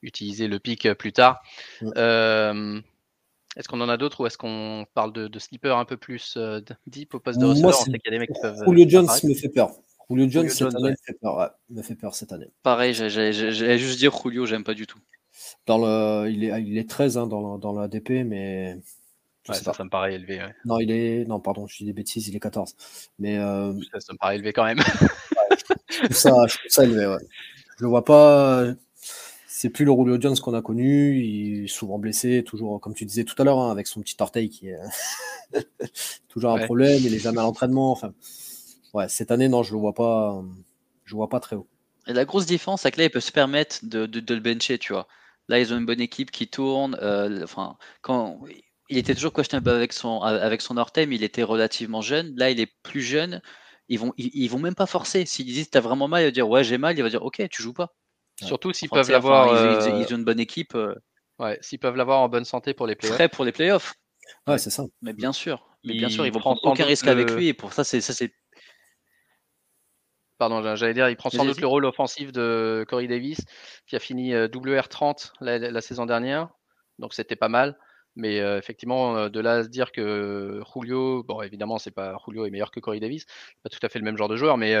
[0.00, 1.42] utiliser le pic euh, plus tard.
[1.82, 6.38] est-ce qu'on en a d'autres ou est-ce qu'on parle de, de sleeper un peu plus
[6.86, 7.70] deep au poste de receveur?
[7.70, 8.62] On sait qu'il y a des mecs qui peuvent.
[8.64, 9.72] Julio Jones me fait peur.
[10.08, 12.50] Julio Jones, cette année, me, fait peur, me fait peur cette année.
[12.62, 14.98] Pareil, j'allais juste dire Julio, j'aime pas du tout.
[15.66, 18.78] Dans le, il, est, il est 13 hein, dans, dans l'ADP, mais
[19.44, 20.40] ça, me paraît élevé.
[20.64, 21.24] Non, il est.
[21.24, 22.74] Non, pardon, je dis des bêtises, il est 14.
[23.18, 23.38] Mais.
[23.38, 24.80] Euh, ça, me paraît élevé quand même.
[24.80, 27.26] je, trouve ça, je, trouve ça, élevé, ouais.
[27.78, 28.66] Je le vois pas.
[29.62, 31.22] C'est plus le Julio Jones qu'on a connu.
[31.22, 34.16] Il est souvent blessé, toujours, comme tu disais tout à l'heure, hein, avec son petit
[34.18, 34.78] orteil qui est
[36.28, 37.00] toujours un problème.
[37.04, 37.92] Il est jamais à l'entraînement.
[37.92, 38.12] Enfin,
[38.94, 40.42] ouais, cette année, non, je le vois pas.
[41.04, 41.68] Je le vois pas très haut.
[42.06, 44.78] Et la grosse différence, c'est que là, il peut se permettre de, de, le bencher,
[44.78, 45.06] tu vois.
[45.48, 46.96] Là, ils ont une bonne équipe qui tourne.
[47.00, 48.40] Euh, enfin, quand
[48.92, 52.34] il était toujours questionable avec son, avec son orteil, mais il était relativement jeune.
[52.36, 53.40] Là, il est plus jeune.
[53.88, 55.24] Ils vont, ils, vont même pas forcer.
[55.24, 57.42] S'ils disent t'as vraiment mal, il va dire ouais j'ai mal, il va dire ok
[57.50, 57.94] tu joues pas.
[58.42, 59.48] Surtout s'ils peuvent l'avoir.
[59.48, 60.74] Euh, ils, ont une bonne équipe.
[60.74, 60.94] Euh,
[61.38, 63.16] ouais, s'ils peuvent l'avoir en bonne santé pour les playoffs.
[63.16, 63.94] Prêt pour les playoffs.
[64.46, 64.84] Ouais, c'est ça.
[65.00, 65.66] Mais bien sûr.
[65.84, 68.12] Mais bien sûr, ils vont prendre aucun risque avec lui et pour ça c'est ça
[68.12, 68.32] c'est.
[70.38, 73.40] Pardon, j'allais dire, il prend sans doute le rôle offensif de Corey Davis,
[73.86, 76.48] qui a fini euh, WR30 la, la saison dernière,
[76.98, 77.78] donc c'était pas mal.
[78.14, 82.50] Mais effectivement, de là à se dire que Julio, bon, évidemment, c'est pas Julio est
[82.50, 83.24] meilleur que Corey Davis,
[83.62, 84.74] pas tout à fait le même genre de joueur, mais,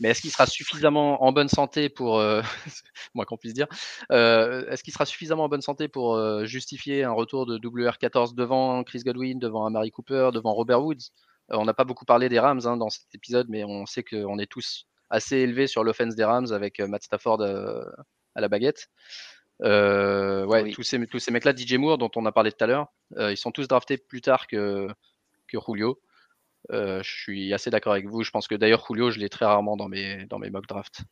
[0.00, 2.20] mais est-ce qu'il sera suffisamment en bonne santé pour,
[3.14, 3.68] moi qu'on puisse dire,
[4.10, 9.02] est-ce qu'il sera suffisamment en bonne santé pour justifier un retour de WR14 devant Chris
[9.04, 11.12] Godwin, devant Amari Cooper, devant Robert Woods?
[11.50, 14.38] On n'a pas beaucoup parlé des Rams hein, dans cet épisode, mais on sait qu'on
[14.38, 18.88] est tous assez élevés sur l'offense des Rams avec Matt Stafford à la baguette.
[19.62, 22.66] Euh, ouais, tous ces, tous ces mecs-là, DJ Moore, dont on a parlé tout à
[22.66, 24.88] l'heure, euh, ils sont tous draftés plus tard que,
[25.48, 26.00] que Julio.
[26.72, 28.22] Euh, je suis assez d'accord avec vous.
[28.22, 31.02] Je pense que d'ailleurs, Julio, je l'ai très rarement dans mes, dans mes mock drafts.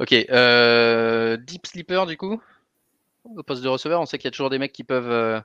[0.00, 2.40] Ok, Deep Sleeper du coup,
[3.24, 5.42] au poste de receveur, on sait qu'il y a toujours des mecs qui peuvent,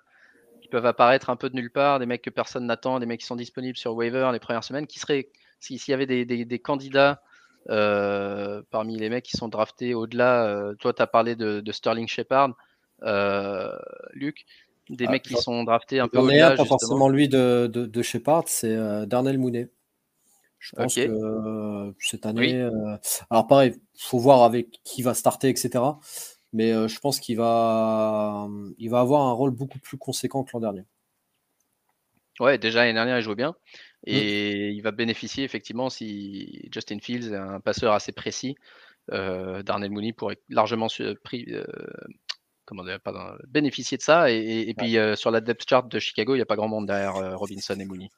[0.61, 3.21] qui peuvent apparaître un peu de nulle part, des mecs que personne n'attend, des mecs
[3.21, 5.29] qui sont disponibles sur waiver les premières semaines, qui seraient
[5.63, 7.21] s'il y avait des, candidats
[7.69, 12.07] euh, parmi les mecs qui sont draftés au-delà, euh, toi tu as parlé de, Sterling
[12.07, 12.55] Shepard,
[13.03, 13.71] euh,
[14.13, 14.45] Luc,
[14.89, 16.55] des ah, mecs qui sont draftés un peu au-delà.
[16.55, 18.75] Pas forcément lui de, de, Shepard, c'est
[19.07, 19.69] Darnell Mooney.
[20.59, 22.67] Je pense que cette année.
[23.29, 25.83] alors pareil, il faut voir avec qui va starter, etc.
[26.51, 28.47] Mais je pense qu'il va,
[28.77, 30.83] il va avoir un rôle beaucoup plus conséquent que l'an dernier.
[32.39, 33.55] Ouais, déjà l'année dernière, il jouait bien.
[34.05, 34.11] Mmh.
[34.11, 38.55] Et il va bénéficier effectivement si Justin Fields est un passeur assez précis.
[39.11, 40.87] Euh, Darnell Mooney pourrait largement
[41.23, 41.65] pris, euh,
[42.65, 44.29] comment dire, pardon, bénéficier de ça.
[44.29, 46.87] Et, puis euh, sur la depth chart de Chicago, il n'y a pas grand monde
[46.87, 48.09] derrière Robinson et Mooney.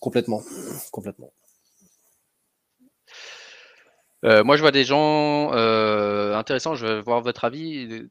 [0.00, 0.42] Complètement.
[0.90, 1.32] Complètement.
[4.22, 6.74] moi, je vois des gens intéressants.
[6.74, 8.08] Je veux voir votre avis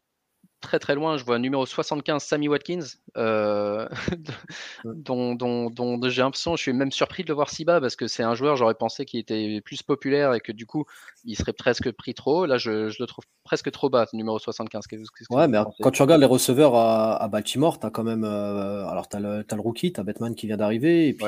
[0.62, 2.86] très très loin, je vois numéro 75, Sammy Watkins,
[3.18, 3.88] euh,
[4.86, 8.24] dont, j'ai l'impression, je suis même surpris de le voir si bas parce que c'est
[8.24, 10.86] un joueur, j'aurais pensé qu'il était plus populaire et que du coup,
[11.26, 12.45] il serait presque pris trop.
[12.45, 14.86] Là, je, le trouve presque trop bas, numéro 75.
[15.32, 18.24] ouais, mais quand tu regardes les receveurs à, Baltimore, tu as quand même.
[18.24, 21.25] Euh, alors, tu as, le rookie, tu as Batman qui vient d'arriver, et puis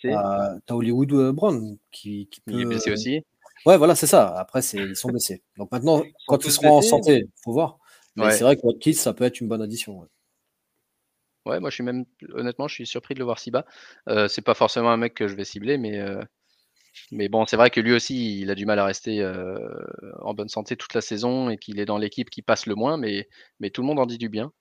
[0.00, 2.52] tu as, Hollywood euh, Brown qui, peut.
[2.52, 3.24] Il est blessé aussi.
[3.66, 4.28] Ouais, voilà, c'est ça.
[4.38, 5.42] Après, ils sont blessés.
[5.56, 7.78] Donc maintenant, quand ils seront en santé, il faut voir
[8.30, 10.06] c'est vrai que Watkins, ça peut être une bonne addition.
[11.46, 11.60] Ouais.
[11.60, 12.04] moi je suis même
[12.34, 13.64] honnêtement, je suis surpris de le voir si bas.
[14.08, 16.20] Euh, c'est pas forcément un mec que je vais cibler, mais euh,
[17.12, 19.56] mais bon, c'est vrai que lui aussi, il a du mal à rester euh,
[20.20, 22.96] en bonne santé toute la saison et qu'il est dans l'équipe qui passe le moins,
[22.96, 23.28] mais
[23.60, 24.52] mais tout le monde en dit du bien.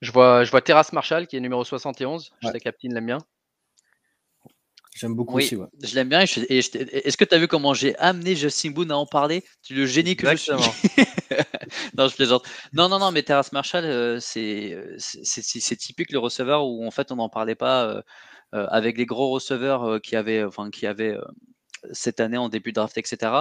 [0.00, 2.30] Je vois, je vois Terrace Marshall qui est numéro 71.
[2.42, 3.18] Je sais Captain l'aime bien.
[4.98, 5.54] J'aime beaucoup aussi.
[5.54, 5.68] Ouais.
[5.80, 6.20] Je l'aime bien.
[6.22, 9.44] Est-ce que tu as vu comment j'ai amené Justin Boone à en parler?
[9.62, 10.52] Tu le génie que je suis.
[11.96, 12.42] non, je plaisante.
[12.72, 17.12] Non, non, non, mais Terrace Marshall, euh, euh, c'est typique le receveur où en fait
[17.12, 18.02] on n'en parlait pas euh,
[18.52, 21.16] avec les gros receveurs qui avaient, enfin, qui avaient
[21.92, 23.32] cette année en début de draft, etc.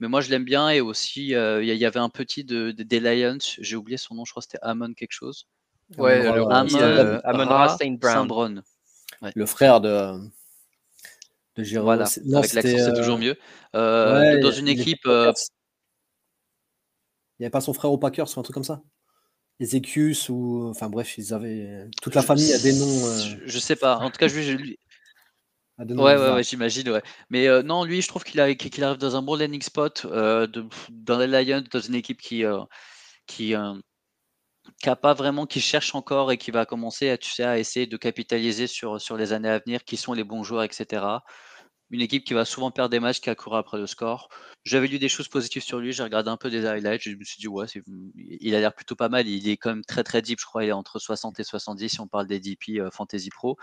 [0.00, 3.38] Mais moi je l'aime bien et aussi il y, avait un petit de, des Lions.
[3.60, 5.46] J'ai oublié son nom, je crois que c'était Amon quelque chose.
[5.98, 8.62] Ouais, le Amon, Amon Brown.
[9.36, 10.18] Le frère de
[11.56, 13.36] de Voilà, avec l'accent, c'est toujours mieux.
[13.74, 15.06] Euh, dans une équipe.
[15.06, 15.32] Euh,
[17.38, 18.82] il n'y avait pas son frère au Packers ou un truc comme ça?
[19.60, 20.68] Ezekius ou.
[20.70, 21.88] Enfin bref, ils avaient.
[22.02, 23.06] Toute la famille a des noms.
[23.06, 23.98] Euh, je sais pas.
[23.98, 24.78] En tout cas, je, lui.
[25.78, 27.02] Ouais, ouais, ouais, j'imagine, ouais.
[27.28, 28.56] Mais non, lui, je trouve qu'il arrive
[28.96, 32.44] dans un bon landing spot, dans les Lions, dans une équipe qui,
[33.26, 33.54] qui,
[34.82, 37.58] qui a pas vraiment, qui cherche encore et qui va commencer à, tu sais, à
[37.58, 41.04] essayer de capitaliser sur, sur les années à venir, qui sont les bons joueurs, etc.
[41.90, 44.28] Une équipe qui va souvent perdre des matchs, qui a couru après le score.
[44.64, 47.24] J'avais lu des choses positives sur lui, j'ai regardé un peu des highlights, je me
[47.24, 47.66] suis dit, ouais,
[48.16, 49.28] il a l'air plutôt pas mal.
[49.28, 51.88] Il est quand même très très deep, je crois, il est entre 60 et 70
[51.88, 53.56] si on parle des DP euh, Fantasy Pro.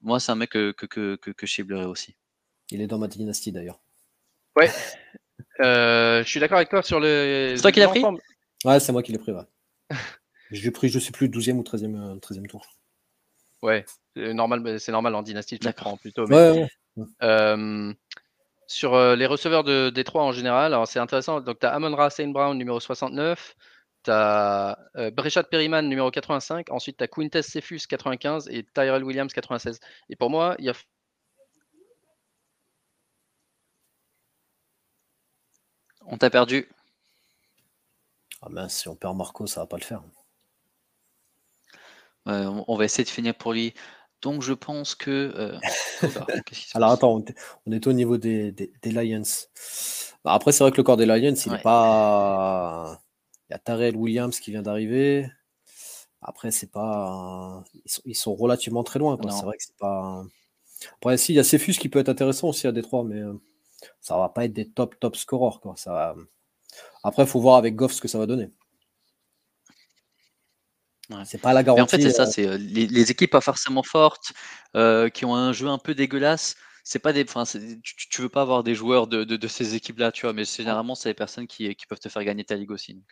[0.00, 2.16] Moi, c'est un mec que, que, que, que, que aussi.
[2.70, 3.80] Il est dans ma dynastie d'ailleurs.
[4.56, 4.70] Ouais.
[5.60, 7.54] Euh, je suis d'accord avec toi sur le.
[7.56, 8.02] C'est toi qui l'as pris?
[8.64, 9.44] Ouais, c'est moi qui l'ai pris, ouais.
[10.50, 12.66] J'ai pris, je sais plus, 12e ou 13e, 13e euh, tour.
[13.62, 13.84] Ouais,
[14.14, 16.26] c'est normal, c'est normal en dynastie, tu le prends plutôt.
[16.26, 16.68] Mais,
[18.68, 21.40] sur euh, les receveurs de Détroit en général, alors c'est intéressant.
[21.40, 23.56] Donc, tu as Amon Ra Brown, numéro 69.
[24.04, 26.70] Tu as euh, Brechat Perryman, numéro 85.
[26.70, 28.48] Ensuite, tu as Quintess Cephus, 95.
[28.50, 29.80] Et Tyrell Williams, 96.
[30.10, 30.74] Et pour moi, il y a.
[36.06, 36.68] On t'a perdu.
[38.42, 40.02] Ah mince, si on perd Marco, ça va pas le faire
[42.28, 43.74] on va essayer de finir pour lui.
[44.22, 45.32] Donc je pense que.
[45.36, 45.58] Euh,
[46.74, 47.22] Alors attends,
[47.66, 48.52] on est au niveau des,
[48.84, 49.22] Lions.
[50.24, 53.00] Bah, après, c'est vrai que le corps des Lions, il n'est pas.
[53.48, 55.30] Il y a Tarell Williams qui vient d'arriver.
[56.20, 57.62] Après, c'est pas.
[58.04, 59.16] Ils sont, relativement très loin.
[59.22, 60.24] C'est vrai que c'est pas.
[60.96, 63.34] Après, si, il y a Cephus qui peut être intéressant aussi à Détroit, mais euh,
[64.00, 65.60] ça va pas être des top top scorers.
[65.60, 65.74] Quoi.
[65.76, 66.14] Ça...
[67.04, 68.50] Après, il faut voir avec Goff ce que ça va donner.
[71.24, 71.82] C'est pas la garantie.
[71.82, 74.32] en fait, c'est ça, euh, c'est euh, les, équipes pas forcément fortes,
[74.76, 76.56] euh, qui ont un jeu un peu dégueulasse.
[76.84, 80.26] C'est pas des, enfin, tu, tu, veux pas avoir des joueurs de, ces équipes-là, tu
[80.26, 83.02] vois, mais généralement, c'est des personnes qui, peuvent te faire gagner ta ligue aussi.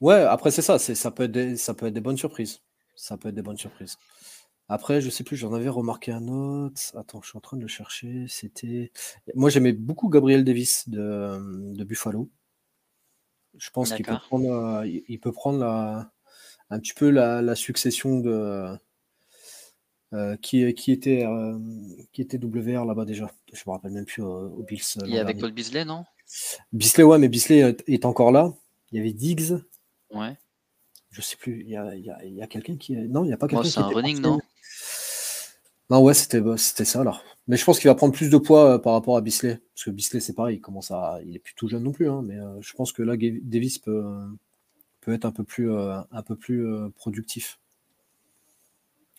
[0.00, 2.60] Ouais, après c'est ça, ça peut être des, ça peut être des bonnes surprises.
[2.94, 3.96] Ça peut être des bonnes surprises.
[4.68, 6.80] Après, je sais plus, j'en avais remarqué un autre.
[6.96, 8.26] Attends, je suis en train de le chercher.
[8.28, 8.92] C'était,
[9.34, 12.30] moi j'aimais beaucoup Gabriel Davis de, Buffalo.
[13.56, 16.12] Je pense qu'il peut prendre, il peut prendre la
[16.70, 18.78] un petit peu la, succession de
[20.14, 21.58] euh, qui, qui, était euh,
[22.12, 23.30] qui était WR là-bas déjà.
[23.52, 24.82] Je me rappelle même plus au, Bills.
[25.04, 26.04] Il y avait Paul Bisley, non?
[26.72, 28.52] Bisley, ouais, mais Bisley est encore là.
[28.92, 29.58] Il y avait Diggs.
[30.12, 30.36] Ouais.
[31.10, 31.62] Je sais plus.
[31.62, 32.94] Il y a, il y a, quelqu'un qui.
[32.96, 33.68] Non, il n'y a pas quelqu'un.
[33.68, 34.38] c'est un running, non?
[35.90, 37.24] Non, ouais, c'était c'était ça alors.
[37.46, 39.58] Mais je pense qu'il va prendre plus de poids euh, par rapport à Bisley.
[39.74, 41.18] Parce que Bisley, c'est pareil, il commence à.
[41.24, 44.04] Il est plus tout jeune non plus, hein, mais je pense que là, Davis peut,
[45.06, 47.58] être un peu plus, euh, un peu plus euh, productif.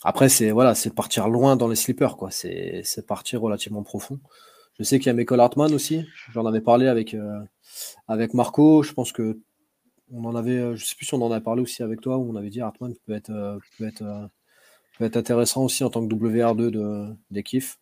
[0.04, 2.32] Après, c'est voilà, c'est partir loin dans les slippers, quoi.
[2.32, 4.20] C'est partir relativement profond.
[4.78, 6.06] Je sais qu'il y a Michael Hartman aussi.
[6.32, 7.42] J'en avais parlé avec, euh,
[8.08, 8.82] avec Marco.
[8.84, 9.40] Je pense que
[10.12, 12.32] on en avait, je sais plus si on en a parlé aussi avec toi, où
[12.32, 14.30] on avait dit Hartman peut être, peut être,
[14.98, 17.78] peut être intéressant aussi en tant que WR2 de, des kiffs.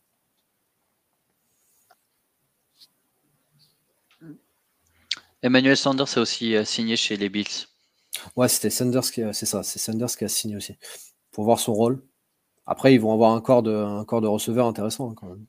[5.43, 7.67] Emmanuel Sanders a aussi signé chez les Bills.
[8.35, 10.77] Ouais, c'était Sanders qui, c'est ça, c'est Sanders qui a signé aussi.
[11.31, 12.03] Pour voir son rôle.
[12.65, 15.45] Après, ils vont avoir un corps de, un corps de receveur intéressant quand même.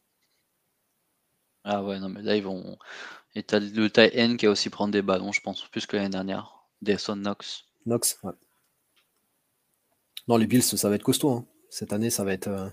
[1.65, 2.79] Ah ouais, non, mais là, ils vont.
[3.35, 5.97] Et t'as le tie N qui a aussi prendre des ballons, je pense, plus que
[5.97, 6.65] l'année dernière.
[6.83, 7.65] Desson Knox.
[7.87, 8.33] Knox, ouais.
[10.29, 11.31] Non, les Bills, ça va être costaud.
[11.31, 11.47] Hein.
[11.71, 12.69] Cette année, ça va être, euh,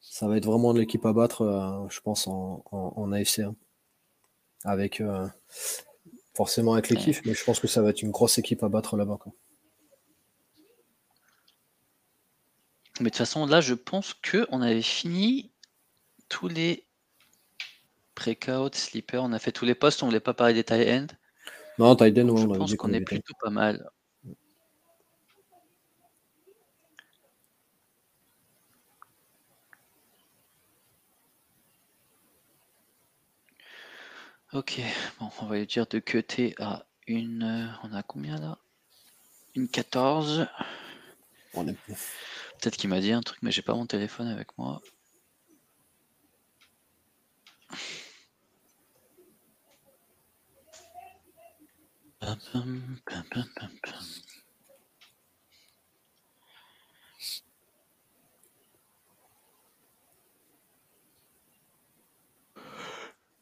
[0.00, 3.40] ça va être vraiment l'équipe à battre, euh, je pense, en, AFC.
[3.40, 3.54] Hein.
[4.64, 5.26] Avec, euh,
[6.36, 8.96] forcément avec l'équipe, mais je pense que ça va être une grosse équipe à battre
[8.96, 9.18] là-bas.
[13.00, 15.50] Mais de toute façon, là, je pense que on avait fini
[16.28, 16.86] tous les
[18.14, 21.06] breakout, sleeper, on a fait tous les postes, on voulait pas parler des tie end.
[21.78, 23.88] Non, tie end, je pense qu'on est plutôt pas mal.
[34.56, 34.80] Ok,
[35.20, 37.70] bon, on va lui dire de cutter à une.
[37.82, 38.56] On a combien là?
[39.54, 40.46] Une 14.
[41.52, 44.80] Peut-être qu'il m'a dit un truc, mais j'ai pas mon téléphone avec moi.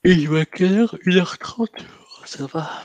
[0.04, 1.68] Et il va quelle heure 1h30
[2.26, 2.84] Ça va.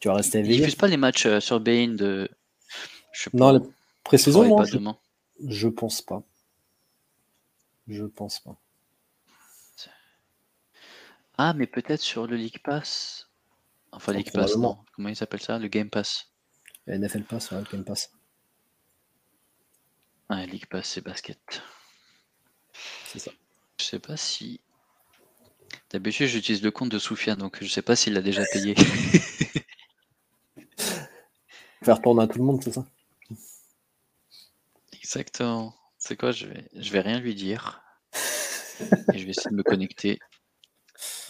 [0.00, 2.28] Tu vas rester Il éveillé diffuse pas les matchs euh, sur Bein de.
[3.12, 3.60] Je sais Non, les
[4.04, 4.72] pré-saison, non, pas je...
[4.72, 4.98] demain.
[5.46, 6.22] je pense pas.
[7.86, 8.60] Je pense pas.
[11.38, 13.28] Ah, mais peut-être sur le League Pass.
[13.92, 14.78] Enfin, League Pass, non.
[14.94, 15.58] Comment il s'appelle ça?
[15.58, 16.30] Le Game Pass.
[16.86, 18.10] NFL Pass, ouais, Game Pass.
[20.30, 21.62] Ouais, League Pass, c'est basket.
[23.04, 23.30] C'est ça.
[23.78, 24.60] Je sais pas si.
[25.90, 28.74] D'habitude, j'utilise le compte de Soufiane, donc je sais pas s'il l'a déjà payé.
[31.84, 32.84] Faire tourner à tout le monde, c'est ça?
[34.92, 35.74] Exactement.
[35.98, 36.32] C'est quoi?
[36.32, 36.68] Je vais...
[36.74, 37.82] je vais rien lui dire.
[39.12, 40.18] Et je vais essayer de me connecter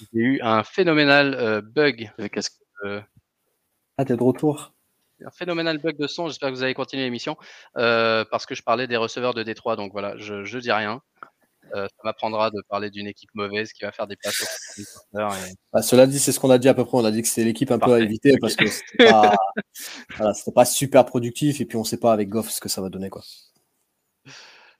[0.00, 2.58] J'ai eu un phénoménal euh, bug, avec As-
[3.98, 4.72] Ah, t'es de retour
[5.24, 6.28] un phénoménal bug de son.
[6.28, 7.38] J'espère que vous allez continuer l'émission
[7.78, 9.74] euh, parce que je parlais des receveurs de Détroit.
[9.74, 11.00] Donc voilà, je, je dis rien.
[11.74, 14.82] Euh, ça m'apprendra de parler d'une équipe mauvaise qui va faire des passes et-
[15.72, 16.96] Bah, Cela dit, c'est ce qu'on a dit à peu près.
[16.98, 19.34] On a dit que c'était l'équipe un peu à éviter parce que c'était pas,
[20.16, 22.80] voilà, c'était pas super productif et puis on sait pas avec Goff ce que ça
[22.80, 23.10] va donner.
[23.10, 23.22] Quoi.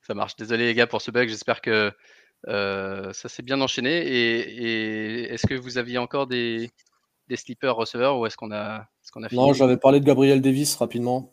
[0.03, 0.37] Ça marche.
[0.37, 1.29] Désolé les gars pour ce bug.
[1.29, 1.93] J'espère que
[2.49, 3.91] euh, ça s'est bien enchaîné.
[4.07, 6.71] Et, et est-ce que vous aviez encore des,
[7.29, 9.41] des sleepers receveurs ou est-ce qu'on a, est-ce qu'on a fini?
[9.41, 11.33] Non, j'avais parlé de Gabriel Davis rapidement.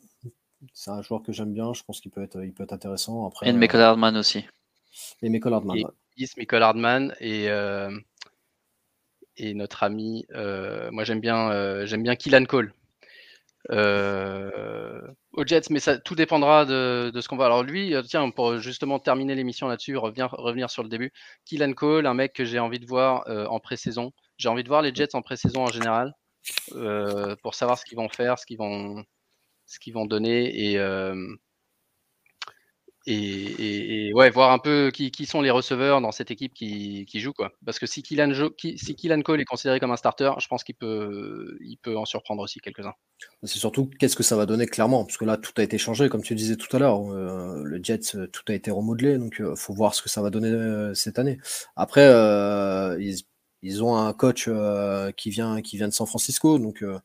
[0.72, 1.72] C'est un joueur que j'aime bien.
[1.74, 3.26] Je pense qu'il peut être, il peut être intéressant.
[3.26, 4.44] Après, Et de Michael Hardman aussi.
[5.22, 5.90] Et Michael Hardman, Et- ouais.
[6.16, 7.90] Davis, Michael Hardman et, euh,
[9.36, 12.72] et notre ami, euh, moi j'aime bien, euh, j'aime bien Killan Cole.
[13.70, 17.46] Aux Jets, mais ça tout dépendra de, de ce qu'on va.
[17.46, 21.12] Alors lui, tiens, pour justement terminer l'émission là-dessus, revenir, revenir sur le début,
[21.44, 24.12] Killan Cole, un mec que j'ai envie de voir en pré-saison.
[24.36, 26.14] J'ai envie de voir les Jets en pré-saison en général
[27.42, 29.02] pour savoir ce qu'ils vont faire, ce qu'ils vont,
[29.66, 31.14] ce qu'ils vont donner et, euh,
[33.06, 37.20] et, ouais, voir un peu qui, qui sont les receveurs dans cette équipe qui, qui
[37.20, 37.52] joue quoi.
[37.64, 38.54] Parce que si Killan, Jo-
[39.24, 42.60] Cole est considéré comme un starter, je pense qu'il peut, il peut en surprendre aussi
[42.60, 42.94] quelques-uns.
[43.42, 46.08] C'est surtout qu'est-ce que ça va donner clairement, parce que là tout a été changé,
[46.08, 47.00] comme tu disais tout à l'heure.
[47.12, 50.22] euh, le Jets, euh, tout a été remodelé, donc il faut voir ce que ça
[50.22, 51.38] va donner euh, cette année.
[51.76, 53.18] Après, euh, ils,
[53.62, 56.98] ils ont un coach euh, qui vient qui vient de San Francisco, donc euh,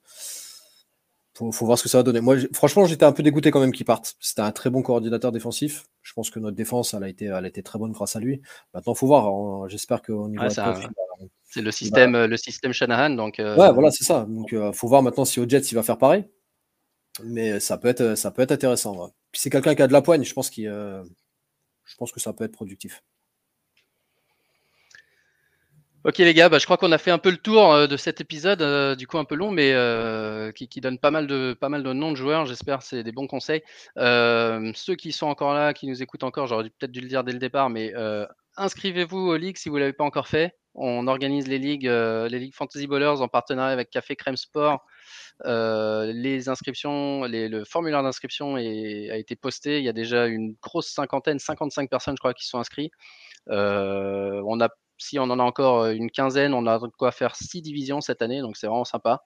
[1.40, 2.20] faut, faut voir ce que ça va donner.
[2.22, 4.16] Moi, franchement, j'étais un peu dégoûté quand même qu'il parte.
[4.20, 5.86] C'était un très bon coordinateur défensif.
[6.02, 8.20] Je pense que notre défense, elle a été, elle a été très bonne grâce à
[8.20, 8.42] lui.
[8.74, 9.28] Maintenant, faut voir.
[9.28, 12.74] hein, J'espère qu'au niveau Ouais, head c'est un- il va- C'est le système, le système
[12.74, 13.40] Shanahan, donc.
[13.40, 14.26] euh, Ouais, voilà, c'est ça.
[14.30, 16.26] Donc, euh, faut voir maintenant si au Jets il va faire pareil.
[17.24, 18.96] Mais ça peut être, ça peut être intéressant.
[19.06, 19.10] ouais.
[19.32, 20.24] Puis c'est quelqu'un qui a de la poigne.
[20.24, 21.04] Je pense qu'il, euh,
[21.86, 23.04] je pense que ça peut être productif.
[26.06, 27.98] Ok les gars, bah, je crois qu'on a fait un peu le tour euh, de
[27.98, 31.58] cet épisode, euh, du coup un peu long, mais euh, qui, donne pas mal de
[31.60, 32.46] pas mal de noms de joueurs.
[32.46, 33.62] J'espère c'est des bons conseils.
[33.98, 37.34] Ceux qui sont encore là, qui nous écoutent encore, j'aurais peut-être dû le dire dès
[37.34, 37.94] le départ, mais
[38.56, 40.56] inscrivez-vous aux ligues si vous l'avez pas encore fait.
[40.74, 44.86] On organise les ligues, les ligues Fantasy Ballers en partenariat avec Café Crème Sport.
[45.44, 49.80] Les inscriptions, le formulaire d'inscription a été posté.
[49.80, 52.94] Il y a déjà une grosse cinquantaine, 55 personnes, je crois, qui sont inscrites.
[53.48, 54.70] On a,
[55.00, 58.22] si on en a encore une quinzaine, on a de quoi faire six divisions cette
[58.22, 59.24] année, donc c'est vraiment sympa.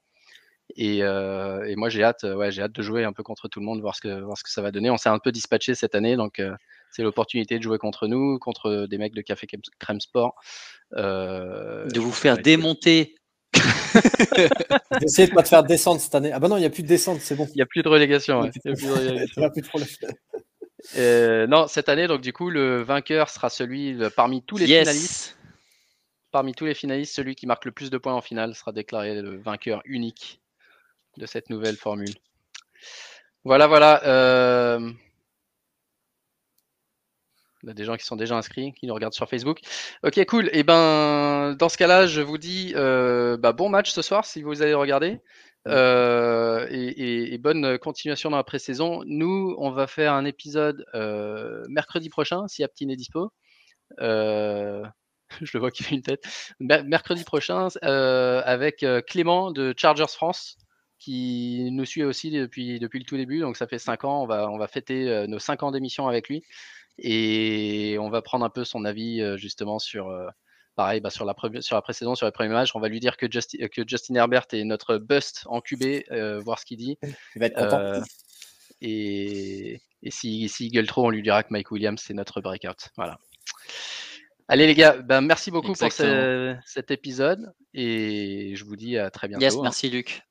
[0.77, 3.59] Et, euh, et moi, j'ai hâte, ouais, j'ai hâte de jouer un peu contre tout
[3.59, 4.89] le monde, voir ce que, voir ce que ça va donner.
[4.89, 6.55] On s'est un peu dispatché cette année, donc euh,
[6.89, 9.45] c'est l'opportunité de jouer contre nous, contre des mecs de Café
[9.79, 10.35] Crème- Sport.
[10.95, 13.15] Euh, De vous faire démonter.
[15.01, 16.31] Essayez de pas te faire descendre cette année.
[16.31, 17.47] Ah bah non, il n'y a plus de descente, c'est bon.
[17.53, 18.41] Il n'y a plus de relégation.
[18.41, 18.51] Il ouais.
[18.65, 19.41] Il y a plus de relégation.
[19.41, 19.89] Il y a plus de problème.
[20.97, 24.65] Euh, non, cette année, donc du coup, le vainqueur sera celui de- parmi tous les
[24.65, 25.37] finalistes.
[26.33, 29.21] Parmi tous les finalistes, celui qui marque le plus de points en finale sera déclaré
[29.21, 30.41] le vainqueur unique
[31.17, 32.13] de cette nouvelle formule.
[33.45, 34.03] Voilà, voilà.
[34.05, 34.91] euh,
[37.63, 39.59] Il y a des gens qui sont déjà inscrits, qui nous regardent sur Facebook.
[40.03, 40.49] Ok, cool.
[40.53, 44.41] Et ben, dans ce cas-là, je vous dis euh, bah, bon match ce soir si
[44.41, 45.21] vous allez regarder.
[45.67, 49.03] Euh, et, et- et bonne continuation dans la pré-saison.
[49.05, 53.31] Nous, on va faire un épisode euh, mercredi prochain, si Aptine est dispo.
[54.01, 54.83] Euh,
[55.41, 56.23] je le vois qui fait une tête.
[56.59, 60.57] Mer- mercredi prochain, euh, avec euh, Clément de Chargers France,
[60.99, 63.39] qui nous suit aussi depuis, depuis le tout début.
[63.39, 64.23] Donc ça fait 5 ans.
[64.23, 66.43] On va, on va fêter euh, nos 5 ans d'émission avec lui.
[66.99, 70.27] Et on va prendre un peu son avis justement sur, euh,
[70.75, 72.75] pareil, bah, sur, la sur la pré-saison, sur les premiers matchs.
[72.75, 76.39] On va lui dire que, Justi- que Justin Herbert est notre bust en QB, euh,
[76.39, 76.97] voir ce qu'il dit.
[77.35, 77.77] Il va être content.
[78.81, 82.89] Et, Et si, si gueule trop, on lui dira que Mike Williams, c'est notre breakout.
[82.95, 83.17] Voilà.
[84.47, 89.27] Allez les gars, ben, merci beaucoup pour cet épisode et je vous dis à très
[89.27, 89.43] bientôt.
[89.43, 89.61] Yes, hein.
[89.63, 90.21] merci Luc.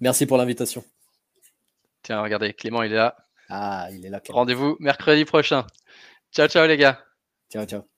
[0.00, 0.84] Merci pour l'invitation.
[2.02, 3.16] Tiens, regardez, Clément, il est là.
[3.48, 4.20] Ah, il est là.
[4.28, 5.66] Rendez-vous mercredi prochain.
[6.32, 7.04] Ciao, ciao les gars.
[7.50, 7.95] Ciao, ciao.